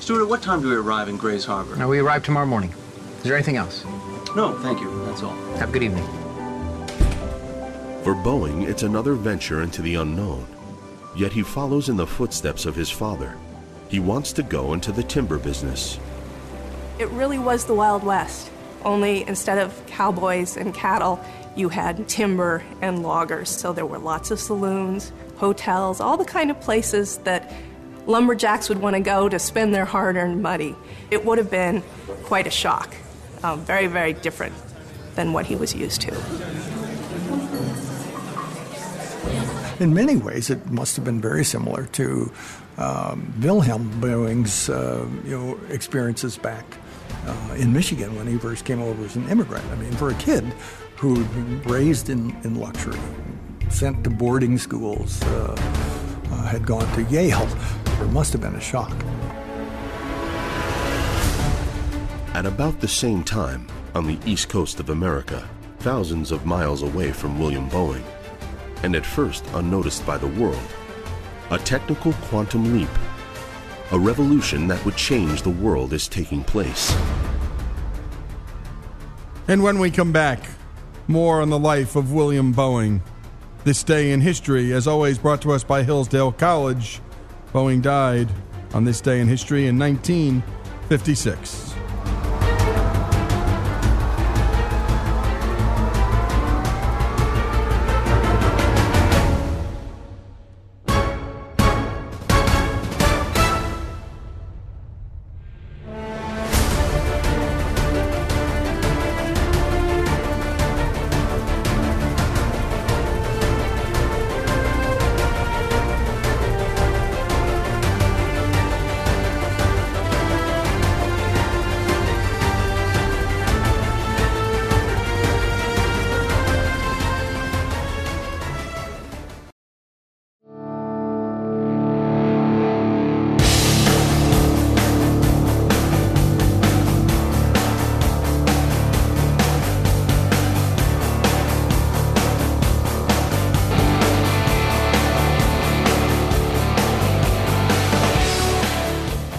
Stuart, 0.00 0.22
at 0.22 0.28
what 0.28 0.42
time 0.42 0.60
do 0.60 0.68
we 0.68 0.74
arrive 0.74 1.08
in 1.08 1.16
Grays 1.16 1.44
Harbor? 1.44 1.76
Now, 1.76 1.88
we 1.88 2.00
arrive 2.00 2.24
tomorrow 2.24 2.46
morning. 2.46 2.74
Is 3.18 3.22
there 3.22 3.34
anything 3.34 3.56
else? 3.56 3.84
No, 4.34 4.58
thank 4.62 4.80
you. 4.80 5.04
That's 5.06 5.22
all. 5.22 5.34
Have 5.58 5.68
a 5.68 5.72
good 5.72 5.84
evening. 5.84 6.04
For 8.02 8.14
Boeing, 8.14 8.66
it's 8.68 8.82
another 8.82 9.14
venture 9.14 9.62
into 9.62 9.82
the 9.82 9.94
unknown. 9.94 10.44
Yet 11.14 11.32
he 11.32 11.42
follows 11.42 11.88
in 11.88 11.96
the 11.96 12.06
footsteps 12.06 12.66
of 12.66 12.74
his 12.74 12.90
father. 12.90 13.36
He 13.88 14.00
wants 14.00 14.32
to 14.32 14.42
go 14.42 14.72
into 14.72 14.90
the 14.90 15.04
timber 15.04 15.38
business. 15.38 16.00
It 16.98 17.08
really 17.10 17.38
was 17.38 17.66
the 17.66 17.74
Wild 17.74 18.04
West. 18.04 18.50
Only 18.82 19.26
instead 19.28 19.58
of 19.58 19.86
cowboys 19.86 20.56
and 20.56 20.72
cattle, 20.72 21.22
you 21.54 21.68
had 21.68 22.08
timber 22.08 22.62
and 22.80 23.02
loggers. 23.02 23.50
So 23.50 23.74
there 23.74 23.84
were 23.84 23.98
lots 23.98 24.30
of 24.30 24.40
saloons, 24.40 25.12
hotels, 25.36 26.00
all 26.00 26.16
the 26.16 26.24
kind 26.24 26.50
of 26.50 26.58
places 26.60 27.18
that 27.18 27.52
lumberjacks 28.06 28.70
would 28.70 28.80
want 28.80 28.96
to 28.96 29.00
go 29.00 29.28
to 29.28 29.38
spend 29.38 29.74
their 29.74 29.84
hard 29.84 30.16
earned 30.16 30.42
money. 30.42 30.74
It 31.10 31.24
would 31.26 31.36
have 31.36 31.50
been 31.50 31.82
quite 32.24 32.46
a 32.46 32.50
shock. 32.50 32.94
Um, 33.42 33.60
very, 33.60 33.88
very 33.88 34.14
different 34.14 34.54
than 35.16 35.34
what 35.34 35.44
he 35.44 35.56
was 35.56 35.74
used 35.74 36.00
to. 36.02 36.14
In 39.80 39.92
many 39.92 40.16
ways, 40.16 40.48
it 40.48 40.70
must 40.70 40.96
have 40.96 41.04
been 41.04 41.20
very 41.20 41.44
similar 41.44 41.84
to 41.86 42.32
um, 42.78 43.34
Wilhelm 43.42 44.00
Boeing's 44.00 44.70
uh, 44.70 45.06
you 45.24 45.30
know, 45.38 45.60
experiences 45.68 46.38
back 46.38 46.64
uh, 47.26 47.54
in 47.54 47.72
Michigan 47.72 48.14
when 48.16 48.26
he 48.26 48.38
first 48.38 48.64
came 48.64 48.80
over 48.80 49.04
as 49.04 49.16
an 49.16 49.28
immigrant. 49.28 49.64
I 49.70 49.74
mean, 49.76 49.92
for 49.92 50.10
a 50.10 50.14
kid 50.14 50.44
who 50.96 51.22
had 51.22 51.34
been 51.34 51.62
raised 51.62 52.08
in, 52.08 52.30
in 52.44 52.54
luxury, 52.54 52.98
sent 53.68 54.04
to 54.04 54.10
boarding 54.10 54.58
schools, 54.58 55.22
uh, 55.24 55.56
uh, 56.30 56.42
had 56.46 56.66
gone 56.66 56.90
to 56.94 57.02
Yale, 57.04 57.48
it 58.00 58.10
must 58.10 58.32
have 58.32 58.40
been 58.40 58.54
a 58.54 58.60
shock. 58.60 58.92
At 62.34 62.46
about 62.46 62.80
the 62.80 62.88
same 62.88 63.24
time, 63.24 63.66
on 63.94 64.06
the 64.06 64.18
east 64.26 64.48
coast 64.48 64.78
of 64.78 64.90
America, 64.90 65.48
thousands 65.78 66.30
of 66.30 66.44
miles 66.44 66.82
away 66.82 67.12
from 67.12 67.38
William 67.38 67.68
Boeing, 67.70 68.04
and 68.82 68.94
at 68.94 69.06
first 69.06 69.44
unnoticed 69.54 70.04
by 70.04 70.18
the 70.18 70.26
world, 70.26 70.60
a 71.50 71.58
technical 71.58 72.12
quantum 72.28 72.74
leap, 72.76 72.88
a 73.92 73.98
revolution 73.98 74.66
that 74.68 74.84
would 74.84 74.96
change 74.96 75.42
the 75.42 75.50
world 75.50 75.92
is 75.92 76.08
taking 76.08 76.42
place. 76.42 76.96
And 79.48 79.62
when 79.62 79.78
we 79.78 79.90
come 79.90 80.12
back, 80.12 80.48
more 81.08 81.40
on 81.40 81.50
the 81.50 81.58
life 81.58 81.94
of 81.94 82.12
William 82.12 82.52
Boeing. 82.52 83.00
This 83.64 83.82
day 83.84 84.12
in 84.12 84.20
history, 84.20 84.72
as 84.72 84.86
always, 84.86 85.18
brought 85.18 85.40
to 85.42 85.52
us 85.52 85.62
by 85.62 85.82
Hillsdale 85.82 86.32
College. 86.32 87.00
Boeing 87.52 87.80
died 87.80 88.28
on 88.74 88.84
this 88.84 89.00
day 89.00 89.20
in 89.20 89.28
history 89.28 89.66
in 89.66 89.78
1956. 89.78 91.65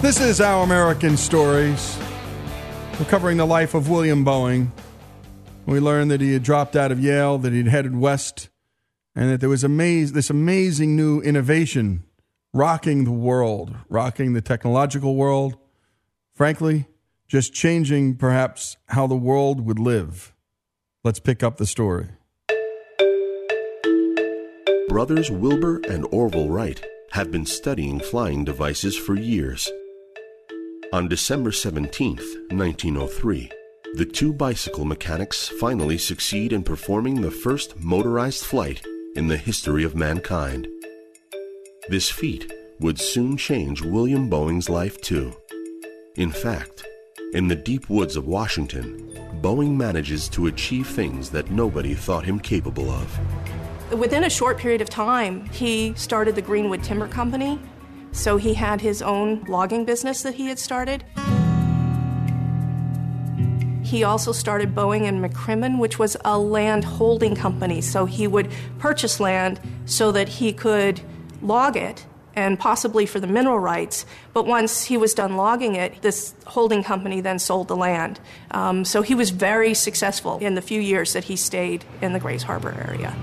This 0.08 0.20
is 0.22 0.40
Our 0.40 0.64
American 0.64 1.18
Stories. 1.18 1.98
We're 2.98 3.04
covering 3.10 3.36
the 3.36 3.44
life 3.44 3.74
of 3.74 3.90
William 3.90 4.24
Boeing. 4.24 4.70
We 5.66 5.80
learned 5.80 6.10
that 6.10 6.22
he 6.22 6.32
had 6.32 6.42
dropped 6.42 6.76
out 6.76 6.90
of 6.90 6.98
Yale, 6.98 7.36
that 7.36 7.52
he'd 7.52 7.68
headed 7.68 7.94
west, 7.94 8.48
and 9.14 9.30
that 9.30 9.40
there 9.40 9.50
was 9.50 9.64
amaz- 9.64 10.12
this 10.12 10.30
amazing 10.30 10.96
new 10.96 11.20
innovation 11.20 12.04
rocking 12.54 13.04
the 13.04 13.12
world, 13.12 13.76
rocking 13.90 14.32
the 14.32 14.40
technological 14.40 15.14
world. 15.14 15.58
Frankly, 16.32 16.86
just 17.26 17.52
changing 17.52 18.16
perhaps 18.16 18.78
how 18.86 19.06
the 19.06 19.14
world 19.14 19.60
would 19.66 19.78
live. 19.78 20.34
Let's 21.04 21.20
pick 21.20 21.42
up 21.42 21.58
the 21.58 21.66
story. 21.66 22.08
Brothers 24.88 25.30
Wilbur 25.30 25.82
and 25.86 26.06
Orville 26.10 26.48
Wright 26.48 26.82
have 27.10 27.30
been 27.30 27.44
studying 27.44 28.00
flying 28.00 28.46
devices 28.46 28.96
for 28.96 29.14
years. 29.14 29.70
On 30.90 31.06
December 31.06 31.52
17, 31.52 32.16
1903, 32.50 33.50
the 33.96 34.06
two 34.06 34.32
bicycle 34.32 34.86
mechanics 34.86 35.46
finally 35.46 35.98
succeed 35.98 36.50
in 36.50 36.62
performing 36.62 37.20
the 37.20 37.30
first 37.30 37.78
motorized 37.78 38.42
flight 38.42 38.80
in 39.14 39.28
the 39.28 39.36
history 39.36 39.84
of 39.84 39.94
mankind. 39.94 40.66
This 41.90 42.08
feat 42.08 42.50
would 42.80 42.98
soon 42.98 43.36
change 43.36 43.82
William 43.82 44.30
Boeing's 44.30 44.70
life 44.70 44.98
too. 45.02 45.34
In 46.16 46.30
fact, 46.30 46.86
in 47.34 47.48
the 47.48 47.56
deep 47.56 47.90
woods 47.90 48.16
of 48.16 48.26
Washington, 48.26 49.12
Boeing 49.42 49.76
manages 49.76 50.26
to 50.30 50.46
achieve 50.46 50.86
things 50.86 51.28
that 51.28 51.50
nobody 51.50 51.92
thought 51.92 52.24
him 52.24 52.40
capable 52.40 52.88
of. 52.88 53.92
Within 53.98 54.24
a 54.24 54.30
short 54.30 54.56
period 54.56 54.80
of 54.80 54.88
time, 54.88 55.44
he 55.50 55.92
started 55.96 56.34
the 56.34 56.42
Greenwood 56.42 56.82
Timber 56.82 57.08
Company. 57.08 57.58
So 58.12 58.36
he 58.36 58.54
had 58.54 58.80
his 58.80 59.02
own 59.02 59.44
logging 59.44 59.84
business 59.84 60.22
that 60.22 60.34
he 60.34 60.46
had 60.46 60.58
started. 60.58 61.04
He 63.82 64.04
also 64.04 64.32
started 64.32 64.74
Boeing 64.74 65.08
and 65.08 65.24
McCrimmon, 65.24 65.78
which 65.78 65.98
was 65.98 66.16
a 66.24 66.38
land 66.38 66.84
holding 66.84 67.34
company. 67.34 67.80
So 67.80 68.04
he 68.04 68.26
would 68.26 68.50
purchase 68.78 69.18
land 69.18 69.60
so 69.86 70.12
that 70.12 70.28
he 70.28 70.52
could 70.52 71.00
log 71.40 71.76
it 71.76 72.04
and 72.34 72.58
possibly 72.58 73.06
for 73.06 73.18
the 73.18 73.26
mineral 73.26 73.58
rights. 73.58 74.04
But 74.32 74.46
once 74.46 74.84
he 74.84 74.96
was 74.96 75.14
done 75.14 75.36
logging 75.36 75.74
it, 75.74 76.02
this 76.02 76.34
holding 76.46 76.84
company 76.84 77.20
then 77.20 77.38
sold 77.38 77.68
the 77.68 77.76
land. 77.76 78.20
Um, 78.50 78.84
so 78.84 79.02
he 79.02 79.14
was 79.14 79.30
very 79.30 79.74
successful 79.74 80.38
in 80.38 80.54
the 80.54 80.62
few 80.62 80.80
years 80.80 81.14
that 81.14 81.24
he 81.24 81.36
stayed 81.36 81.84
in 82.02 82.12
the 82.12 82.20
Grays 82.20 82.44
Harbor 82.44 82.74
area. 82.86 83.16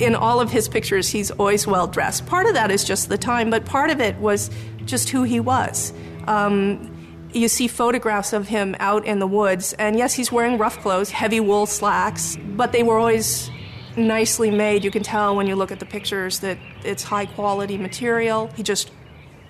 In 0.00 0.14
all 0.14 0.40
of 0.40 0.50
his 0.50 0.68
pictures, 0.68 1.08
he's 1.08 1.30
always 1.32 1.66
well 1.66 1.86
dressed. 1.86 2.26
Part 2.26 2.46
of 2.46 2.54
that 2.54 2.70
is 2.70 2.84
just 2.84 3.08
the 3.08 3.18
time, 3.18 3.50
but 3.50 3.64
part 3.64 3.90
of 3.90 4.00
it 4.00 4.16
was 4.16 4.50
just 4.84 5.08
who 5.10 5.24
he 5.24 5.40
was. 5.40 5.92
Um, 6.26 6.94
you 7.32 7.48
see 7.48 7.68
photographs 7.68 8.32
of 8.32 8.48
him 8.48 8.74
out 8.78 9.04
in 9.04 9.18
the 9.18 9.26
woods, 9.26 9.74
and 9.74 9.98
yes, 9.98 10.14
he's 10.14 10.32
wearing 10.32 10.58
rough 10.58 10.78
clothes, 10.80 11.10
heavy 11.10 11.40
wool 11.40 11.66
slacks, 11.66 12.36
but 12.56 12.72
they 12.72 12.82
were 12.82 12.98
always 12.98 13.50
nicely 13.96 14.50
made. 14.50 14.84
You 14.84 14.90
can 14.90 15.02
tell 15.02 15.36
when 15.36 15.46
you 15.46 15.56
look 15.56 15.72
at 15.72 15.80
the 15.80 15.86
pictures 15.86 16.40
that 16.40 16.58
it's 16.84 17.02
high 17.02 17.26
quality 17.26 17.76
material. 17.76 18.50
He 18.56 18.62
just 18.62 18.90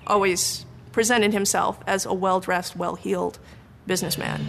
always 0.06 0.64
presented 0.92 1.32
himself 1.32 1.78
as 1.86 2.06
a 2.06 2.14
well 2.14 2.40
dressed, 2.40 2.74
well 2.74 2.96
heeled 2.96 3.38
businessman. 3.86 4.44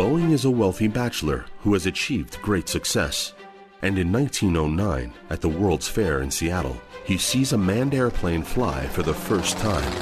Boeing 0.00 0.32
is 0.32 0.46
a 0.46 0.50
wealthy 0.50 0.88
bachelor 0.88 1.44
who 1.58 1.74
has 1.74 1.84
achieved 1.84 2.40
great 2.40 2.70
success. 2.70 3.34
And 3.82 3.98
in 3.98 4.10
1909, 4.10 5.12
at 5.28 5.42
the 5.42 5.48
World's 5.50 5.88
Fair 5.88 6.22
in 6.22 6.30
Seattle, 6.30 6.80
he 7.04 7.18
sees 7.18 7.52
a 7.52 7.58
manned 7.58 7.92
airplane 7.92 8.42
fly 8.42 8.86
for 8.86 9.02
the 9.02 9.12
first 9.12 9.58
time. 9.58 9.92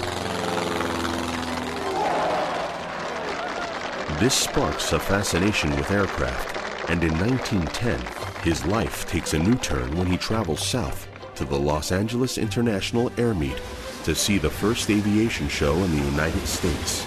This 4.20 4.34
sparks 4.34 4.92
a 4.92 5.00
fascination 5.00 5.70
with 5.72 5.90
aircraft, 5.90 6.88
and 6.88 7.02
in 7.02 7.18
1910, 7.18 8.00
his 8.44 8.64
life 8.66 9.04
takes 9.08 9.34
a 9.34 9.38
new 9.40 9.56
turn 9.56 9.98
when 9.98 10.06
he 10.06 10.16
travels 10.16 10.64
south 10.64 11.08
to 11.34 11.44
the 11.44 11.58
Los 11.58 11.90
Angeles 11.90 12.38
International 12.38 13.10
Air 13.18 13.34
Meet 13.34 13.60
to 14.04 14.14
see 14.14 14.38
the 14.38 14.48
first 14.48 14.90
aviation 14.90 15.48
show 15.48 15.74
in 15.74 15.90
the 15.90 16.04
United 16.04 16.46
States. 16.46 17.04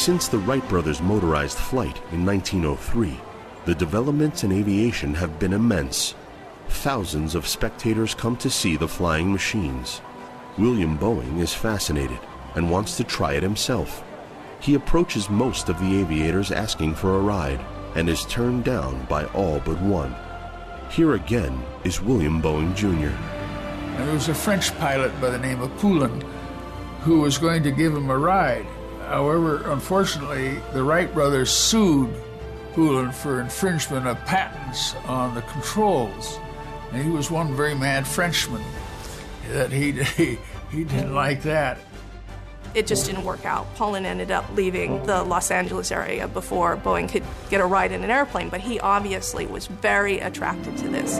Since 0.00 0.28
the 0.28 0.38
Wright 0.38 0.66
brothers' 0.66 1.02
motorized 1.02 1.58
flight 1.58 2.00
in 2.10 2.24
1903, 2.24 3.20
the 3.66 3.74
developments 3.74 4.44
in 4.44 4.50
aviation 4.50 5.12
have 5.12 5.38
been 5.38 5.52
immense. 5.52 6.14
Thousands 6.68 7.34
of 7.34 7.46
spectators 7.46 8.14
come 8.14 8.34
to 8.38 8.48
see 8.48 8.78
the 8.78 8.88
flying 8.88 9.30
machines. 9.30 10.00
William 10.56 10.98
Boeing 10.98 11.40
is 11.40 11.52
fascinated 11.52 12.18
and 12.54 12.70
wants 12.70 12.96
to 12.96 13.04
try 13.04 13.34
it 13.34 13.42
himself. 13.42 14.02
He 14.58 14.72
approaches 14.72 15.28
most 15.28 15.68
of 15.68 15.78
the 15.78 16.00
aviators 16.00 16.50
asking 16.50 16.94
for 16.94 17.16
a 17.16 17.20
ride 17.20 17.60
and 17.94 18.08
is 18.08 18.24
turned 18.24 18.64
down 18.64 19.04
by 19.04 19.26
all 19.26 19.60
but 19.66 19.82
one. 19.82 20.16
Here 20.88 21.12
again 21.12 21.62
is 21.84 22.00
William 22.00 22.40
Boeing 22.40 22.74
Jr. 22.74 23.14
There 23.98 24.14
was 24.14 24.30
a 24.30 24.34
French 24.34 24.74
pilot 24.78 25.12
by 25.20 25.28
the 25.28 25.38
name 25.38 25.60
of 25.60 25.68
Paulhan 25.72 26.22
who 27.02 27.20
was 27.20 27.36
going 27.36 27.62
to 27.64 27.70
give 27.70 27.94
him 27.94 28.08
a 28.08 28.16
ride. 28.16 28.66
However, 29.10 29.68
unfortunately, 29.72 30.60
the 30.72 30.84
Wright 30.84 31.12
brothers 31.12 31.50
sued 31.50 32.14
Paulhan 32.74 33.12
for 33.12 33.40
infringement 33.40 34.06
of 34.06 34.16
patents 34.24 34.94
on 35.06 35.34
the 35.34 35.42
controls. 35.42 36.38
And 36.92 37.02
he 37.02 37.10
was 37.10 37.28
one 37.28 37.56
very 37.56 37.74
mad 37.74 38.06
Frenchman 38.06 38.62
that 39.48 39.72
he, 39.72 39.90
he, 40.16 40.38
he 40.70 40.84
didn't 40.84 41.12
like 41.12 41.42
that. 41.42 41.78
It 42.72 42.86
just 42.86 43.06
didn't 43.06 43.24
work 43.24 43.44
out. 43.44 43.66
Paulhan 43.74 44.04
ended 44.04 44.30
up 44.30 44.44
leaving 44.54 45.04
the 45.06 45.24
Los 45.24 45.50
Angeles 45.50 45.90
area 45.90 46.28
before 46.28 46.76
Boeing 46.76 47.08
could 47.08 47.24
get 47.50 47.60
a 47.60 47.66
ride 47.66 47.90
in 47.90 48.04
an 48.04 48.10
airplane, 48.10 48.48
but 48.48 48.60
he 48.60 48.78
obviously 48.78 49.44
was 49.44 49.66
very 49.66 50.20
attracted 50.20 50.76
to 50.76 50.88
this. 50.88 51.18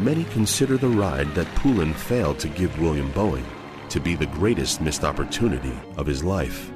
Many 0.00 0.24
consider 0.24 0.78
the 0.78 0.88
ride 0.88 1.34
that 1.34 1.46
Paulhan 1.56 1.94
failed 1.94 2.38
to 2.38 2.48
give 2.48 2.80
William 2.80 3.12
Boeing 3.12 3.44
to 3.90 4.00
be 4.00 4.14
the 4.14 4.24
greatest 4.24 4.80
missed 4.80 5.04
opportunity 5.04 5.74
of 5.98 6.06
his 6.06 6.24
life. 6.24 6.70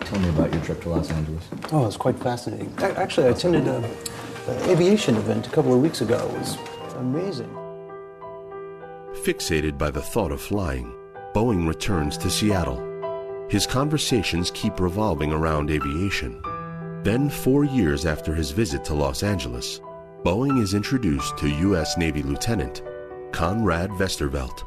Tell 0.00 0.18
me 0.18 0.28
about 0.30 0.52
your 0.52 0.64
trip 0.64 0.82
to 0.82 0.88
Los 0.88 1.08
Angeles. 1.12 1.44
Oh, 1.70 1.82
it 1.82 1.86
was 1.86 1.96
quite 1.96 2.18
fascinating. 2.18 2.74
Actually, 2.80 3.28
I 3.28 3.30
attended 3.30 3.68
um, 3.68 3.84
an 3.84 4.70
aviation 4.70 5.14
event 5.14 5.46
a 5.46 5.50
couple 5.50 5.72
of 5.72 5.80
weeks 5.80 6.00
ago. 6.00 6.16
It 6.16 6.38
was 6.38 6.58
amazing. 6.96 7.56
Fixated 9.22 9.78
by 9.78 9.92
the 9.92 10.02
thought 10.02 10.32
of 10.32 10.40
flying, 10.40 10.92
Boeing 11.34 11.68
returns 11.68 12.18
to 12.18 12.30
Seattle. 12.30 12.82
His 13.48 13.64
conversations 13.64 14.50
keep 14.50 14.80
revolving 14.80 15.32
around 15.32 15.70
aviation. 15.70 16.42
Then, 17.04 17.30
four 17.30 17.62
years 17.62 18.06
after 18.06 18.34
his 18.34 18.50
visit 18.50 18.84
to 18.86 18.94
Los 18.94 19.22
Angeles, 19.22 19.80
Boeing 20.26 20.60
is 20.60 20.74
introduced 20.74 21.38
to 21.38 21.48
U.S. 21.48 21.96
Navy 21.96 22.20
Lieutenant 22.20 22.82
Conrad 23.30 23.90
Vestervelt. 23.90 24.64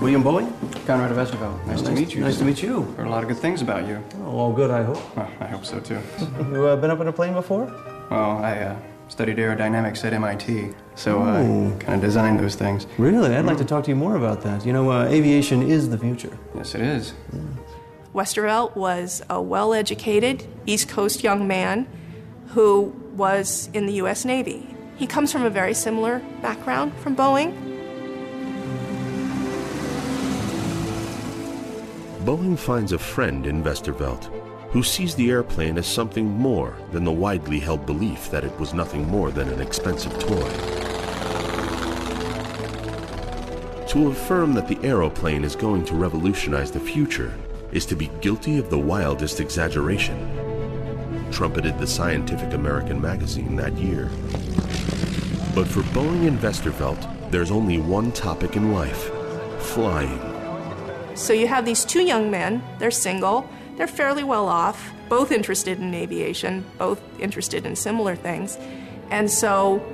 William 0.00 0.24
Boeing? 0.24 0.50
Conrad 0.86 1.12
of 1.12 1.18
Westervelt. 1.18 1.66
Nice, 1.66 1.82
to 1.82 1.90
meet 1.90 2.14
you. 2.14 2.22
Nice 2.22 2.38
to 2.38 2.44
meet 2.46 2.62
you. 2.62 2.84
Heard 2.96 3.06
a 3.06 3.10
lot 3.10 3.22
of 3.22 3.28
good 3.28 3.36
things 3.36 3.60
about 3.60 3.86
you. 3.86 4.02
Oh, 4.22 4.38
all 4.38 4.52
good, 4.54 4.70
I 4.70 4.82
hope. 4.82 5.14
Well, 5.14 5.30
I 5.40 5.46
hope 5.48 5.66
so 5.66 5.78
too. 5.78 5.98
You 6.52 6.68
uh, 6.68 6.76
been 6.76 6.90
up 6.90 7.00
in 7.02 7.08
a 7.08 7.12
plane 7.12 7.34
before? 7.34 7.66
Well, 8.10 8.38
I 8.38 8.56
uh, 8.60 8.76
studied 9.08 9.36
aerodynamics 9.36 10.02
at 10.06 10.14
MIT, 10.14 10.72
so 10.94 11.20
I 11.20 11.42
Oh. 11.42 11.76
kind 11.78 11.96
of 11.96 12.00
designed 12.00 12.40
those 12.40 12.54
things. 12.54 12.86
Really? 12.96 13.36
I'd 13.36 13.44
like 13.44 13.58
to 13.58 13.64
talk 13.66 13.84
to 13.84 13.90
you 13.90 13.96
more 13.96 14.16
about 14.16 14.40
that. 14.40 14.64
You 14.64 14.72
know, 14.72 14.90
uh, 14.90 15.04
aviation 15.04 15.60
is 15.60 15.90
the 15.90 15.98
future. 15.98 16.38
Yes, 16.54 16.74
it 16.74 16.80
is. 16.80 17.12
Westervelt 18.14 18.74
was 18.74 19.22
a 19.28 19.42
well 19.42 19.74
educated 19.74 20.46
East 20.64 20.88
Coast 20.88 21.22
young 21.22 21.46
man 21.46 21.86
who 22.54 22.94
was 23.16 23.68
in 23.72 23.86
the 23.86 23.94
U.S. 23.94 24.24
Navy. 24.24 24.74
He 24.96 25.06
comes 25.06 25.32
from 25.32 25.44
a 25.44 25.50
very 25.50 25.74
similar 25.74 26.20
background 26.42 26.94
from 26.96 27.16
Boeing. 27.16 27.54
Boeing 32.24 32.58
finds 32.58 32.92
a 32.92 32.98
friend 32.98 33.46
in 33.46 33.62
Vestervelt 33.62 34.32
who 34.70 34.82
sees 34.82 35.14
the 35.14 35.30
airplane 35.30 35.78
as 35.78 35.86
something 35.86 36.26
more 36.26 36.76
than 36.92 37.04
the 37.04 37.12
widely 37.12 37.58
held 37.58 37.86
belief 37.86 38.30
that 38.30 38.44
it 38.44 38.58
was 38.58 38.74
nothing 38.74 39.08
more 39.08 39.30
than 39.30 39.48
an 39.48 39.60
expensive 39.60 40.12
toy. 40.18 40.50
To 43.88 44.08
affirm 44.08 44.52
that 44.54 44.68
the 44.68 44.78
aeroplane 44.82 45.44
is 45.44 45.56
going 45.56 45.84
to 45.86 45.94
revolutionize 45.94 46.70
the 46.70 46.80
future 46.80 47.32
is 47.72 47.86
to 47.86 47.96
be 47.96 48.10
guilty 48.20 48.58
of 48.58 48.68
the 48.68 48.78
wildest 48.78 49.40
exaggeration, 49.40 50.35
trumpeted 51.36 51.78
the 51.78 51.86
Scientific 51.86 52.54
American 52.54 52.98
magazine 52.98 53.56
that 53.56 53.74
year. 53.74 54.06
But 55.54 55.68
for 55.68 55.82
Boeing 55.92 56.26
and 56.28 56.38
Vestervelt, 56.38 57.30
there's 57.30 57.50
only 57.50 57.76
one 57.76 58.10
topic 58.12 58.56
in 58.56 58.72
life 58.72 59.10
flying. 59.58 60.18
So 61.14 61.34
you 61.34 61.46
have 61.46 61.66
these 61.66 61.84
two 61.84 62.00
young 62.00 62.30
men, 62.30 62.64
they're 62.78 62.90
single, 62.90 63.46
they're 63.76 63.86
fairly 63.86 64.24
well 64.24 64.48
off, 64.48 64.90
both 65.10 65.30
interested 65.30 65.78
in 65.78 65.92
aviation, 65.92 66.64
both 66.78 67.02
interested 67.20 67.66
in 67.66 67.76
similar 67.76 68.16
things. 68.16 68.56
And 69.10 69.30
so 69.30 69.84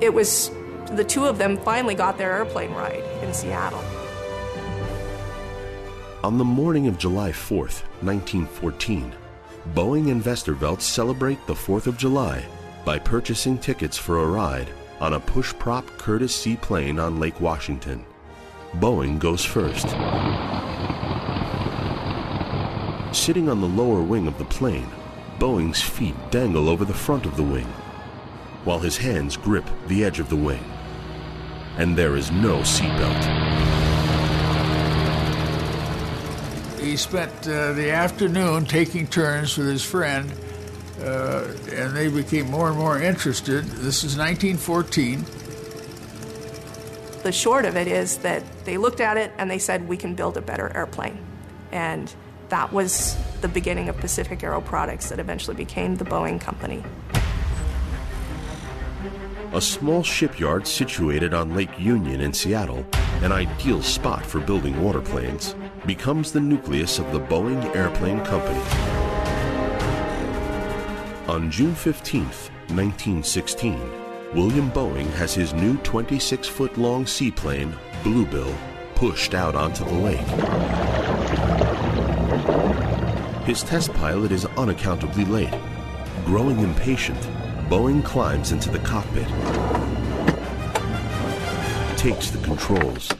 it 0.00 0.14
was 0.14 0.50
the 0.92 1.04
two 1.04 1.26
of 1.26 1.36
them 1.36 1.58
finally 1.58 1.94
got 1.94 2.16
their 2.16 2.32
airplane 2.38 2.72
ride 2.72 3.04
in 3.22 3.34
Seattle. 3.34 3.84
On 6.24 6.38
the 6.38 6.44
morning 6.44 6.86
of 6.86 6.96
July 6.96 7.32
4th, 7.32 7.82
1914, 8.00 9.12
Boeing 9.68 10.10
and 10.10 10.22
Vestervelt 10.22 10.80
celebrate 10.80 11.46
the 11.46 11.54
4th 11.54 11.86
of 11.86 11.96
July 11.96 12.44
by 12.84 12.98
purchasing 12.98 13.56
tickets 13.56 13.96
for 13.96 14.18
a 14.18 14.26
ride 14.26 14.68
on 15.00 15.14
a 15.14 15.20
push 15.20 15.54
prop 15.54 15.86
Curtiss 15.98 16.34
seaplane 16.34 16.98
on 16.98 17.20
Lake 17.20 17.40
Washington. 17.40 18.04
Boeing 18.74 19.20
goes 19.20 19.44
first. 19.44 19.88
Sitting 23.16 23.48
on 23.48 23.60
the 23.60 23.68
lower 23.68 24.02
wing 24.02 24.26
of 24.26 24.36
the 24.36 24.44
plane, 24.46 24.88
Boeing's 25.38 25.80
feet 25.80 26.16
dangle 26.32 26.68
over 26.68 26.84
the 26.84 26.92
front 26.92 27.24
of 27.24 27.36
the 27.36 27.42
wing, 27.42 27.68
while 28.64 28.80
his 28.80 28.96
hands 28.96 29.36
grip 29.36 29.64
the 29.86 30.04
edge 30.04 30.18
of 30.18 30.28
the 30.28 30.36
wing. 30.36 30.64
And 31.76 31.96
there 31.96 32.16
is 32.16 32.32
no 32.32 32.58
seatbelt. 32.58 33.51
He 36.92 36.98
spent 36.98 37.48
uh, 37.48 37.72
the 37.72 37.90
afternoon 37.90 38.66
taking 38.66 39.06
turns 39.06 39.56
with 39.56 39.66
his 39.66 39.82
friend, 39.82 40.30
uh, 41.00 41.44
and 41.72 41.96
they 41.96 42.08
became 42.08 42.50
more 42.50 42.68
and 42.68 42.76
more 42.76 43.00
interested. 43.00 43.64
This 43.64 44.04
is 44.04 44.18
1914. 44.18 45.24
The 47.22 47.32
short 47.32 47.64
of 47.64 47.78
it 47.78 47.88
is 47.88 48.18
that 48.18 48.44
they 48.66 48.76
looked 48.76 49.00
at 49.00 49.16
it 49.16 49.32
and 49.38 49.50
they 49.50 49.58
said, 49.58 49.88
we 49.88 49.96
can 49.96 50.14
build 50.14 50.36
a 50.36 50.42
better 50.42 50.70
airplane. 50.76 51.16
And 51.70 52.14
that 52.50 52.74
was 52.74 53.16
the 53.40 53.48
beginning 53.48 53.88
of 53.88 53.96
Pacific 53.96 54.44
Aero 54.44 54.60
Products 54.60 55.08
that 55.08 55.18
eventually 55.18 55.56
became 55.56 55.96
the 55.96 56.04
Boeing 56.04 56.38
Company. 56.38 56.84
A 59.54 59.62
small 59.62 60.02
shipyard 60.02 60.66
situated 60.66 61.32
on 61.32 61.54
Lake 61.54 61.78
Union 61.78 62.20
in 62.20 62.34
Seattle, 62.34 62.84
an 63.22 63.32
ideal 63.32 63.80
spot 63.80 64.26
for 64.26 64.40
building 64.40 64.74
waterplanes, 64.82 65.54
becomes 65.86 66.30
the 66.30 66.40
nucleus 66.40 66.98
of 66.98 67.10
the 67.12 67.18
Boeing 67.18 67.74
Airplane 67.74 68.24
Company. 68.24 68.60
On 71.28 71.50
June 71.50 71.74
15, 71.74 72.22
1916, 72.22 73.80
William 74.34 74.70
Boeing 74.70 75.10
has 75.14 75.34
his 75.34 75.52
new 75.52 75.76
26 75.78 76.46
foot 76.46 76.78
long 76.78 77.04
seaplane, 77.04 77.76
Bluebill, 78.04 78.54
pushed 78.94 79.34
out 79.34 79.56
onto 79.56 79.84
the 79.84 79.92
lake. 79.92 80.20
His 83.44 83.62
test 83.64 83.92
pilot 83.94 84.30
is 84.30 84.44
unaccountably 84.56 85.24
late. 85.24 85.54
Growing 86.24 86.60
impatient, 86.60 87.20
Boeing 87.68 88.04
climbs 88.04 88.52
into 88.52 88.70
the 88.70 88.78
cockpit, 88.78 89.26
takes 91.96 92.30
the 92.30 92.38
controls, 92.44 93.12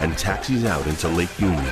and 0.00 0.16
taxis 0.16 0.64
out 0.64 0.86
into 0.86 1.08
Lake 1.08 1.38
Union. 1.38 1.64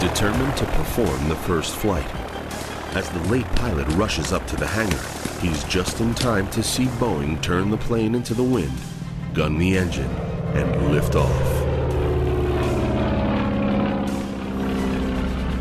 Determined 0.00 0.56
to 0.56 0.66
perform 0.66 1.28
the 1.28 1.36
first 1.44 1.74
flight. 1.76 2.08
As 2.94 3.08
the 3.10 3.20
late 3.30 3.46
pilot 3.56 3.88
rushes 3.96 4.32
up 4.32 4.46
to 4.48 4.56
the 4.56 4.66
hangar, 4.66 5.00
he's 5.40 5.64
just 5.64 6.00
in 6.00 6.14
time 6.14 6.48
to 6.50 6.62
see 6.62 6.86
Boeing 6.86 7.40
turn 7.42 7.70
the 7.70 7.76
plane 7.76 8.14
into 8.14 8.34
the 8.34 8.42
wind, 8.42 8.72
gun 9.32 9.58
the 9.58 9.76
engine, 9.76 10.10
and 10.54 10.92
lift 10.92 11.16
off. 11.16 11.64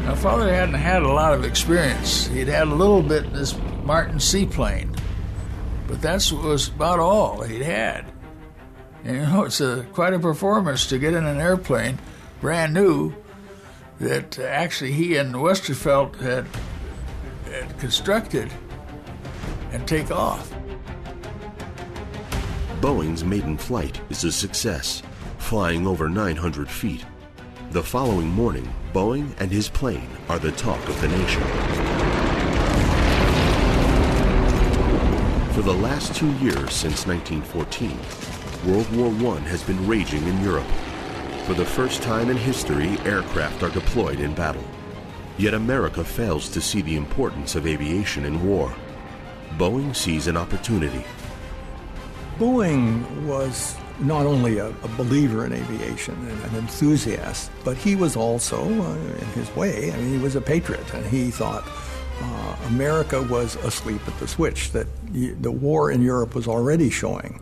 My 0.06 0.16
father 0.16 0.54
hadn't 0.54 0.76
had 0.76 1.02
a 1.02 1.08
lot 1.08 1.34
of 1.34 1.44
experience. 1.44 2.28
He'd 2.28 2.48
had 2.48 2.68
a 2.68 2.76
little 2.76 3.02
bit 3.02 3.24
in 3.24 3.34
this 3.34 3.56
Martin 3.84 4.20
seaplane, 4.20 4.96
but 5.88 6.02
that 6.02 6.32
was 6.32 6.68
about 6.68 7.00
all 7.00 7.41
he'd 7.41 7.64
had. 7.64 8.12
And 9.04 9.18
you 9.18 9.24
know, 9.24 9.43
it's 9.43 9.60
a, 9.60 9.86
quite 9.93 10.14
a 10.14 10.20
performance 10.20 10.88
to 10.88 10.97
get 10.97 11.14
in 11.14 11.26
an 11.26 11.39
airplane, 11.39 11.99
brand 12.39 12.74
new, 12.74 13.14
that 13.99 14.39
actually 14.39 14.93
he 14.93 15.18
and 15.18 15.36
Westervelt 15.36 16.16
had, 16.18 16.47
had 17.45 17.78
constructed 17.80 18.51
and 19.72 19.88
take 19.88 20.12
off. 20.12 20.54
Boeing's 22.80 23.24
maiden 23.24 23.58
flight 23.58 23.99
is 24.10 24.24
a 24.24 24.32
success, 24.32 25.01
flying 25.38 25.88
over 25.88 26.10
900 26.10 26.70
feet. 26.70 27.06
The 27.72 27.84
following 27.84 28.28
morning, 28.28 28.72
Boeing 28.93 29.34
and 29.39 29.49
his 29.51 29.68
plane 29.68 30.10
are 30.30 30.39
the 30.39 30.51
talk 30.51 30.88
of 30.88 30.99
the 31.01 31.08
nation. 31.08 31.43
For 35.54 35.62
the 35.62 35.74
last 35.74 36.16
two 36.16 36.32
years 36.34 36.74
since 36.74 37.08
1914, 37.08 37.97
World 38.66 38.95
War 38.95 39.36
I 39.36 39.39
has 39.39 39.61
been 39.61 39.86
raging 39.86 40.26
in 40.26 40.41
Europe. 40.41 40.68
For 41.45 41.53
the 41.53 41.66
first 41.66 42.01
time 42.01 42.30
in 42.30 42.38
history, 42.38 42.97
aircraft 42.99 43.61
are 43.61 43.70
deployed 43.70 44.22
in 44.22 44.34
battle. 44.34 44.64
Yet 45.38 45.53
America 45.53 46.01
fails 46.01 46.47
to 46.49 46.61
see 46.61 46.82
the 46.82 46.95
importance 46.95 47.55
of 47.55 47.68
aviation 47.68 48.24
in 48.24 48.41
war. 48.47 48.74
Boeing 49.57 49.93
sees 49.93 50.28
an 50.28 50.38
opportunity. 50.38 51.03
Boeing 52.39 53.03
was 53.26 53.76
not 53.99 54.26
only 54.26 54.59
a, 54.59 54.68
a 54.68 54.88
believer 54.95 55.45
in 55.45 55.51
aviation 55.51 56.16
and 56.16 56.43
an 56.45 56.55
enthusiast, 56.55 57.51
but 57.66 57.76
he 57.76 57.97
was 57.97 58.16
also, 58.16 58.64
uh, 58.64 58.95
in 58.95 59.28
his 59.36 59.53
way, 59.57 59.91
I 59.91 59.97
mean, 59.97 60.14
he 60.14 60.24
was 60.24 60.38
a 60.38 60.41
patriot, 60.41 60.93
and 60.93 61.05
he 61.05 61.32
thought 61.32 61.68
uh, 62.22 62.55
America 62.68 63.22
was 63.24 63.57
asleep 63.57 64.07
at 64.07 64.18
the 64.20 64.28
switch, 64.28 64.72
that 64.72 64.88
the 65.11 65.51
war 65.51 65.91
in 65.91 66.01
Europe 66.01 66.34
was 66.34 66.47
already 66.47 66.89
showing 66.89 67.41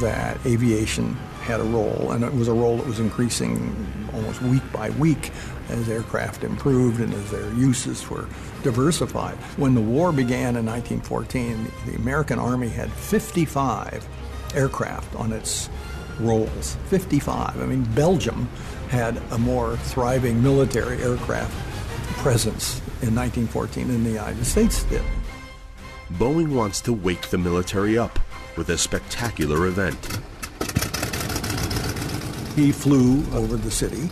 that 0.00 0.38
aviation 0.46 1.14
had 1.42 1.60
a 1.60 1.64
role, 1.64 2.12
and 2.12 2.24
it 2.24 2.32
was 2.32 2.48
a 2.48 2.52
role 2.52 2.76
that 2.76 2.86
was 2.86 3.00
increasing 3.00 4.08
almost 4.12 4.42
week 4.42 4.62
by 4.72 4.90
week 4.90 5.30
as 5.68 5.88
aircraft 5.88 6.44
improved 6.44 7.00
and 7.00 7.12
as 7.14 7.30
their 7.30 7.52
uses 7.54 8.08
were 8.08 8.28
diversified. 8.62 9.36
When 9.56 9.74
the 9.74 9.80
war 9.80 10.12
began 10.12 10.56
in 10.56 10.66
1914, 10.66 11.70
the 11.86 11.94
American 11.96 12.38
Army 12.38 12.68
had 12.68 12.90
55 12.92 14.06
aircraft 14.54 15.14
on 15.16 15.32
its 15.32 15.70
rolls. 16.18 16.76
55. 16.86 17.60
I 17.60 17.66
mean, 17.66 17.84
Belgium 17.94 18.48
had 18.88 19.16
a 19.30 19.38
more 19.38 19.76
thriving 19.76 20.42
military 20.42 21.00
aircraft 21.02 21.54
presence 22.18 22.80
in 23.02 23.14
1914 23.14 23.88
than 23.88 24.04
the 24.04 24.10
United 24.10 24.44
States 24.44 24.82
did. 24.84 25.02
Boeing 26.14 26.48
wants 26.48 26.80
to 26.82 26.92
wake 26.92 27.30
the 27.30 27.38
military 27.38 27.96
up 27.96 28.18
with 28.60 28.68
a 28.68 28.76
spectacular 28.76 29.66
event. 29.68 29.96
He 32.54 32.72
flew 32.72 33.24
over 33.32 33.56
the 33.56 33.70
city 33.70 34.10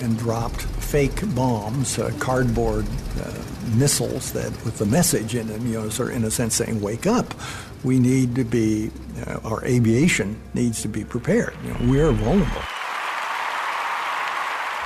and 0.00 0.18
dropped 0.18 0.62
fake 0.62 1.20
bombs, 1.34 1.98
uh, 1.98 2.10
cardboard 2.18 2.86
uh, 3.22 3.30
missiles 3.76 4.32
that 4.32 4.50
with 4.64 4.78
the 4.78 4.86
message 4.86 5.34
in 5.34 5.46
them, 5.48 5.66
you 5.66 5.74
know, 5.74 5.90
sort 5.90 6.08
of 6.08 6.16
in 6.16 6.24
a 6.24 6.30
sense 6.30 6.54
saying, 6.54 6.80
"Wake 6.80 7.06
up! 7.06 7.34
We 7.84 7.98
need 7.98 8.34
to 8.36 8.44
be, 8.44 8.90
uh, 9.26 9.40
our 9.44 9.62
aviation 9.66 10.40
needs 10.54 10.80
to 10.80 10.88
be 10.88 11.04
prepared. 11.04 11.54
You 11.62 11.74
know, 11.74 11.92
we're 11.92 12.12
vulnerable." 12.12 12.62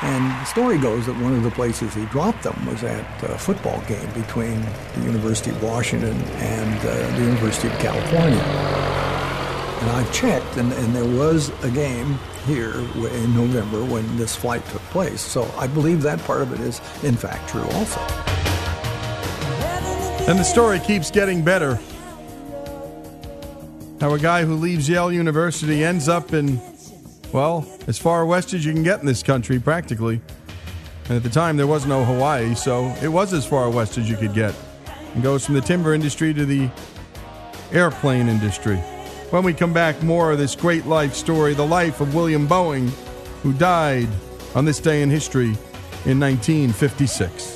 And 0.02 0.30
the 0.30 0.44
story 0.44 0.78
goes 0.78 1.06
that 1.06 1.16
one 1.22 1.32
of 1.32 1.42
the 1.42 1.50
places 1.50 1.94
he 1.94 2.04
dropped 2.06 2.42
them 2.42 2.66
was 2.66 2.84
at 2.84 3.22
a 3.22 3.38
football 3.38 3.80
game 3.88 4.10
between 4.12 4.60
the 4.94 5.04
University 5.04 5.50
of 5.50 5.62
Washington 5.62 6.16
and 6.16 6.78
uh, 6.80 7.16
the 7.16 7.24
University 7.24 7.68
of 7.68 7.78
California. 7.78 8.42
And 9.80 9.90
I've 9.90 10.12
checked, 10.12 10.56
and, 10.58 10.72
and 10.72 10.94
there 10.94 11.04
was 11.04 11.50
a 11.64 11.70
game 11.70 12.18
here 12.44 12.74
in 12.74 13.34
November 13.34 13.84
when 13.84 14.16
this 14.16 14.36
flight 14.36 14.64
took 14.66 14.82
place. 14.90 15.20
So 15.20 15.50
I 15.56 15.66
believe 15.66 16.02
that 16.02 16.18
part 16.20 16.42
of 16.42 16.52
it 16.52 16.60
is, 16.60 16.80
in 17.02 17.16
fact, 17.16 17.48
true 17.48 17.62
also. 17.62 18.00
And 20.28 20.38
the 20.38 20.44
story 20.44 20.78
keeps 20.80 21.10
getting 21.10 21.42
better. 21.42 21.78
How 24.00 24.12
a 24.12 24.18
guy 24.18 24.44
who 24.44 24.56
leaves 24.56 24.88
Yale 24.88 25.10
University 25.10 25.82
ends 25.82 26.08
up 26.08 26.34
in, 26.34 26.60
well, 27.32 27.66
as 27.86 27.98
far 27.98 28.24
west 28.24 28.54
as 28.54 28.64
you 28.64 28.72
can 28.72 28.82
get 28.82 29.00
in 29.00 29.06
this 29.06 29.22
country, 29.22 29.58
practically. 29.58 30.20
And 31.08 31.16
at 31.16 31.22
the 31.22 31.30
time, 31.30 31.56
there 31.56 31.66
was 31.66 31.86
no 31.86 32.04
Hawaii, 32.04 32.54
so 32.54 32.94
it 33.02 33.08
was 33.08 33.32
as 33.32 33.46
far 33.46 33.70
west 33.70 33.98
as 33.98 34.08
you 34.10 34.16
could 34.16 34.34
get. 34.34 34.54
And 35.14 35.22
goes 35.22 35.44
from 35.44 35.54
the 35.54 35.60
timber 35.60 35.94
industry 35.94 36.34
to 36.34 36.44
the 36.44 36.70
airplane 37.72 38.28
industry. 38.28 38.76
When 39.30 39.44
we 39.44 39.54
come 39.54 39.72
back, 39.72 40.02
more 40.02 40.32
of 40.32 40.38
this 40.38 40.54
great 40.54 40.86
life 40.86 41.14
story 41.14 41.54
the 41.54 41.66
life 41.66 42.00
of 42.00 42.14
William 42.14 42.46
Boeing, 42.46 42.88
who 43.42 43.52
died 43.52 44.08
on 44.54 44.64
this 44.64 44.80
day 44.80 45.02
in 45.02 45.10
history 45.10 45.56
in 46.04 46.20
1956. 46.20 47.55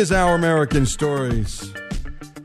Is 0.00 0.12
Our 0.12 0.34
American 0.34 0.86
Stories. 0.86 1.74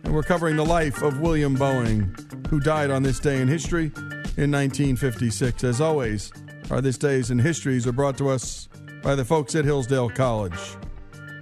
And 0.04 0.14
We're 0.14 0.24
covering 0.24 0.58
the 0.58 0.66
life 0.66 1.02
of 1.02 1.22
William 1.22 1.56
Boeing, 1.56 2.48
who 2.48 2.60
died 2.60 2.92
on 2.92 3.02
this 3.02 3.18
day 3.18 3.40
in 3.40 3.48
history 3.48 3.94
in 4.36 4.52
1956. 4.52 5.64
As 5.64 5.80
always, 5.80 6.34
our 6.70 6.82
This 6.82 6.98
Days 6.98 7.32
in 7.32 7.40
Histories 7.40 7.88
are 7.88 7.94
brought 7.94 8.18
to 8.18 8.28
us 8.28 8.68
by 9.02 9.16
the 9.16 9.24
folks 9.24 9.56
at 9.56 9.64
Hillsdale 9.64 10.10
College. 10.10 10.60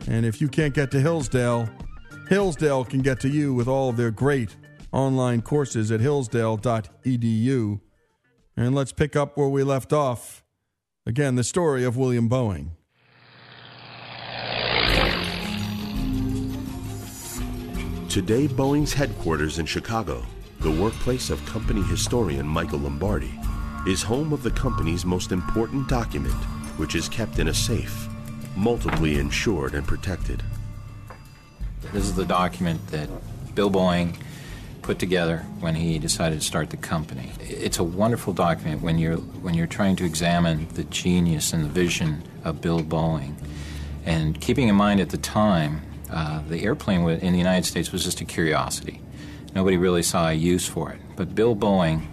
And 0.06 0.24
if 0.24 0.40
you 0.40 0.48
can't 0.48 0.76
get 0.76 0.92
to 0.92 1.00
Hillsdale, 1.00 1.68
Hillsdale 2.30 2.86
can 2.86 3.02
get 3.02 3.20
to 3.22 3.28
you 3.28 3.52
with 3.56 3.68
all 3.68 3.90
of 3.90 3.98
their 3.98 4.12
great 4.12 4.56
online 4.92 5.42
courses 5.42 5.92
at 5.92 6.00
hillsdale.edu. 6.00 7.82
And 8.56 8.76
let's 8.76 8.94
pick 8.94 9.16
up 9.16 9.36
where 9.36 9.50
we 9.50 9.64
left 9.64 9.92
off. 9.92 10.44
Again, 11.08 11.34
the 11.34 11.44
story 11.44 11.84
of 11.84 11.98
William 11.98 12.30
Boeing. 12.30 12.70
Today, 18.14 18.48
Boeing's 18.48 18.94
headquarters 18.94 19.58
in 19.58 19.66
Chicago, 19.66 20.24
the 20.60 20.70
workplace 20.70 21.32
of 21.32 21.44
company 21.48 21.82
historian 21.82 22.46
Michael 22.46 22.78
Lombardi, 22.78 23.40
is 23.88 24.04
home 24.04 24.32
of 24.32 24.44
the 24.44 24.52
company's 24.52 25.04
most 25.04 25.32
important 25.32 25.90
document, 25.90 26.36
which 26.78 26.94
is 26.94 27.10
kept 27.10 27.40
in 27.40 27.48
a 27.48 27.54
safe, 27.56 28.08
multiply 28.56 29.08
insured 29.08 29.74
and 29.74 29.88
protected. 29.88 30.44
This 31.92 32.04
is 32.04 32.14
the 32.14 32.24
document 32.24 32.86
that 32.90 33.10
Bill 33.56 33.72
Boeing 33.72 34.16
put 34.84 35.00
together 35.00 35.40
when 35.60 35.74
he 35.74 35.98
decided 35.98 36.40
to 36.40 36.46
start 36.46 36.70
the 36.70 36.78
company. 36.78 37.32
It's 37.40 37.80
a 37.80 37.84
wonderful 37.84 38.34
document 38.34 38.84
when 38.84 39.00
you're 39.00 39.18
when 39.18 39.56
you're 39.56 39.66
trying 39.66 39.96
to 39.96 40.06
examine 40.06 40.68
the 40.76 40.84
genius 40.84 41.52
and 41.52 41.64
the 41.64 41.70
vision 41.70 42.22
of 42.44 42.62
Bill 42.62 42.82
Boeing, 42.82 43.34
and 44.06 44.40
keeping 44.40 44.68
in 44.68 44.76
mind 44.76 45.00
at 45.00 45.10
the 45.10 45.18
time 45.18 45.82
uh, 46.14 46.42
the 46.48 46.64
airplane 46.64 47.10
in 47.10 47.34
the 47.34 47.40
United 47.40 47.66
States 47.66 47.92
was 47.92 48.04
just 48.04 48.22
a 48.22 48.26
curiosity. 48.26 49.02
Nobody 49.56 49.78
really 49.78 50.04
saw 50.04 50.30
a 50.30 50.34
use 50.34 50.68
for 50.68 50.92
it. 50.92 51.00
But 51.16 51.36
Bill 51.36 51.56
Boeing, 51.56 52.06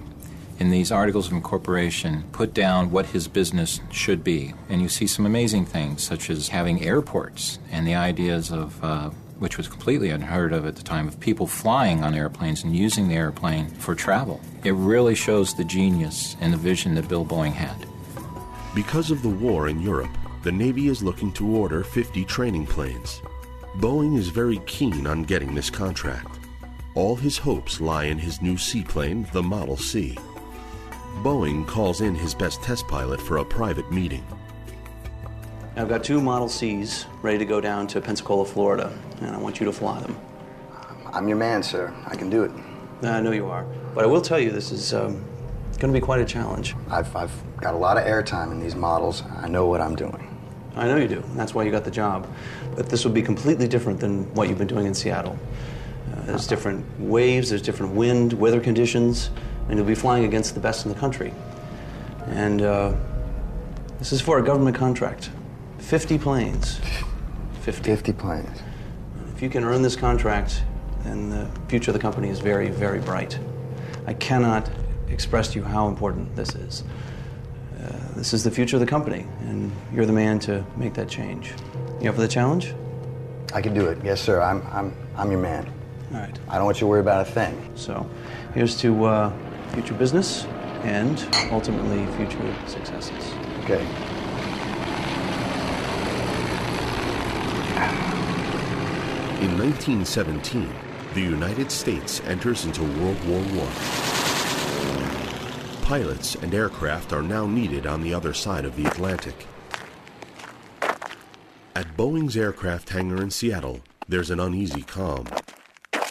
in 0.59 0.71
these 0.71 0.93
articles 0.93 1.27
of 1.27 1.33
incorporation, 1.33 2.25
put 2.33 2.53
down 2.53 2.91
what 2.91 3.07
his 3.07 3.29
business 3.29 3.81
should 3.91 4.23
be. 4.25 4.55
And 4.69 4.83
you 4.83 4.89
see 4.89 5.07
some 5.07 5.27
amazing 5.27 5.67
things, 5.67 6.03
such 6.03 6.29
as 6.31 6.49
having 6.49 6.83
airports 6.83 7.59
and 7.71 7.87
the 7.87 7.95
ideas 7.95 8.51
of, 8.51 8.83
uh, 8.85 9.11
which 9.39 9.57
was 9.57 9.69
completely 9.69 10.11
unheard 10.11 10.53
of 10.53 10.67
at 10.67 10.77
the 10.77 10.83
time, 10.83 11.09
of 11.09 11.19
people 11.19 11.47
flying 11.47 12.03
on 12.03 12.15
airplanes 12.15 12.63
and 12.63 12.77
using 12.77 13.09
the 13.09 13.15
airplane 13.15 13.69
for 13.69 13.95
travel. 13.95 14.41
It 14.65 14.73
really 14.73 15.15
shows 15.15 15.55
the 15.55 15.65
genius 15.65 16.37
and 16.41 16.53
the 16.53 16.59
vision 16.59 16.95
that 16.97 17.09
Bill 17.09 17.25
Boeing 17.25 17.53
had. 17.53 17.87
Because 18.75 19.11
of 19.11 19.23
the 19.23 19.29
war 19.29 19.69
in 19.69 19.81
Europe, 19.81 20.11
the 20.43 20.53
Navy 20.53 20.89
is 20.89 21.03
looking 21.03 21.33
to 21.33 21.47
order 21.47 21.83
50 21.83 22.25
training 22.27 22.67
planes. 22.67 23.21
Boeing 23.77 24.19
is 24.19 24.29
very 24.29 24.59
keen 24.67 25.07
on 25.07 25.23
getting 25.23 25.55
this 25.55 25.71
contract. 25.71 26.39
All 26.95 27.15
his 27.15 27.39
hopes 27.39 27.81
lie 27.81 28.05
in 28.05 28.19
his 28.19 28.43
new 28.43 28.59
seaplane, 28.59 29.29
the 29.33 29.43
Model 29.43 29.77
C. 29.77 30.19
Boeing 31.23 31.67
calls 31.67 32.01
in 32.01 32.15
his 32.15 32.35
best 32.35 32.63
test 32.63 32.87
pilot 32.89 33.21
for 33.21 33.39
a 33.39 33.45
private 33.45 33.91
meeting. 33.93 34.27
I've 35.77 35.89
got 35.89 36.03
two 36.03 36.21
Model 36.21 36.49
Cs 36.49 37.07
ready 37.23 37.39
to 37.39 37.45
go 37.45 37.61
down 37.61 37.87
to 37.89 38.01
Pensacola, 38.01 38.45
Florida, 38.45 38.93
and 39.21 39.37
I 39.37 39.39
want 39.39 39.61
you 39.61 39.67
to 39.67 39.73
fly 39.73 40.01
them. 40.01 40.19
I'm 41.13 41.29
your 41.29 41.39
man, 41.39 41.63
sir. 41.63 41.95
I 42.07 42.17
can 42.17 42.29
do 42.29 42.43
it. 42.43 42.51
I 43.03 43.21
know 43.21 43.31
you 43.31 43.47
are. 43.47 43.65
But 43.95 44.03
I 44.03 44.09
will 44.09 44.21
tell 44.21 44.41
you, 44.41 44.51
this 44.51 44.73
is 44.73 44.93
um, 44.93 45.25
going 45.79 45.93
to 45.93 45.99
be 45.99 46.01
quite 46.01 46.21
a 46.21 46.25
challenge. 46.25 46.75
I've, 46.91 47.15
I've 47.15 47.33
got 47.61 47.75
a 47.75 47.79
lot 47.79 47.97
of 47.97 48.05
airtime 48.05 48.51
in 48.51 48.61
these 48.61 48.75
models. 48.75 49.23
I 49.39 49.49
know 49.49 49.67
what 49.67 49.81
I'm 49.81 49.95
doing. 49.95 50.27
I 50.77 50.87
know 50.87 50.97
you 50.97 51.09
do. 51.09 51.21
and 51.21 51.39
That's 51.39 51.55
why 51.55 51.65
you 51.65 51.71
got 51.71 51.85
the 51.85 51.91
job. 51.91 52.29
But 52.77 52.89
this 52.89 53.05
will 53.05 53.13
be 53.13 53.23
completely 53.23 53.69
different 53.69 54.01
than 54.01 54.33
what 54.35 54.49
you've 54.49 54.59
been 54.59 54.67
doing 54.67 54.87
in 54.87 54.95
Seattle. 54.95 55.39
Uh, 56.13 56.23
there's 56.23 56.47
different 56.47 56.85
waves, 56.99 57.51
there's 57.51 57.63
different 57.63 57.95
wind, 57.95 58.33
weather 58.33 58.61
conditions, 58.61 59.31
and 59.69 59.79
you'll 59.79 59.87
be 59.87 59.95
flying 59.95 60.25
against 60.25 60.55
the 60.55 60.61
best 60.61 60.85
in 60.85 60.93
the 60.93 60.99
country. 60.99 61.33
And 62.27 62.63
uh, 62.63 62.95
this 63.99 64.13
is 64.13 64.21
for 64.21 64.39
a 64.39 64.43
government 64.43 64.77
contract 64.77 65.31
50 65.79 66.19
planes. 66.19 66.81
50. 67.63 67.83
50 67.83 68.13
planes. 68.13 68.63
If 69.35 69.43
you 69.43 69.51
can 69.51 69.65
earn 69.65 69.83
this 69.83 69.97
contract, 69.97 70.63
then 71.03 71.31
the 71.31 71.51
future 71.69 71.91
of 71.91 71.95
the 71.95 72.01
company 72.01 72.29
is 72.29 72.41
very, 72.41 72.69
very 72.69 73.01
bright. 73.01 73.39
I 74.07 74.15
cannot 74.15 74.71
express 75.09 75.53
to 75.53 75.59
you 75.59 75.65
how 75.65 75.89
important 75.89 76.35
this 76.37 76.55
is. 76.55 76.85
Uh, 77.79 77.93
this 78.15 78.33
is 78.35 78.45
the 78.45 78.51
future 78.51 78.77
of 78.77 78.81
the 78.81 78.87
company, 78.87 79.27
and 79.41 79.73
you're 79.93 80.07
the 80.07 80.13
man 80.13 80.39
to 80.41 80.65
make 80.77 80.95
that 80.95 81.09
change. 81.09 81.53
You 82.01 82.09
up 82.09 82.15
for 82.15 82.23
the 82.23 82.29
challenge? 82.29 82.75
I 83.53 83.61
can 83.61 83.75
do 83.75 83.87
it. 83.89 83.99
Yes, 84.03 84.23
sir. 84.23 84.41
I'm, 84.41 84.67
I'm, 84.73 84.97
I'm 85.17 85.31
your 85.31 85.41
man. 85.41 85.71
All 86.13 86.21
right. 86.21 86.39
I 86.49 86.55
don't 86.55 86.65
want 86.65 86.79
you 86.79 86.81
to 86.81 86.87
worry 86.87 87.01
about 87.01 87.29
a 87.29 87.31
thing. 87.31 87.71
So, 87.75 88.09
here's 88.55 88.75
to 88.81 89.05
uh, 89.05 89.33
future 89.75 89.93
business 89.93 90.45
and 90.83 91.23
ultimately 91.53 92.07
future 92.17 92.57
successes. 92.67 93.35
Okay. 93.65 93.83
In 99.45 99.59
1917, 99.59 100.73
the 101.13 101.21
United 101.21 101.71
States 101.71 102.23
enters 102.25 102.65
into 102.65 102.83
World 102.83 103.23
War 103.27 103.43
I. 103.43 103.71
Pilots 105.83 106.35
and 106.37 106.55
aircraft 106.55 107.13
are 107.13 107.21
now 107.23 107.47
needed 107.47 107.87
on 107.87 108.01
the 108.01 108.15
other 108.15 108.33
side 108.33 108.65
of 108.65 108.77
the 108.77 108.87
Atlantic. 108.87 109.47
At 111.81 111.97
Boeing's 111.97 112.37
aircraft 112.37 112.91
hangar 112.91 113.23
in 113.23 113.31
Seattle, 113.31 113.81
there's 114.07 114.29
an 114.29 114.39
uneasy 114.39 114.83
calm. 114.83 115.27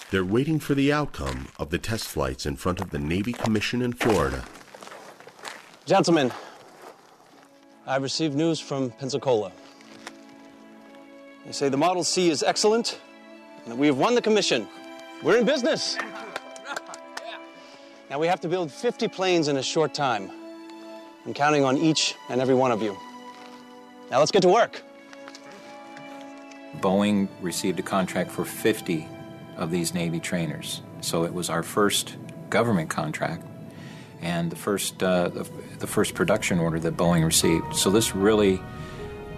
They're 0.10 0.26
waiting 0.26 0.60
for 0.60 0.74
the 0.74 0.92
outcome 0.92 1.50
of 1.60 1.70
the 1.70 1.78
test 1.78 2.08
flights 2.08 2.48
in 2.48 2.56
front 2.56 2.82
of 2.82 2.90
the 2.90 2.98
Navy 2.98 3.34
Commission 3.34 3.84
in 3.84 3.94
Florida. 3.94 4.46
Gentlemen, 5.86 6.32
I've 7.86 8.02
received 8.02 8.34
news 8.34 8.60
from 8.60 8.90
Pensacola. 8.90 9.52
They 11.46 11.52
say 11.52 11.70
the 11.70 11.78
Model 11.78 12.04
C 12.04 12.32
is 12.32 12.42
excellent 12.42 13.00
and 13.64 13.72
that 13.72 13.78
we 13.78 13.86
have 13.86 14.00
won 14.00 14.16
the 14.16 14.24
commission. 14.24 14.68
We're 15.22 15.38
in 15.38 15.46
business. 15.46 16.00
Now 18.10 18.18
we 18.18 18.26
have 18.26 18.42
to 18.42 18.48
build 18.48 18.72
50 18.72 19.08
planes 19.10 19.50
in 19.50 19.58
a 19.58 19.64
short 19.64 19.94
time. 19.94 20.32
I'm 21.28 21.36
counting 21.36 21.64
on 21.64 21.78
each 21.78 22.16
and 22.28 22.42
every 22.42 22.56
one 22.56 22.72
of 22.72 22.82
you. 22.82 22.98
Now 24.10 24.18
let's 24.18 24.32
get 24.32 24.42
to 24.42 24.50
work. 24.50 24.82
Boeing 26.82 27.28
received 27.42 27.80
a 27.80 27.84
contract 27.84 28.32
for 28.32 28.46
50 28.46 29.08
of 29.58 29.72
these 29.72 29.94
Navy 29.94 30.20
trainers. 30.20 30.82
So 31.02 31.24
it 31.24 31.34
was 31.34 31.50
our 31.50 31.64
first 31.64 32.16
government 32.50 32.90
contract 32.90 33.46
and 34.22 34.52
the 34.52 34.56
first, 34.56 35.02
uh, 35.02 35.30
the, 35.30 35.50
the 35.80 35.88
first 35.88 36.14
production 36.14 36.60
order 36.60 36.80
that 36.80 36.98
Boeing 36.98 37.24
received. 37.26 37.76
So 37.76 37.90
this 37.90 38.16
really 38.16 38.62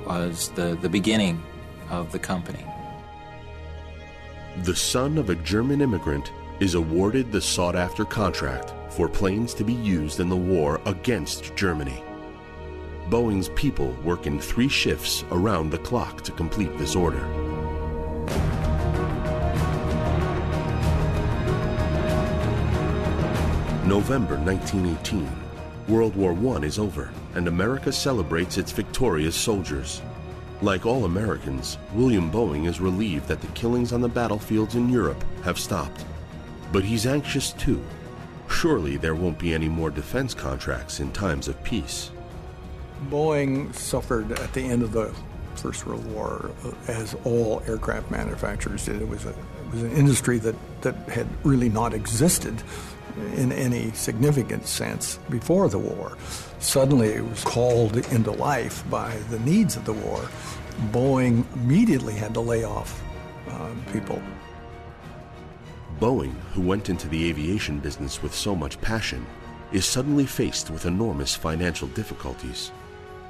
was 0.06 0.50
the, 0.50 0.78
the 0.82 0.90
beginning 0.90 1.42
of 1.90 2.12
the 2.12 2.20
company. 2.20 2.66
The 4.64 4.76
son 4.76 5.18
of 5.18 5.30
a 5.30 5.36
German 5.36 5.82
immigrant 5.82 6.32
is 6.60 6.76
awarded 6.76 7.32
the 7.32 7.42
sought 7.42 7.76
after 7.76 8.06
contract 8.06 8.74
for 8.90 9.08
planes 9.08 9.54
to 9.56 9.64
be 9.64 9.74
used 9.74 10.20
in 10.20 10.30
the 10.30 10.36
war 10.36 10.82
against 10.86 11.56
Germany. 11.56 12.04
Boeing's 13.12 13.50
people 13.50 13.92
work 14.06 14.26
in 14.26 14.40
three 14.40 14.70
shifts 14.70 15.26
around 15.32 15.70
the 15.70 15.78
clock 15.80 16.22
to 16.22 16.32
complete 16.32 16.78
this 16.78 16.96
order. 16.96 17.20
November 23.86 24.38
1918. 24.38 25.30
World 25.90 26.16
War 26.16 26.32
I 26.56 26.62
is 26.62 26.80
over, 26.80 27.12
and 27.36 27.50
America 27.50 27.92
celebrates 27.92 28.58
its 28.58 28.72
victorious 28.72 29.36
soldiers. 29.36 30.02
Like 30.62 30.86
all 30.86 31.04
Americans, 31.04 31.78
William 31.94 32.32
Boeing 32.32 32.66
is 32.66 32.80
relieved 32.80 33.28
that 33.28 33.42
the 33.42 33.48
killings 33.48 33.92
on 33.92 34.00
the 34.00 34.08
battlefields 34.08 34.76
in 34.76 34.88
Europe 34.88 35.22
have 35.44 35.60
stopped. 35.60 36.06
But 36.72 36.86
he's 36.86 37.06
anxious 37.06 37.52
too. 37.52 37.84
Surely 38.50 38.96
there 38.96 39.16
won't 39.16 39.38
be 39.38 39.54
any 39.54 39.68
more 39.68 39.90
defense 39.90 40.34
contracts 40.34 41.02
in 41.02 41.12
times 41.12 41.50
of 41.50 41.62
peace. 41.66 42.12
Boeing 43.10 43.74
suffered 43.74 44.32
at 44.32 44.54
the 44.54 44.62
end 44.62 44.84
of 44.84 44.92
the 44.92 45.14
First 45.56 45.86
World 45.86 46.06
War, 46.14 46.52
uh, 46.64 46.72
as 46.88 47.16
all 47.26 47.62
aircraft 47.68 48.12
manufacturers 48.12 48.86
did. 48.86 49.02
It 49.02 49.08
was, 49.08 49.26
a, 49.26 49.30
it 49.30 49.72
was 49.72 49.84
an 49.84 49.92
industry 49.92 50.38
that, 50.40 50.56
that 50.82 50.96
had 51.10 51.28
really 51.44 51.70
not 51.70 51.94
existed 51.94 52.62
in 53.36 53.52
any 53.52 53.92
significant 53.92 54.66
sense 54.66 55.20
before 55.30 55.68
the 55.68 55.78
war. 55.78 56.18
Suddenly 56.60 57.10
it 57.10 57.26
was 57.26 57.44
called 57.44 57.98
into 58.12 58.32
life 58.32 58.90
by 58.90 59.16
the 59.30 59.40
needs 59.40 59.76
of 59.76 59.86
the 59.86 59.94
war. 59.94 60.22
Boeing 60.92 61.44
immediately 61.56 62.14
had 62.14 62.34
to 62.34 62.40
lay 62.40 62.64
off 62.64 63.04
uh, 63.50 63.70
people. 63.92 64.22
Boeing, 66.00 66.34
who 66.54 66.62
went 66.62 66.90
into 66.90 67.08
the 67.10 67.30
aviation 67.30 67.80
business 67.80 68.24
with 68.24 68.34
so 68.34 68.56
much 68.56 68.80
passion, 68.82 69.26
is 69.72 69.86
suddenly 69.86 70.26
faced 70.26 70.70
with 70.70 70.86
enormous 70.86 71.36
financial 71.36 71.88
difficulties. 71.90 72.72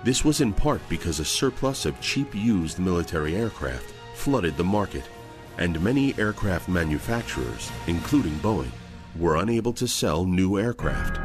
This 0.03 0.25
was 0.25 0.41
in 0.41 0.51
part 0.51 0.81
because 0.89 1.19
a 1.19 1.25
surplus 1.25 1.85
of 1.85 2.01
cheap 2.01 2.33
used 2.33 2.79
military 2.79 3.35
aircraft 3.35 3.93
flooded 4.15 4.57
the 4.57 4.63
market, 4.63 5.03
and 5.59 5.79
many 5.79 6.17
aircraft 6.17 6.67
manufacturers, 6.67 7.71
including 7.85 8.33
Boeing, 8.39 8.71
were 9.15 9.35
unable 9.35 9.71
to 9.73 9.87
sell 9.87 10.25
new 10.25 10.57
aircraft. 10.57 11.19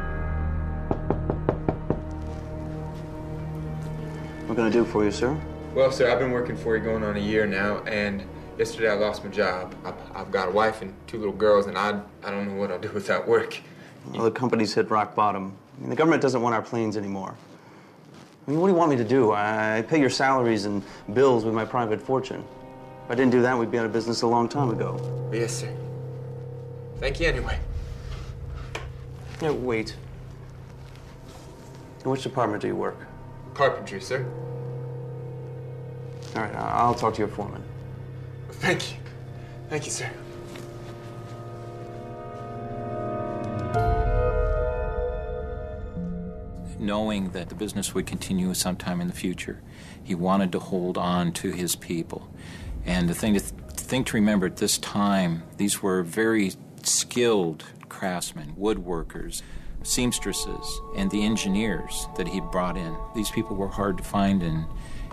What 4.45 4.55
can 4.57 4.65
I 4.65 4.69
do 4.69 4.85
for 4.85 5.03
you, 5.03 5.11
sir? 5.11 5.35
Well, 5.73 5.91
sir, 5.91 6.11
I've 6.11 6.19
been 6.19 6.31
working 6.31 6.55
for 6.55 6.77
you 6.77 6.83
going 6.83 7.03
on 7.03 7.17
a 7.17 7.19
year 7.19 7.47
now, 7.47 7.79
and 7.85 8.23
yesterday 8.59 8.91
I 8.91 8.93
lost 8.93 9.23
my 9.25 9.31
job. 9.31 9.73
I've, 9.85 9.95
I've 10.13 10.31
got 10.31 10.49
a 10.49 10.51
wife 10.51 10.83
and 10.83 10.93
two 11.07 11.17
little 11.17 11.33
girls, 11.33 11.65
and 11.65 11.75
I, 11.79 11.99
I 12.23 12.29
don't 12.29 12.47
know 12.47 12.61
what 12.61 12.71
I'll 12.71 12.77
do 12.77 12.91
without 12.93 13.27
work. 13.27 13.59
Well, 14.13 14.25
the 14.25 14.31
company's 14.31 14.75
hit 14.75 14.91
rock 14.91 15.15
bottom. 15.15 15.57
I 15.77 15.81
mean, 15.81 15.89
the 15.89 15.95
government 15.95 16.21
doesn't 16.21 16.43
want 16.43 16.53
our 16.53 16.61
planes 16.61 16.95
anymore. 16.95 17.35
I 18.47 18.51
mean, 18.51 18.61
what 18.61 18.67
do 18.67 18.73
you 18.73 18.79
want 18.79 18.91
me 18.91 18.95
to 18.95 19.03
do? 19.03 19.33
I 19.33 19.83
pay 19.89 19.99
your 19.99 20.09
salaries 20.09 20.63
and 20.63 20.81
bills 21.13 21.43
with 21.43 21.53
my 21.53 21.65
private 21.65 22.01
fortune. 22.01 22.45
If 23.03 23.11
I 23.11 23.15
didn't 23.15 23.31
do 23.31 23.41
that, 23.41 23.57
we'd 23.57 23.69
be 23.69 23.77
out 23.77 23.85
of 23.85 23.91
business 23.91 24.21
a 24.21 24.27
long 24.27 24.47
time 24.47 24.69
ago. 24.69 25.29
Yes, 25.33 25.53
sir. 25.53 25.75
Thank 26.99 27.19
you 27.19 27.27
anyway. 27.27 27.59
Yeah, 29.41 29.51
wait. 29.51 29.97
In 32.05 32.11
which 32.11 32.23
department 32.23 32.61
do 32.61 32.69
you 32.69 32.75
work? 32.75 32.97
Carpentry, 33.53 33.99
sir. 33.99 34.25
All 36.35 36.43
right, 36.43 36.55
I'll 36.55 36.95
talk 36.95 37.15
to 37.15 37.19
your 37.19 37.27
foreman. 37.27 37.61
Thank 38.51 38.91
you. 38.91 38.97
Thank 39.69 39.85
you, 39.85 39.91
sir. 39.91 40.09
Knowing 46.79 47.31
that 47.31 47.49
the 47.49 47.55
business 47.55 47.93
would 47.93 48.05
continue 48.05 48.53
sometime 48.53 49.01
in 49.01 49.07
the 49.07 49.13
future. 49.13 49.61
He 50.03 50.15
wanted 50.15 50.51
to 50.53 50.59
hold 50.59 50.97
on 50.97 51.31
to 51.33 51.51
his 51.51 51.75
people. 51.75 52.29
And 52.85 53.09
the 53.09 53.13
thing 53.13 53.33
to 53.33 53.39
th- 53.39 54.05
to 54.05 54.15
remember 54.15 54.45
at 54.45 54.57
this 54.57 54.77
time, 54.77 55.43
these 55.57 55.81
were 55.81 56.03
very 56.03 56.53
skilled 56.83 57.63
craftsmen, 57.89 58.53
woodworkers, 58.59 59.41
seamstresses, 59.83 60.81
and 60.95 61.09
the 61.11 61.23
engineers 61.23 62.07
that 62.17 62.27
he 62.27 62.41
brought 62.41 62.77
in. 62.77 62.95
These 63.15 63.31
people 63.31 63.55
were 63.55 63.69
hard 63.69 63.97
to 63.97 64.03
find, 64.03 64.43
and 64.43 64.65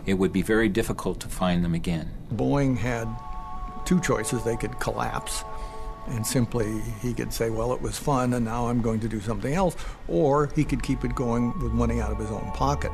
it 0.07 0.15
would 0.15 0.33
be 0.33 0.43
very 0.43 0.69
difficult 0.69 1.21
to 1.21 1.29
find 1.29 1.65
them 1.65 1.75
again. 1.75 2.11
Boeing 2.33 2.77
had 2.77 3.09
two 3.85 4.01
choices. 4.01 4.43
They 4.43 4.57
could 4.57 4.79
collapse 4.81 5.45
and 6.09 6.27
simply 6.27 6.81
he 7.01 7.13
could 7.15 7.33
say, 7.33 7.51
well, 7.51 7.73
it 7.73 7.81
was 7.81 7.99
fun 7.99 8.35
and 8.35 8.45
now 8.45 8.69
I'm 8.69 8.81
going 8.83 9.01
to 9.01 9.09
do 9.09 9.21
something 9.21 9.55
else, 9.55 9.77
or 10.09 10.51
he 10.55 10.65
could 10.65 10.83
keep 10.83 11.05
it 11.05 11.15
going 11.15 11.59
with 11.61 11.73
money 11.73 12.01
out 12.01 12.13
of 12.13 12.19
his 12.19 12.31
own 12.31 12.51
pocket. 12.53 12.93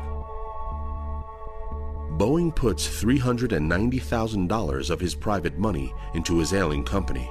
Boeing 2.21 2.55
puts 2.55 2.87
$390,000 3.03 4.91
of 4.91 5.01
his 5.01 5.15
private 5.15 5.59
money 5.59 5.95
into 6.15 6.39
his 6.39 6.53
ailing 6.53 6.85
company. 6.85 7.31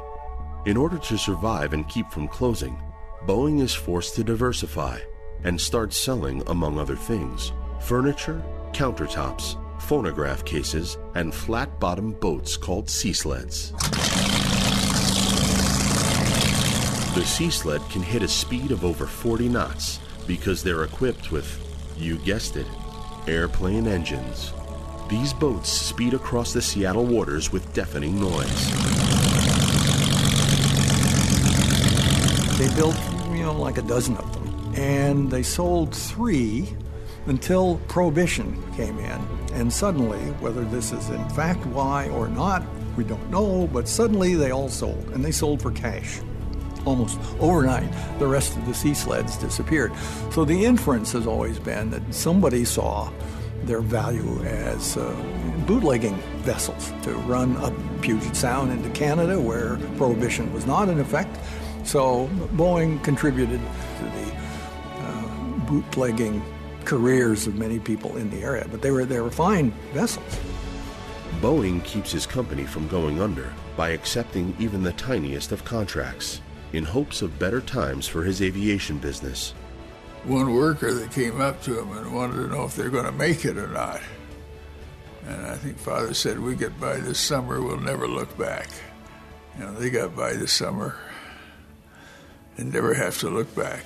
In 0.66 0.78
order 0.78 0.98
to 0.98 1.18
survive 1.18 1.74
and 1.74 1.88
keep 1.88 2.10
from 2.10 2.28
closing, 2.28 2.82
Boeing 3.26 3.62
is 3.62 3.74
forced 3.74 4.16
to 4.16 4.24
diversify 4.24 5.00
and 5.44 5.60
start 5.60 5.94
selling, 5.94 6.42
among 6.48 6.80
other 6.80 6.96
things, 6.96 7.52
furniture, 7.80 8.42
countertops, 8.72 9.58
phonograph 9.82 10.44
cases, 10.44 10.98
and 11.16 11.34
flat 11.34 11.80
bottom 11.80 12.14
boats 12.14 12.58
called 12.58 12.90
sea 12.90 13.14
sleds. 13.14 13.74
The 17.16 17.26
sea 17.26 17.50
sled 17.50 17.82
can 17.90 18.04
hit 18.04 18.22
a 18.22 18.28
speed 18.28 18.72
of 18.72 18.86
over 18.86 19.08
40 19.08 19.50
knots 19.50 20.00
because 20.28 20.64
they're 20.64 20.84
equipped 20.84 21.32
with, 21.32 21.48
you 21.98 22.18
guessed 22.20 22.56
it, 22.56 22.68
airplane 23.28 23.88
engines. 23.88 24.54
These 25.10 25.34
boats 25.34 25.70
speed 25.70 26.14
across 26.14 26.54
the 26.54 26.62
Seattle 26.62 27.06
waters 27.06 27.52
with 27.52 27.74
deafening 27.74 28.20
noise. 28.20 28.70
They 32.60 32.74
built, 32.76 32.96
you 33.32 33.44
know, 33.44 33.56
like 33.60 33.80
a 33.80 33.82
dozen 33.82 34.16
of 34.18 34.32
them, 34.34 34.74
and 34.76 35.32
they 35.32 35.42
sold 35.42 35.96
three 35.96 36.76
until 37.26 37.78
Prohibition 37.88 38.62
came 38.74 39.00
in. 39.00 39.28
And 39.54 39.74
suddenly, 39.74 40.20
whether 40.42 40.64
this 40.64 40.92
is 40.92 41.10
in 41.10 41.28
fact 41.30 41.66
why 41.66 42.08
or 42.10 42.28
not, 42.28 42.64
we 42.96 43.04
don't 43.04 43.30
know, 43.32 43.68
but 43.74 43.88
suddenly 43.88 44.36
they 44.36 44.52
all 44.52 44.70
sold, 44.70 45.10
and 45.10 45.26
they 45.26 45.32
sold 45.32 45.60
for 45.60 45.72
cash. 45.72 46.20
Almost 46.86 47.20
overnight, 47.40 47.90
the 48.20 48.28
rest 48.28 48.56
of 48.58 48.66
the 48.66 48.74
sea 48.74 48.94
sleds 48.94 49.38
disappeared. 49.38 49.92
So 50.32 50.46
the 50.46 50.66
inference 50.66 51.12
has 51.12 51.28
always 51.28 51.60
been 51.60 51.90
that 51.92 52.14
somebody 52.14 52.66
saw 52.66 53.12
their 53.64 53.82
value 53.82 54.42
as 54.44 54.98
uh, 54.98 55.16
bootlegging 55.68 56.16
vessels 56.44 56.94
to 57.04 57.12
run 57.28 57.58
up 57.58 57.74
Puget 58.02 58.36
Sound 58.36 58.72
into 58.72 58.90
Canada, 58.92 59.40
where 59.40 59.78
prohibition 59.98 60.52
was 60.54 60.66
not 60.66 60.90
in 60.90 61.00
effect. 61.00 61.38
So 61.84 62.28
Boeing 62.56 63.04
contributed 63.04 63.60
to 63.60 64.04
the 64.04 64.34
uh, 65.02 65.58
bootlegging 65.68 66.42
careers 66.86 67.48
of 67.48 67.56
many 67.56 67.80
people 67.80 68.18
in 68.18 68.30
the 68.30 68.42
area, 68.42 68.66
but 68.72 68.82
they 68.82 68.92
were 68.92 69.06
they 69.06 69.20
were 69.20 69.32
fine 69.32 69.72
vessels. 69.94 70.40
Boeing 71.42 71.84
keeps 71.84 72.12
his 72.12 72.26
company 72.26 72.66
from 72.66 72.88
going 72.88 73.22
under 73.22 73.54
by 73.78 73.90
accepting 73.90 74.56
even 74.60 74.84
the 74.84 74.94
tiniest 74.94 75.52
of 75.52 75.64
contracts 75.64 76.42
in 76.74 76.84
hopes 76.84 77.22
of 77.22 77.40
better 77.40 77.62
times 77.62 78.08
for 78.08 78.24
his 78.24 78.42
aviation 78.42 78.98
business. 78.98 79.52
One 80.26 80.54
worker 80.54 80.94
that 80.94 81.12
came 81.12 81.42
up 81.42 81.62
to 81.64 81.80
him 81.80 81.96
and 81.98 82.14
wanted 82.14 82.36
to 82.36 82.48
know 82.48 82.66
if 82.66 82.76
they're 82.76 82.90
going 82.90 83.06
to 83.06 83.12
make 83.12 83.46
it 83.46 83.58
or 83.58 83.68
not. 83.68 84.02
And 85.26 85.46
I 85.46 85.56
think 85.56 85.78
Father 85.78 86.14
said, 86.14 86.40
We 86.40 86.56
get 86.56 86.80
by 86.80 86.98
this 86.98 87.20
summer, 87.20 87.62
we'll 87.62 87.80
never 87.80 88.08
look 88.08 88.38
back. 88.38 88.70
You 89.58 89.66
know, 89.66 89.74
they 89.74 89.90
got 89.90 90.16
by 90.16 90.34
this 90.34 90.54
summer 90.54 90.96
and 92.58 92.74
never 92.74 92.94
have 92.94 93.18
to 93.20 93.30
look 93.30 93.54
back. 93.56 93.86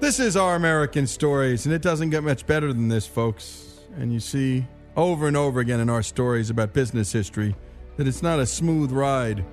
This 0.00 0.20
is 0.20 0.36
Our 0.36 0.54
American 0.54 1.06
Stories, 1.06 1.66
and 1.66 1.74
it 1.74 1.82
doesn't 1.82 2.10
get 2.10 2.22
much 2.22 2.46
better 2.46 2.72
than 2.72 2.88
this, 2.88 3.06
folks. 3.06 3.80
And 3.96 4.12
you 4.12 4.20
see 4.20 4.66
over 4.96 5.28
and 5.28 5.36
over 5.36 5.60
again 5.60 5.80
in 5.80 5.90
our 5.90 6.02
stories 6.02 6.50
about 6.50 6.72
business 6.72 7.12
history 7.12 7.54
that 7.96 8.08
it's 8.08 8.22
not 8.22 8.38
a 8.38 8.46
smooth 8.46 8.90
ride, 8.92 9.44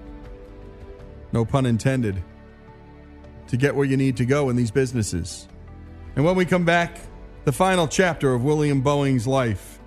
no 1.32 1.46
pun 1.46 1.66
intended, 1.66 2.22
to 3.48 3.58
get 3.58 3.76
where 3.76 3.86
you 3.86 3.98
need 3.98 4.18
to 4.18 4.26
go 4.26 4.50
in 4.50 4.56
these 4.56 4.72
businesses. 4.72 5.48
And 6.16 6.26
when 6.26 6.36
we 6.36 6.46
come 6.46 6.66
back, 6.66 6.98
the 7.46 7.52
final 7.52 7.88
chapter 7.88 8.34
of 8.34 8.44
William 8.44 8.82
Boeing's 8.82 9.28
life 9.28 9.80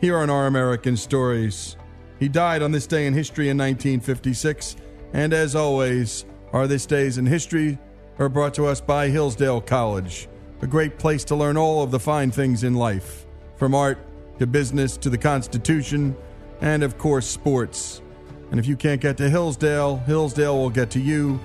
here 0.00 0.18
on 0.18 0.30
Our 0.30 0.46
American 0.46 0.96
Stories. 0.96 1.76
He 2.18 2.28
died 2.28 2.62
on 2.62 2.72
this 2.72 2.86
day 2.86 3.06
in 3.06 3.14
history 3.14 3.48
in 3.48 3.58
1956, 3.58 4.76
and 5.12 5.32
as 5.32 5.54
always, 5.54 6.24
our 6.52 6.66
This 6.66 6.86
Days 6.86 7.18
in 7.18 7.26
History 7.26 7.78
are 8.18 8.28
brought 8.28 8.54
to 8.54 8.66
us 8.66 8.80
by 8.80 9.08
Hillsdale 9.08 9.60
College, 9.60 10.28
a 10.60 10.66
great 10.66 10.98
place 10.98 11.24
to 11.24 11.36
learn 11.36 11.56
all 11.56 11.82
of 11.82 11.90
the 11.90 12.00
fine 12.00 12.30
things 12.30 12.64
in 12.64 12.74
life, 12.74 13.26
from 13.56 13.74
art 13.74 13.98
to 14.38 14.46
business 14.46 14.96
to 14.98 15.10
the 15.10 15.18
Constitution, 15.18 16.16
and 16.60 16.82
of 16.82 16.98
course, 16.98 17.26
sports. 17.26 18.02
And 18.50 18.58
if 18.58 18.66
you 18.66 18.76
can't 18.76 19.00
get 19.00 19.16
to 19.18 19.28
Hillsdale, 19.28 19.98
Hillsdale 19.98 20.56
will 20.56 20.70
get 20.70 20.90
to 20.90 21.00
you. 21.00 21.38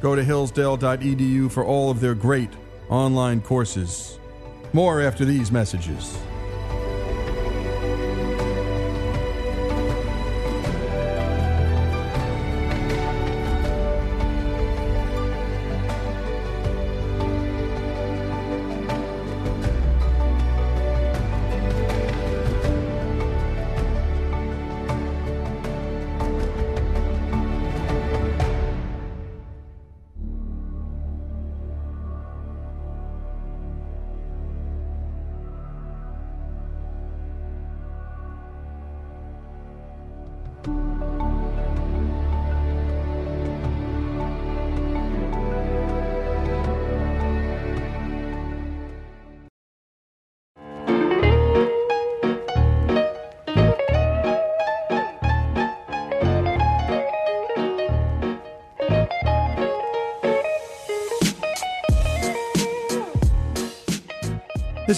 Go 0.00 0.14
to 0.14 0.22
hillsdale.edu 0.22 1.50
for 1.50 1.64
all 1.64 1.90
of 1.90 2.00
their 2.00 2.14
great 2.14 2.50
online 2.88 3.40
courses. 3.40 4.18
More 4.72 5.00
after 5.00 5.24
these 5.24 5.50
messages. 5.50 6.16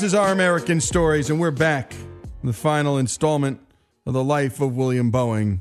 This 0.00 0.14
is 0.14 0.14
Our 0.14 0.32
American 0.32 0.80
Stories, 0.80 1.28
and 1.28 1.38
we're 1.38 1.50
back. 1.50 1.92
The 2.42 2.54
final 2.54 2.96
installment 2.96 3.60
of 4.06 4.14
the 4.14 4.24
life 4.24 4.58
of 4.58 4.74
William 4.74 5.12
Boeing, 5.12 5.58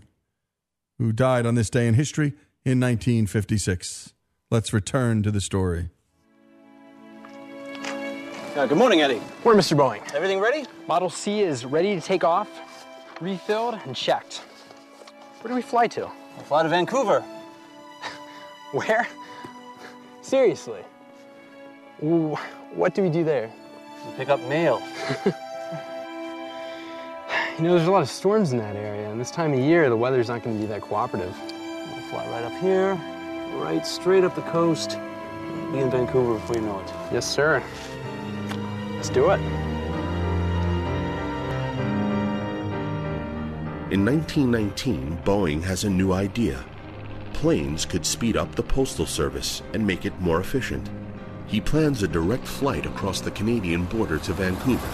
who 0.98 1.12
died 1.12 1.46
on 1.46 1.56
this 1.56 1.70
day 1.70 1.90
in 1.90 1.96
history 1.96 2.28
in 2.64 2.80
1956. 2.80 4.14
Let's 4.50 4.72
return 4.72 5.24
to 5.24 5.32
the 5.32 5.42
story. 5.42 5.90
Uh, 8.56 8.66
good 8.66 8.78
morning, 8.78 9.02
Eddie. 9.02 9.18
Where, 9.44 9.58
Mr. 9.58 9.76
Boeing? 9.76 10.10
Everything 10.16 10.40
ready? 10.40 10.64
Model 10.88 11.10
C 11.10 11.42
is 11.42 11.66
ready 11.66 11.94
to 11.96 12.00
take 12.00 12.24
off, 12.24 12.48
refilled, 13.20 13.78
and 13.86 13.94
checked. 13.94 14.38
Where 15.42 15.50
do 15.50 15.56
we 15.56 15.62
fly 15.62 15.88
to? 15.88 16.10
We'll 16.38 16.46
fly 16.46 16.64
to 16.64 16.70
Vancouver. 16.70 17.20
Where? 18.72 19.06
Seriously? 20.22 20.80
Ooh, 22.02 22.38
What 22.74 22.96
do 22.96 23.02
we 23.04 23.10
do 23.10 23.26
there? 23.26 23.52
We 24.06 24.14
pick 24.16 24.30
up 24.30 24.40
mail. 24.42 24.82
You 27.60 27.66
know, 27.66 27.76
there's 27.76 27.90
a 27.90 27.92
lot 27.92 28.02
of 28.02 28.10
storms 28.10 28.54
in 28.54 28.58
that 28.60 28.78
area, 28.78 29.12
and 29.12 29.20
this 29.20 29.32
time 29.32 29.52
of 29.52 29.60
year, 29.60 29.90
the 29.90 29.98
weather's 29.98 30.30
not 30.30 30.44
going 30.44 30.56
to 30.56 30.62
be 30.62 30.66
that 30.68 30.80
cooperative. 30.80 31.38
We'll 31.92 32.02
fly 32.04 32.26
right 32.30 32.46
up 32.46 32.54
here, 32.62 32.94
right 33.60 33.86
straight 33.86 34.24
up 34.24 34.34
the 34.34 34.44
coast. 34.44 34.92
Be 35.74 35.80
in 35.80 35.92
Vancouver 35.92 36.36
before 36.36 36.56
you 36.56 36.62
know 36.62 36.80
it. 36.80 36.88
Yes, 37.12 37.30
sir. 37.30 37.62
Let's 38.96 39.10
do 39.10 39.30
it. 39.32 39.42
In 43.92 44.06
1919, 44.06 45.20
Boeing 45.26 45.62
has 45.62 45.84
a 45.84 45.90
new 45.90 46.14
idea. 46.14 46.64
Planes 47.34 47.84
could 47.84 48.06
speed 48.06 48.38
up 48.38 48.56
the 48.56 48.64
postal 48.64 49.06
service 49.06 49.64
and 49.74 49.86
make 49.86 50.06
it 50.06 50.18
more 50.22 50.40
efficient. 50.40 50.90
He 51.50 51.60
plans 51.60 52.04
a 52.04 52.08
direct 52.08 52.48
flight 52.48 52.86
across 52.86 53.22
the 53.22 53.32
Canadian 53.32 53.86
border 53.86 54.20
to 54.20 54.34
Vancouver. 54.34 54.88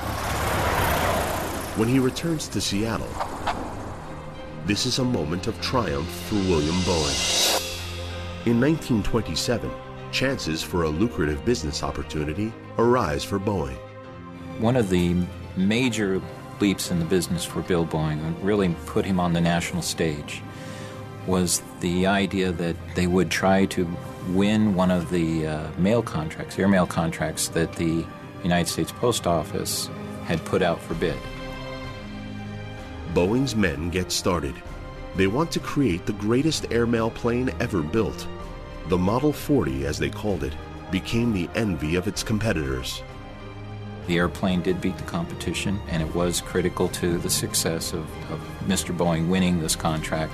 When 1.75 1.89
he 1.89 1.99
returns 1.99 2.47
to 2.47 2.61
Seattle, 2.61 3.09
this 4.65 4.85
is 4.85 4.99
a 4.99 5.03
moment 5.03 5.47
of 5.47 5.59
triumph 5.59 6.09
for 6.09 6.35
William 6.35 6.75
Boeing. 6.83 7.61
In 8.45 8.61
1927, 8.61 9.69
chances 10.13 10.63
for 10.63 10.83
a 10.83 10.89
lucrative 10.89 11.43
business 11.43 11.83
opportunity 11.83 12.53
arise 12.77 13.25
for 13.25 13.37
Boeing. 13.37 13.77
One 14.59 14.77
of 14.77 14.89
the 14.89 15.13
major 15.57 16.21
leaps 16.61 16.89
in 16.89 16.99
the 16.99 17.05
business 17.05 17.43
for 17.43 17.63
Bill 17.63 17.85
Boeing, 17.85 18.33
really 18.41 18.73
put 18.85 19.03
him 19.03 19.19
on 19.19 19.33
the 19.33 19.41
national 19.41 19.81
stage, 19.81 20.41
was 21.27 21.61
the 21.79 22.05
idea 22.05 22.51
that 22.51 22.75
they 22.95 23.07
would 23.07 23.29
try 23.31 23.65
to 23.65 23.87
win 24.29 24.75
one 24.75 24.91
of 24.91 25.09
the 25.09 25.47
uh, 25.47 25.67
mail 25.77 26.01
contracts, 26.01 26.57
airmail 26.57 26.87
contracts 26.87 27.49
that 27.49 27.73
the 27.73 28.05
United 28.43 28.67
States 28.67 28.91
Post 28.91 29.27
Office 29.27 29.89
had 30.25 30.43
put 30.45 30.61
out 30.61 30.81
for 30.81 30.93
bid. 30.95 31.17
Boeing's 33.13 33.55
men 33.55 33.89
get 33.89 34.11
started. 34.11 34.55
They 35.15 35.27
want 35.27 35.51
to 35.51 35.59
create 35.59 36.05
the 36.05 36.13
greatest 36.13 36.71
airmail 36.71 37.09
plane 37.09 37.51
ever 37.59 37.81
built. 37.81 38.27
The 38.89 38.97
Model 38.97 39.31
40, 39.31 39.85
as 39.85 39.97
they 39.97 40.09
called 40.09 40.43
it, 40.43 40.53
became 40.91 41.33
the 41.33 41.49
envy 41.55 41.95
of 41.95 42.07
its 42.07 42.21
competitors. 42.21 43.01
The 44.07 44.17
airplane 44.17 44.61
did 44.61 44.81
beat 44.81 44.97
the 44.97 45.03
competition, 45.03 45.79
and 45.87 46.03
it 46.03 46.13
was 46.13 46.41
critical 46.41 46.89
to 46.89 47.17
the 47.17 47.29
success 47.29 47.93
of, 47.93 48.01
of 48.31 48.39
Mr. 48.67 48.95
Boeing 48.95 49.27
winning 49.29 49.59
this 49.59 49.75
contract. 49.75 50.33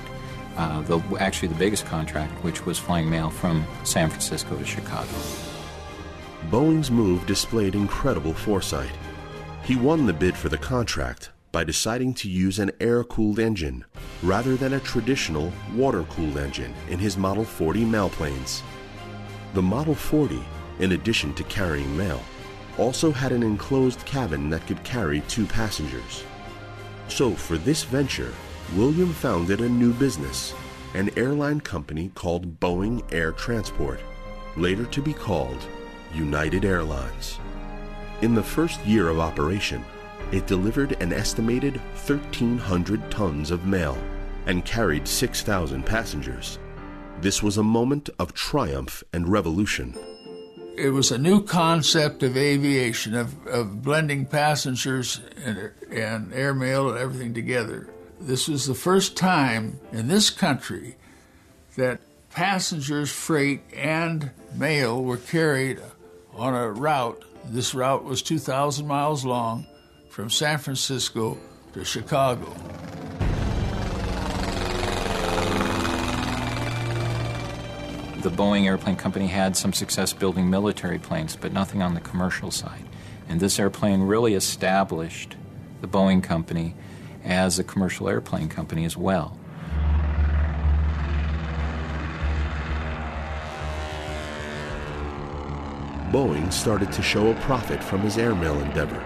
Uh, 0.56 0.82
the, 0.82 1.00
actually, 1.18 1.48
the 1.48 1.54
biggest 1.54 1.86
contract, 1.86 2.32
which 2.44 2.66
was 2.66 2.78
flying 2.78 3.08
mail 3.08 3.30
from 3.30 3.66
San 3.84 4.10
Francisco 4.10 4.56
to 4.56 4.64
Chicago. 4.64 5.10
Boeing's 6.50 6.90
move 6.90 7.24
displayed 7.26 7.74
incredible 7.74 8.34
foresight. 8.34 8.92
He 9.64 9.76
won 9.76 10.06
the 10.06 10.12
bid 10.12 10.36
for 10.36 10.48
the 10.48 10.58
contract 10.58 11.30
by 11.52 11.64
deciding 11.64 12.14
to 12.14 12.28
use 12.28 12.58
an 12.58 12.72
air 12.80 13.04
cooled 13.04 13.38
engine 13.38 13.84
rather 14.22 14.56
than 14.56 14.72
a 14.72 14.80
traditional 14.80 15.52
water 15.74 16.02
cooled 16.04 16.36
engine 16.38 16.74
in 16.88 16.98
his 16.98 17.16
Model 17.16 17.44
40 17.44 17.84
mailplanes. 17.84 18.62
The 19.54 19.62
Model 19.62 19.94
40, 19.94 20.42
in 20.80 20.92
addition 20.92 21.34
to 21.34 21.44
carrying 21.44 21.96
mail, 21.96 22.20
also 22.78 23.12
had 23.12 23.32
an 23.32 23.42
enclosed 23.42 24.04
cabin 24.06 24.48
that 24.50 24.66
could 24.66 24.82
carry 24.82 25.20
two 25.22 25.46
passengers. 25.46 26.24
So, 27.08 27.32
for 27.32 27.58
this 27.58 27.84
venture, 27.84 28.32
William 28.76 29.12
founded 29.12 29.60
a 29.60 29.68
new 29.68 29.92
business, 29.92 30.54
an 30.94 31.10
airline 31.18 31.60
company 31.60 32.10
called 32.14 32.58
Boeing 32.58 33.02
Air 33.12 33.32
Transport, 33.32 34.00
later 34.56 34.86
to 34.86 35.02
be 35.02 35.12
called 35.12 35.62
United 36.14 36.64
Airlines. 36.64 37.38
In 38.22 38.34
the 38.34 38.42
first 38.42 38.82
year 38.86 39.10
of 39.10 39.18
operation, 39.18 39.84
it 40.32 40.46
delivered 40.46 40.92
an 41.02 41.12
estimated 41.12 41.74
1,300 42.06 43.10
tons 43.10 43.50
of 43.50 43.66
mail 43.66 43.98
and 44.46 44.64
carried 44.64 45.06
6,000 45.06 45.84
passengers. 45.84 46.58
This 47.20 47.42
was 47.42 47.58
a 47.58 47.62
moment 47.62 48.08
of 48.18 48.32
triumph 48.32 49.04
and 49.12 49.28
revolution. 49.28 49.94
It 50.78 50.94
was 50.94 51.10
a 51.10 51.18
new 51.18 51.44
concept 51.44 52.22
of 52.22 52.38
aviation, 52.38 53.14
of, 53.14 53.46
of 53.46 53.82
blending 53.82 54.24
passengers 54.24 55.20
and, 55.44 55.72
and 55.90 56.32
airmail 56.32 56.88
and 56.88 56.98
everything 56.98 57.34
together. 57.34 57.90
This 58.22 58.46
was 58.46 58.66
the 58.66 58.74
first 58.74 59.16
time 59.16 59.80
in 59.90 60.06
this 60.06 60.30
country 60.30 60.94
that 61.76 62.00
passengers, 62.30 63.10
freight, 63.10 63.62
and 63.74 64.30
mail 64.54 65.02
were 65.02 65.16
carried 65.16 65.80
on 66.32 66.54
a 66.54 66.70
route. 66.70 67.20
This 67.44 67.74
route 67.74 68.04
was 68.04 68.22
2,000 68.22 68.86
miles 68.86 69.24
long 69.24 69.66
from 70.08 70.30
San 70.30 70.58
Francisco 70.58 71.36
to 71.72 71.84
Chicago. 71.84 72.46
The 78.20 78.30
Boeing 78.30 78.66
Airplane 78.66 78.94
Company 78.94 79.26
had 79.26 79.56
some 79.56 79.72
success 79.72 80.12
building 80.12 80.48
military 80.48 81.00
planes, 81.00 81.34
but 81.34 81.52
nothing 81.52 81.82
on 81.82 81.94
the 81.94 82.00
commercial 82.00 82.52
side. 82.52 82.84
And 83.28 83.40
this 83.40 83.58
airplane 83.58 84.02
really 84.02 84.34
established 84.34 85.34
the 85.80 85.88
Boeing 85.88 86.22
Company 86.22 86.76
as 87.24 87.58
a 87.58 87.64
commercial 87.64 88.08
airplane 88.08 88.48
company 88.48 88.84
as 88.84 88.96
well. 88.96 89.38
Boeing 96.12 96.52
started 96.52 96.92
to 96.92 97.02
show 97.02 97.30
a 97.30 97.34
profit 97.36 97.82
from 97.82 98.00
his 98.00 98.18
airmail 98.18 98.60
endeavor. 98.60 99.02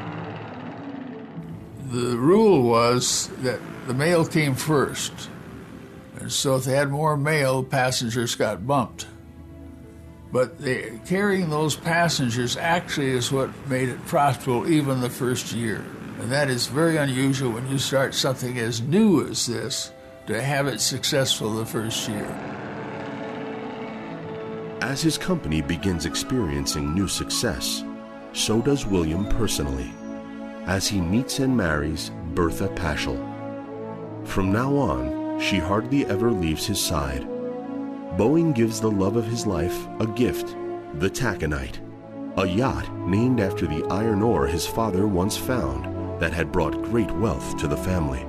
The 1.90 2.16
rule 2.16 2.64
was 2.64 3.28
that 3.42 3.60
the 3.86 3.94
mail 3.94 4.26
came 4.26 4.56
first. 4.56 5.12
And 6.18 6.32
so 6.32 6.56
if 6.56 6.64
they 6.64 6.72
had 6.72 6.90
more 6.90 7.16
mail, 7.16 7.62
passengers 7.62 8.34
got 8.34 8.66
bumped. 8.66 9.06
But 10.32 10.58
they, 10.58 10.98
carrying 11.06 11.48
those 11.48 11.76
passengers 11.76 12.56
actually 12.56 13.10
is 13.10 13.30
what 13.30 13.50
made 13.68 13.88
it 13.88 14.04
profitable 14.06 14.68
even 14.68 15.00
the 15.00 15.08
first 15.08 15.52
year. 15.52 15.84
And 16.18 16.32
that 16.32 16.48
is 16.48 16.66
very 16.66 16.96
unusual 16.96 17.52
when 17.52 17.68
you 17.70 17.78
start 17.78 18.14
something 18.14 18.58
as 18.58 18.80
new 18.80 19.26
as 19.28 19.46
this 19.46 19.92
to 20.26 20.40
have 20.40 20.66
it 20.66 20.80
successful 20.80 21.54
the 21.54 21.66
first 21.66 22.08
year. 22.08 22.26
As 24.80 25.02
his 25.02 25.18
company 25.18 25.60
begins 25.60 26.06
experiencing 26.06 26.94
new 26.94 27.06
success, 27.06 27.84
so 28.32 28.60
does 28.62 28.86
William 28.86 29.26
personally, 29.26 29.92
as 30.66 30.88
he 30.88 31.00
meets 31.00 31.38
and 31.38 31.56
marries 31.56 32.10
Bertha 32.34 32.68
Paschall. 32.68 33.22
From 34.26 34.52
now 34.52 34.74
on, 34.74 35.40
she 35.40 35.58
hardly 35.58 36.06
ever 36.06 36.30
leaves 36.30 36.66
his 36.66 36.80
side. 36.80 37.22
Boeing 38.16 38.54
gives 38.54 38.80
the 38.80 38.90
love 38.90 39.16
of 39.16 39.26
his 39.26 39.46
life 39.46 39.86
a 40.00 40.06
gift, 40.06 40.56
the 40.94 41.10
Taconite, 41.10 41.78
a 42.38 42.46
yacht 42.46 42.90
named 43.06 43.40
after 43.40 43.66
the 43.66 43.84
iron 43.90 44.22
ore 44.22 44.46
his 44.46 44.66
father 44.66 45.06
once 45.06 45.36
found 45.36 45.95
that 46.18 46.32
had 46.32 46.52
brought 46.52 46.82
great 46.84 47.10
wealth 47.12 47.56
to 47.58 47.68
the 47.68 47.76
family. 47.76 48.24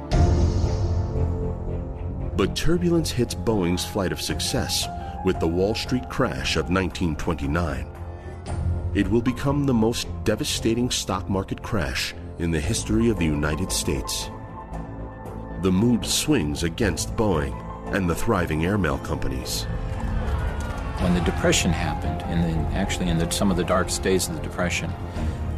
But 2.35 2.55
turbulence 2.55 3.09
hits 3.11 3.33
Boeing's 3.33 3.85
flight 3.85 4.11
of 4.11 4.21
success 4.21 4.87
with 5.25 5.39
the 5.39 5.47
Wall 5.47 5.73
Street 5.73 6.07
crash 6.09 6.55
of 6.55 6.69
1929. 6.69 7.87
It 8.93 9.09
will 9.09 9.21
become 9.21 9.65
the 9.65 9.73
most 9.73 10.07
devastating 10.23 10.91
stock 10.91 11.29
market 11.29 11.61
crash 11.63 12.13
in 12.39 12.51
the 12.51 12.59
history 12.59 13.09
of 13.09 13.17
the 13.17 13.25
United 13.25 13.71
States. 13.71 14.29
The 15.61 15.71
mood 15.71 16.05
swings 16.05 16.63
against 16.63 17.15
Boeing 17.15 17.55
and 17.93 18.09
the 18.09 18.15
thriving 18.15 18.65
airmail 18.65 18.99
companies. 18.99 19.63
When 20.99 21.13
the 21.13 21.21
Depression 21.21 21.71
happened, 21.71 22.21
and 22.23 22.43
then 22.43 22.65
actually 22.75 23.09
in 23.09 23.17
the, 23.17 23.29
some 23.31 23.49
of 23.49 23.57
the 23.57 23.63
darkest 23.63 24.03
days 24.03 24.27
of 24.27 24.35
the 24.35 24.41
Depression, 24.41 24.91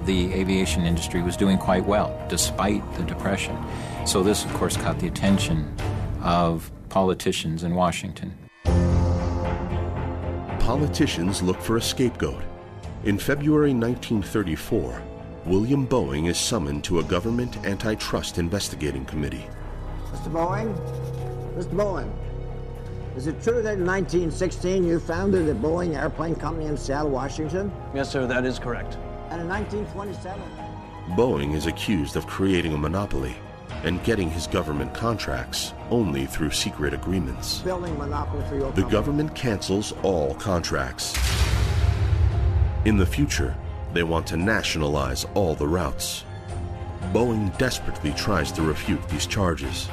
the 0.09 0.33
aviation 0.33 0.87
industry 0.87 1.21
was 1.21 1.37
doing 1.37 1.55
quite 1.55 1.85
well 1.85 2.19
despite 2.29 2.81
the 2.95 3.03
Depression. 3.03 3.55
So, 4.07 4.23
this, 4.23 4.43
of 4.43 4.51
course, 4.55 4.75
caught 4.75 4.97
the 4.97 5.05
attention 5.05 5.71
of 6.23 6.71
politicians 6.89 7.63
in 7.63 7.75
Washington. 7.75 8.35
Politicians 10.61 11.43
look 11.43 11.61
for 11.61 11.77
a 11.77 11.81
scapegoat. 11.81 12.41
In 13.03 13.19
February 13.19 13.71
1934, 13.71 14.99
William 15.45 15.87
Boeing 15.87 16.27
is 16.27 16.39
summoned 16.39 16.83
to 16.85 16.97
a 16.97 17.03
government 17.03 17.63
antitrust 17.63 18.39
investigating 18.39 19.05
committee. 19.05 19.45
Mr. 20.11 20.31
Boeing? 20.31 20.75
Mr. 21.55 21.75
Boeing, 21.75 22.11
is 23.15 23.27
it 23.27 23.43
true 23.43 23.61
that 23.61 23.77
in 23.77 23.85
1916 23.85 24.83
you 24.83 24.99
founded 24.99 25.45
the 25.45 25.53
Boeing 25.53 25.95
Airplane 25.95 26.33
Company 26.33 26.65
in 26.65 26.77
Seattle, 26.77 27.11
Washington? 27.11 27.71
Yes, 27.93 28.09
sir, 28.09 28.25
that 28.25 28.43
is 28.43 28.57
correct. 28.57 28.97
And 29.31 29.41
in 29.41 29.47
1927? 29.47 30.41
Boeing 31.15 31.53
is 31.55 31.65
accused 31.67 32.15
of 32.15 32.25
creating 32.27 32.73
a 32.73 32.77
monopoly 32.77 33.35
and 33.83 34.03
getting 34.03 34.29
his 34.29 34.47
government 34.47 34.93
contracts 34.93 35.73
only 35.91 36.25
through 36.25 36.51
secret 36.51 36.93
agreements. 36.93 37.59
Building 37.59 37.97
monopoly 37.97 38.43
for 38.47 38.55
your 38.55 38.71
The 38.71 38.81
company. 38.81 38.91
government 38.91 39.35
cancels 39.35 39.93
all 40.03 40.33
contracts. 40.35 41.15
In 42.85 42.97
the 42.97 43.05
future, 43.05 43.55
they 43.93 44.03
want 44.03 44.25
to 44.27 44.37
nationalize 44.37 45.25
all 45.35 45.53
the 45.55 45.67
routes. 45.67 46.25
Boeing 47.13 47.55
desperately 47.57 48.11
tries 48.13 48.51
to 48.53 48.61
refute 48.61 49.07
these 49.09 49.25
charges. 49.25 49.87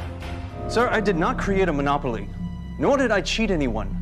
Sir, 0.68 0.88
I 0.90 1.00
did 1.00 1.16
not 1.16 1.38
create 1.38 1.68
a 1.68 1.72
monopoly, 1.72 2.28
nor 2.78 2.96
did 2.96 3.10
I 3.10 3.20
cheat 3.20 3.50
anyone. 3.50 3.92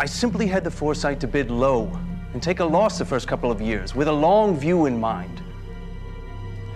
I 0.00 0.06
simply 0.06 0.46
had 0.46 0.64
the 0.64 0.70
foresight 0.70 1.20
to 1.20 1.26
bid 1.28 1.50
low 1.50 1.90
and 2.36 2.42
take 2.42 2.60
a 2.60 2.64
loss 2.66 2.98
the 2.98 3.04
first 3.06 3.26
couple 3.26 3.50
of 3.50 3.62
years 3.62 3.94
with 3.94 4.08
a 4.08 4.12
long 4.12 4.58
view 4.58 4.84
in 4.84 5.00
mind. 5.00 5.42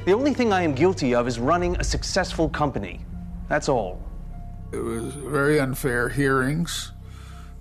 The 0.07 0.13
only 0.15 0.33
thing 0.33 0.55
I 0.55 0.63
am 0.63 0.75
guilty 0.75 1.15
of 1.15 1.29
is 1.29 1.39
running 1.39 1.77
a 1.77 1.85
successful 1.85 2.49
company. 2.49 3.03
That's 3.47 3.69
all. 3.69 4.03
It 4.73 4.79
was 4.79 5.13
very 5.13 5.61
unfair 5.61 6.09
hearings. 6.09 6.93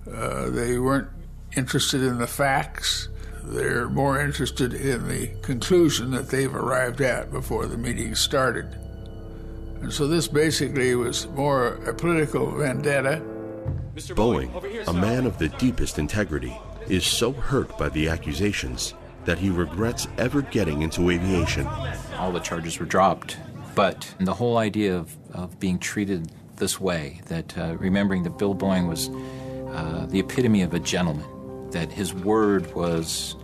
Uh, 0.10 0.50
they 0.50 0.80
weren't 0.80 1.10
interested 1.58 2.02
in 2.02 2.20
the 2.20 2.26
facts. 2.26 3.10
They're 3.44 3.90
more 3.90 4.22
interested 4.22 4.74
in 4.74 5.10
the 5.10 5.28
conclusion 5.42 6.12
that 6.12 6.30
they've 6.30 6.56
arrived 6.56 7.02
at 7.02 7.34
before 7.34 7.66
the 7.66 7.78
meeting 7.78 8.16
started. 8.16 8.78
And 9.82 9.92
so 9.92 10.08
this 10.08 10.30
basically 10.30 10.96
was 10.96 11.28
more 11.28 11.74
a 11.86 11.94
political 11.94 12.50
vendetta. 12.50 13.22
Mr. 13.94 14.16
Boeing, 14.16 14.88
a 14.88 14.94
man 14.94 15.26
of 15.26 15.38
the 15.38 15.50
deepest 15.50 16.00
integrity, 16.00 16.58
is 16.90 17.06
so 17.06 17.32
hurt 17.32 17.78
by 17.78 17.90
the 17.90 18.10
accusations 18.10 18.94
that 19.26 19.38
he 19.38 19.49
regrets 19.49 20.07
ever 20.18 20.41
getting 20.41 20.82
into 20.82 21.10
aviation. 21.10 21.68
All 22.18 22.32
the 22.32 22.40
charges 22.40 22.80
were 22.80 22.86
dropped. 22.86 23.38
But 23.76 24.14
the 24.20 24.34
whole 24.34 24.57
idea 24.57 24.98
of, 24.98 25.16
of 25.34 25.60
being 25.60 25.78
treated 25.80 26.32
this 26.56 26.80
way, 26.80 27.22
that 27.28 27.57
uh, 27.57 27.76
remembering 27.78 28.24
that 28.24 28.38
Bill 28.38 28.56
Boeing 28.56 28.90
was 28.90 29.10
uh, 29.74 30.07
the 30.07 30.20
epitome 30.20 30.64
of 30.64 30.74
a 30.74 30.80
gentleman, 30.80 31.70
that 31.72 31.91
his 31.91 32.14
word 32.14 32.74
was, 32.74 33.36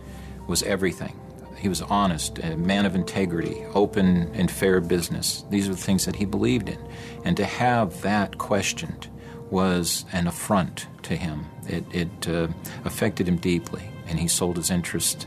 was 0.48 0.62
everything. 0.64 1.18
He 1.56 1.68
was 1.68 1.80
honest, 1.82 2.38
a 2.40 2.56
man 2.56 2.84
of 2.84 2.94
integrity, 2.94 3.64
open 3.74 4.30
and 4.34 4.50
fair 4.50 4.80
business. 4.80 5.44
These 5.50 5.68
are 5.68 5.72
the 5.72 5.80
things 5.80 6.04
that 6.04 6.16
he 6.16 6.24
believed 6.24 6.68
in. 6.68 6.78
And 7.24 7.36
to 7.36 7.44
have 7.44 8.02
that 8.02 8.36
questioned 8.38 9.08
was 9.50 10.04
an 10.12 10.26
affront 10.26 10.86
to 11.02 11.16
him. 11.16 11.46
It, 11.68 11.84
it 11.92 12.28
uh, 12.28 12.48
affected 12.84 13.28
him 13.28 13.36
deeply, 13.36 13.88
and 14.06 14.18
he 14.18 14.28
sold 14.28 14.56
his 14.56 14.70
interest 14.70 15.26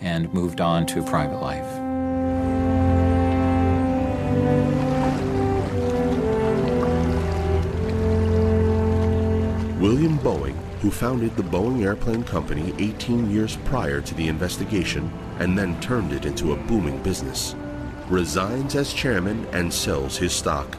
and 0.00 0.32
moved 0.32 0.60
on 0.60 0.86
to 0.86 1.02
private 1.02 1.40
life. 1.40 1.88
William 9.80 10.18
Boeing, 10.18 10.56
who 10.80 10.90
founded 10.90 11.36
the 11.36 11.42
Boeing 11.42 11.84
Airplane 11.84 12.24
Company 12.24 12.74
18 12.78 13.30
years 13.30 13.56
prior 13.64 14.00
to 14.00 14.14
the 14.14 14.28
investigation 14.28 15.10
and 15.38 15.56
then 15.56 15.80
turned 15.80 16.12
it 16.12 16.24
into 16.24 16.52
a 16.52 16.56
booming 16.56 17.02
business, 17.02 17.54
resigns 18.08 18.74
as 18.74 18.92
chairman 18.92 19.46
and 19.52 19.72
sells 19.72 20.16
his 20.16 20.32
stock. 20.32 20.76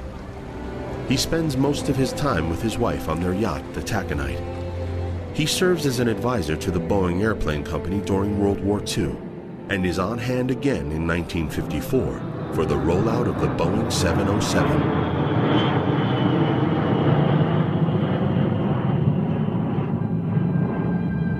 He 1.09 1.17
spends 1.17 1.57
most 1.57 1.89
of 1.89 1.95
his 1.95 2.13
time 2.13 2.51
with 2.51 2.61
his 2.61 2.77
wife 2.77 3.09
on 3.09 3.19
their 3.19 3.33
yacht, 3.33 3.63
the 3.73 3.81
Taconite. 3.81 4.39
He 5.35 5.47
serves 5.47 5.87
as 5.87 5.99
an 5.99 6.07
advisor 6.07 6.55
to 6.57 6.69
the 6.69 6.79
Boeing 6.79 7.23
Airplane 7.23 7.63
Company 7.63 7.99
during 8.01 8.39
World 8.39 8.63
War 8.63 8.79
II 8.79 9.15
and 9.69 9.87
is 9.87 9.97
on 9.97 10.19
hand 10.19 10.51
again 10.51 10.91
in 10.91 11.07
1954 11.07 12.53
for 12.53 12.63
the 12.63 12.75
rollout 12.75 13.27
of 13.27 13.41
the 13.41 13.47
Boeing 13.47 13.91
707. 13.91 14.69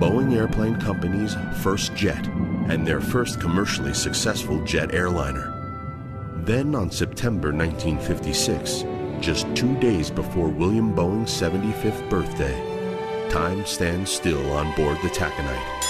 Boeing 0.00 0.34
Airplane 0.34 0.80
Company's 0.80 1.36
first 1.62 1.94
jet 1.94 2.26
and 2.68 2.84
their 2.84 3.00
first 3.00 3.40
commercially 3.40 3.94
successful 3.94 4.64
jet 4.64 4.92
airliner. 4.92 5.56
Then 6.44 6.74
on 6.74 6.90
September 6.90 7.52
1956, 7.52 8.84
just 9.20 9.54
two 9.54 9.76
days 9.80 10.10
before 10.10 10.48
William 10.48 10.94
Boeing's 10.94 11.30
75th 11.30 12.08
birthday, 12.08 13.28
time 13.28 13.66
stands 13.66 14.10
still 14.10 14.50
on 14.52 14.74
board 14.74 14.96
the 15.02 15.08
Taconite. 15.08 15.80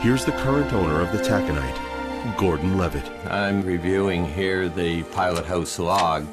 Here's 0.00 0.24
the 0.24 0.32
current 0.32 0.72
owner 0.72 1.00
of 1.00 1.10
the 1.10 1.18
Taconite, 1.18 2.36
Gordon 2.36 2.78
Levitt. 2.78 3.10
I'm 3.28 3.62
reviewing 3.62 4.24
here 4.24 4.68
the 4.68 5.02
pilot 5.04 5.44
house 5.46 5.80
log 5.80 6.26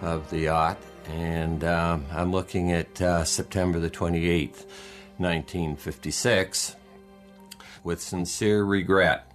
of 0.00 0.30
the 0.30 0.40
yacht, 0.40 0.78
and 1.08 1.64
um, 1.64 2.06
I'm 2.12 2.30
looking 2.30 2.70
at 2.70 3.02
uh, 3.02 3.24
September 3.24 3.80
the 3.80 3.90
28th, 3.90 4.64
1956. 5.18 6.76
With 7.82 8.00
sincere 8.00 8.62
regret, 8.62 9.31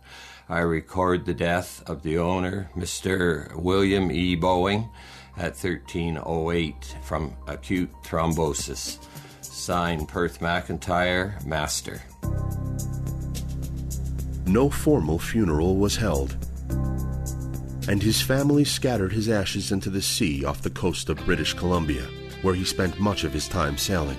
I 0.50 0.60
record 0.60 1.26
the 1.26 1.34
death 1.34 1.84
of 1.88 2.04
the 2.04 2.18
owner, 2.20 2.70
Mr. 2.74 3.54
William 3.54 4.10
E. 4.10 4.38
Boeing, 4.38 4.90
at 5.36 5.58
1308 5.58 6.96
from 7.04 7.36
acute 7.48 7.92
thrombosis. 8.04 8.98
Signed 9.42 10.08
Perth 10.08 10.40
McIntyre, 10.40 11.46
Master. 11.46 12.02
No 14.46 14.70
formal 14.70 15.20
funeral 15.20 15.76
was 15.76 15.98
held, 15.98 16.38
and 17.90 18.02
his 18.02 18.22
family 18.22 18.64
scattered 18.64 19.12
his 19.12 19.28
ashes 19.28 19.74
into 19.74 19.90
the 19.90 20.02
sea 20.02 20.46
off 20.46 20.62
the 20.62 20.70
coast 20.70 21.10
of 21.10 21.26
British 21.26 21.54
Columbia, 21.54 22.08
where 22.42 22.56
he 22.56 22.64
spent 22.64 23.02
much 23.02 23.26
of 23.26 23.34
his 23.34 23.50
time 23.50 23.76
sailing. 23.76 24.18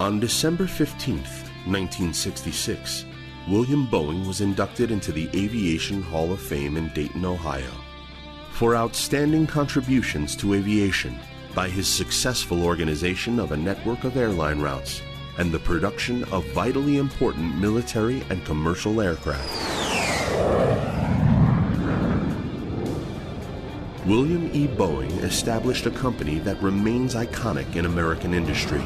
On 0.00 0.18
December 0.18 0.64
15th, 0.64 1.44
1966, 1.66 3.04
William 3.46 3.86
Boeing 3.86 4.26
was 4.26 4.40
inducted 4.40 4.90
into 4.90 5.12
the 5.12 5.28
Aviation 5.34 6.00
Hall 6.00 6.32
of 6.32 6.40
Fame 6.40 6.78
in 6.78 6.88
Dayton, 6.94 7.26
Ohio, 7.26 7.70
for 8.52 8.74
outstanding 8.74 9.46
contributions 9.46 10.34
to 10.36 10.54
aviation 10.54 11.18
by 11.54 11.68
his 11.68 11.86
successful 11.86 12.64
organization 12.64 13.38
of 13.38 13.52
a 13.52 13.56
network 13.56 14.04
of 14.04 14.16
airline 14.16 14.60
routes 14.60 15.02
and 15.36 15.52
the 15.52 15.58
production 15.58 16.24
of 16.32 16.46
vitally 16.52 16.96
important 16.96 17.54
military 17.58 18.22
and 18.30 18.42
commercial 18.46 19.02
aircraft. 19.02 19.50
William 24.06 24.50
E. 24.54 24.66
Boeing 24.66 25.22
established 25.22 25.84
a 25.84 25.90
company 25.90 26.38
that 26.38 26.62
remains 26.62 27.14
iconic 27.14 27.76
in 27.76 27.84
American 27.84 28.32
industry. 28.32 28.82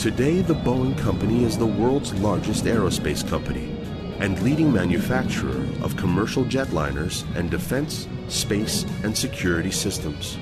Today, 0.00 0.40
the 0.40 0.54
Boeing 0.54 0.96
Company 0.96 1.44
is 1.44 1.58
the 1.58 1.66
world's 1.66 2.14
largest 2.14 2.64
aerospace 2.64 3.28
company 3.28 3.76
and 4.18 4.40
leading 4.40 4.72
manufacturer 4.72 5.62
of 5.82 5.94
commercial 5.98 6.42
jetliners 6.46 7.26
and 7.36 7.50
defense, 7.50 8.08
space, 8.26 8.86
and 9.04 9.14
security 9.14 9.70
systems. 9.70 10.38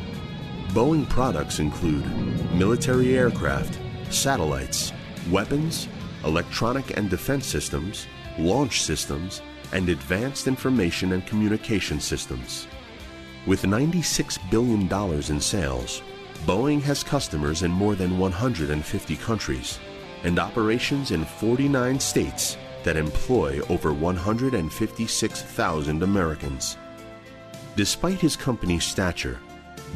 Boeing 0.69 1.09
products 1.09 1.59
include 1.59 2.05
military 2.55 3.19
aircraft, 3.19 3.81
satellites, 4.11 4.93
weapons, 5.29 5.89
electronic 6.25 6.97
and 6.97 7.11
defense 7.11 7.45
systems, 7.45 8.07
launch 8.39 8.83
systems, 8.83 9.43
and 9.73 9.89
advanced 9.89 10.47
information 10.47 11.15
and 11.15 11.27
communication 11.27 11.99
systems. 11.99 12.69
With 13.45 13.63
$96 13.63 14.39
billion 14.53 14.89
in 15.33 15.41
sales, 15.41 16.03
Boeing 16.47 16.81
has 16.83 17.03
customers 17.03 17.63
in 17.63 17.71
more 17.71 17.95
than 17.95 18.19
150 18.19 19.17
countries 19.17 19.79
and 20.25 20.39
operations 20.39 21.11
in 21.11 21.25
49 21.25 22.01
states 22.01 22.57
that 22.85 22.97
employ 22.97 23.61
over 23.69 23.93
156,000 23.93 26.03
Americans. 26.03 26.77
Despite 27.77 28.19
his 28.19 28.37
company's 28.37 28.85
stature, 28.85 29.39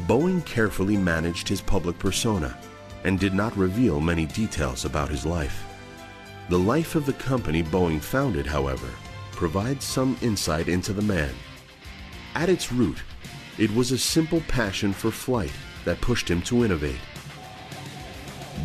Boeing 0.05 0.45
carefully 0.45 0.97
managed 0.97 1.47
his 1.47 1.61
public 1.61 1.97
persona 1.97 2.57
and 3.03 3.19
did 3.19 3.33
not 3.33 3.55
reveal 3.57 3.99
many 3.99 4.25
details 4.25 4.85
about 4.85 5.09
his 5.09 5.25
life. 5.25 5.65
The 6.49 6.59
life 6.59 6.95
of 6.95 7.05
the 7.05 7.13
company 7.13 7.63
Boeing 7.63 8.01
founded, 8.01 8.45
however, 8.45 8.89
provides 9.31 9.85
some 9.85 10.17
insight 10.21 10.67
into 10.67 10.93
the 10.93 11.01
man. 11.01 11.33
At 12.35 12.49
its 12.49 12.71
root, 12.71 12.97
it 13.57 13.73
was 13.73 13.91
a 13.91 13.97
simple 13.97 14.41
passion 14.47 14.93
for 14.93 15.11
flight 15.11 15.51
that 15.85 16.01
pushed 16.01 16.29
him 16.29 16.41
to 16.43 16.63
innovate. 16.63 16.99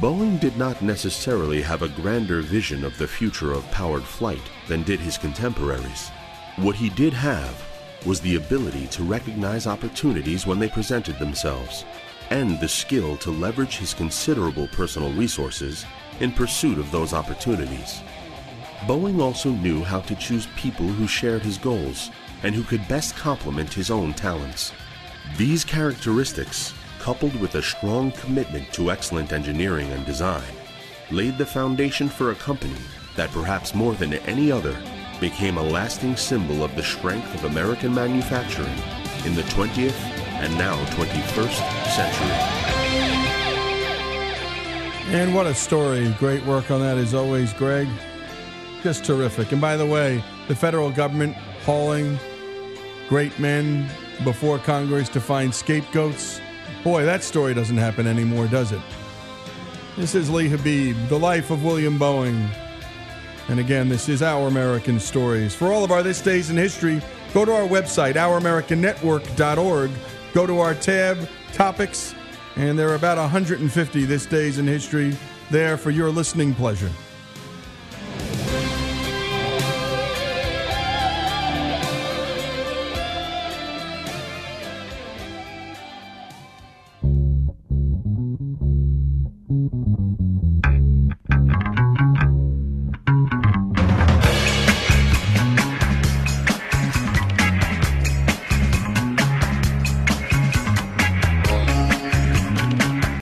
Boeing 0.01 0.39
did 0.39 0.57
not 0.57 0.81
necessarily 0.81 1.61
have 1.63 1.83
a 1.83 1.89
grander 1.89 2.41
vision 2.41 2.85
of 2.85 2.97
the 2.99 3.09
future 3.09 3.53
of 3.53 3.69
powered 3.73 4.05
flight 4.05 4.43
than 4.69 4.85
did 4.85 5.01
his 5.01 5.19
contemporaries. 5.19 6.11
What 6.57 6.77
he 6.77 6.89
did 6.91 7.13
have 7.13 7.65
was 8.07 8.21
the 8.21 8.37
ability 8.37 8.87
to 8.89 9.03
recognize 9.03 9.67
opportunities 9.67 10.47
when 10.47 10.59
they 10.59 10.69
presented 10.69 11.19
themselves, 11.19 11.85
and 12.31 12.61
the 12.61 12.69
skill 12.69 13.17
to 13.17 13.31
leverage 13.31 13.79
his 13.79 13.95
considerable 13.95 14.69
personal 14.69 15.13
resources 15.13 15.85
in 16.21 16.31
pursuit 16.31 16.79
of 16.79 16.91
those 16.91 17.13
opportunities. 17.13 18.01
Boeing 18.87 19.21
also 19.21 19.51
knew 19.51 19.83
how 19.83 20.01
to 20.03 20.15
choose 20.15 20.47
people 20.55 20.87
who 20.87 21.09
shared 21.09 21.43
his 21.43 21.59
goals 21.59 22.11
and 22.45 22.55
who 22.55 22.63
could 22.63 22.87
best 22.87 23.17
complement 23.17 23.75
his 23.75 23.91
own 23.91 24.15
talents. 24.15 24.73
These 25.37 25.65
characteristics, 25.65 26.73
coupled 27.09 27.41
with 27.41 27.55
a 27.55 27.63
strong 27.63 28.13
commitment 28.13 28.71
to 28.71 28.91
excellent 28.91 29.33
engineering 29.33 29.91
and 29.93 30.05
design, 30.05 30.53
laid 31.11 31.39
the 31.39 31.47
foundation 31.47 32.07
for 32.07 32.33
a 32.33 32.35
company 32.35 32.77
that 33.17 33.31
perhaps 33.31 33.75
more 33.75 33.95
than 33.95 34.13
any 34.13 34.53
other 34.53 34.79
became 35.19 35.57
a 35.57 35.63
lasting 35.63 36.15
symbol 36.15 36.63
of 36.63 36.77
the 36.77 36.83
strength 36.83 37.35
of 37.35 37.45
American 37.45 37.95
manufacturing 37.95 38.79
in 39.25 39.35
the 39.35 39.41
20th 39.55 39.99
and 40.43 40.53
now 40.59 40.77
21st 40.97 41.63
century. 41.97 42.37
And 45.11 45.35
what 45.35 45.47
a 45.47 45.55
story. 45.55 46.15
Great 46.19 46.45
work 46.45 46.71
on 46.71 46.81
that 46.81 46.99
as 46.99 47.15
always, 47.15 47.55
Greg. 47.55 47.89
Just 48.83 49.07
terrific. 49.07 49.51
And 49.53 49.63
by 49.63 49.79
the 49.79 49.87
way, 49.87 50.23
the 50.47 50.55
federal 50.55 50.91
government 50.91 51.35
hauling 51.65 52.19
great 53.09 53.39
men 53.39 53.89
before 54.25 54.59
Congress 54.59 55.09
to 55.09 55.23
find 55.23 55.55
scapegoats. 55.55 56.43
Boy, 56.89 57.05
that 57.05 57.23
story 57.23 57.53
doesn't 57.53 57.77
happen 57.77 58.07
anymore, 58.07 58.47
does 58.47 58.73
it? 58.73 58.81
This 59.99 60.15
is 60.15 60.31
Lee 60.31 60.49
Habeeb, 60.49 61.11
The 61.11 61.19
Life 61.19 61.51
of 61.51 61.63
William 61.63 61.99
Boeing. 61.99 62.49
And 63.49 63.61
again, 63.61 63.91
this 63.91 64.09
is 64.09 64.23
Our 64.23 64.49
American 64.49 64.99
Stories. 64.99 65.55
For 65.55 65.71
all 65.71 65.85
of 65.85 65.91
our 65.91 66.03
This 66.03 66.23
Days 66.23 66.49
in 66.49 66.57
History, 66.57 67.03
go 67.35 67.45
to 67.45 67.53
our 67.53 67.69
website, 67.69 68.15
ouramericannetwork.org. 68.15 69.91
Go 70.33 70.47
to 70.47 70.61
our 70.61 70.75
tab, 70.77 71.29
Topics, 71.53 72.15
and 72.57 72.79
there 72.79 72.89
are 72.89 72.95
about 72.95 73.19
150 73.19 74.05
This 74.07 74.25
Days 74.25 74.57
in 74.57 74.67
History 74.67 75.15
there 75.51 75.77
for 75.77 75.91
your 75.91 76.09
listening 76.09 76.55
pleasure. 76.55 76.91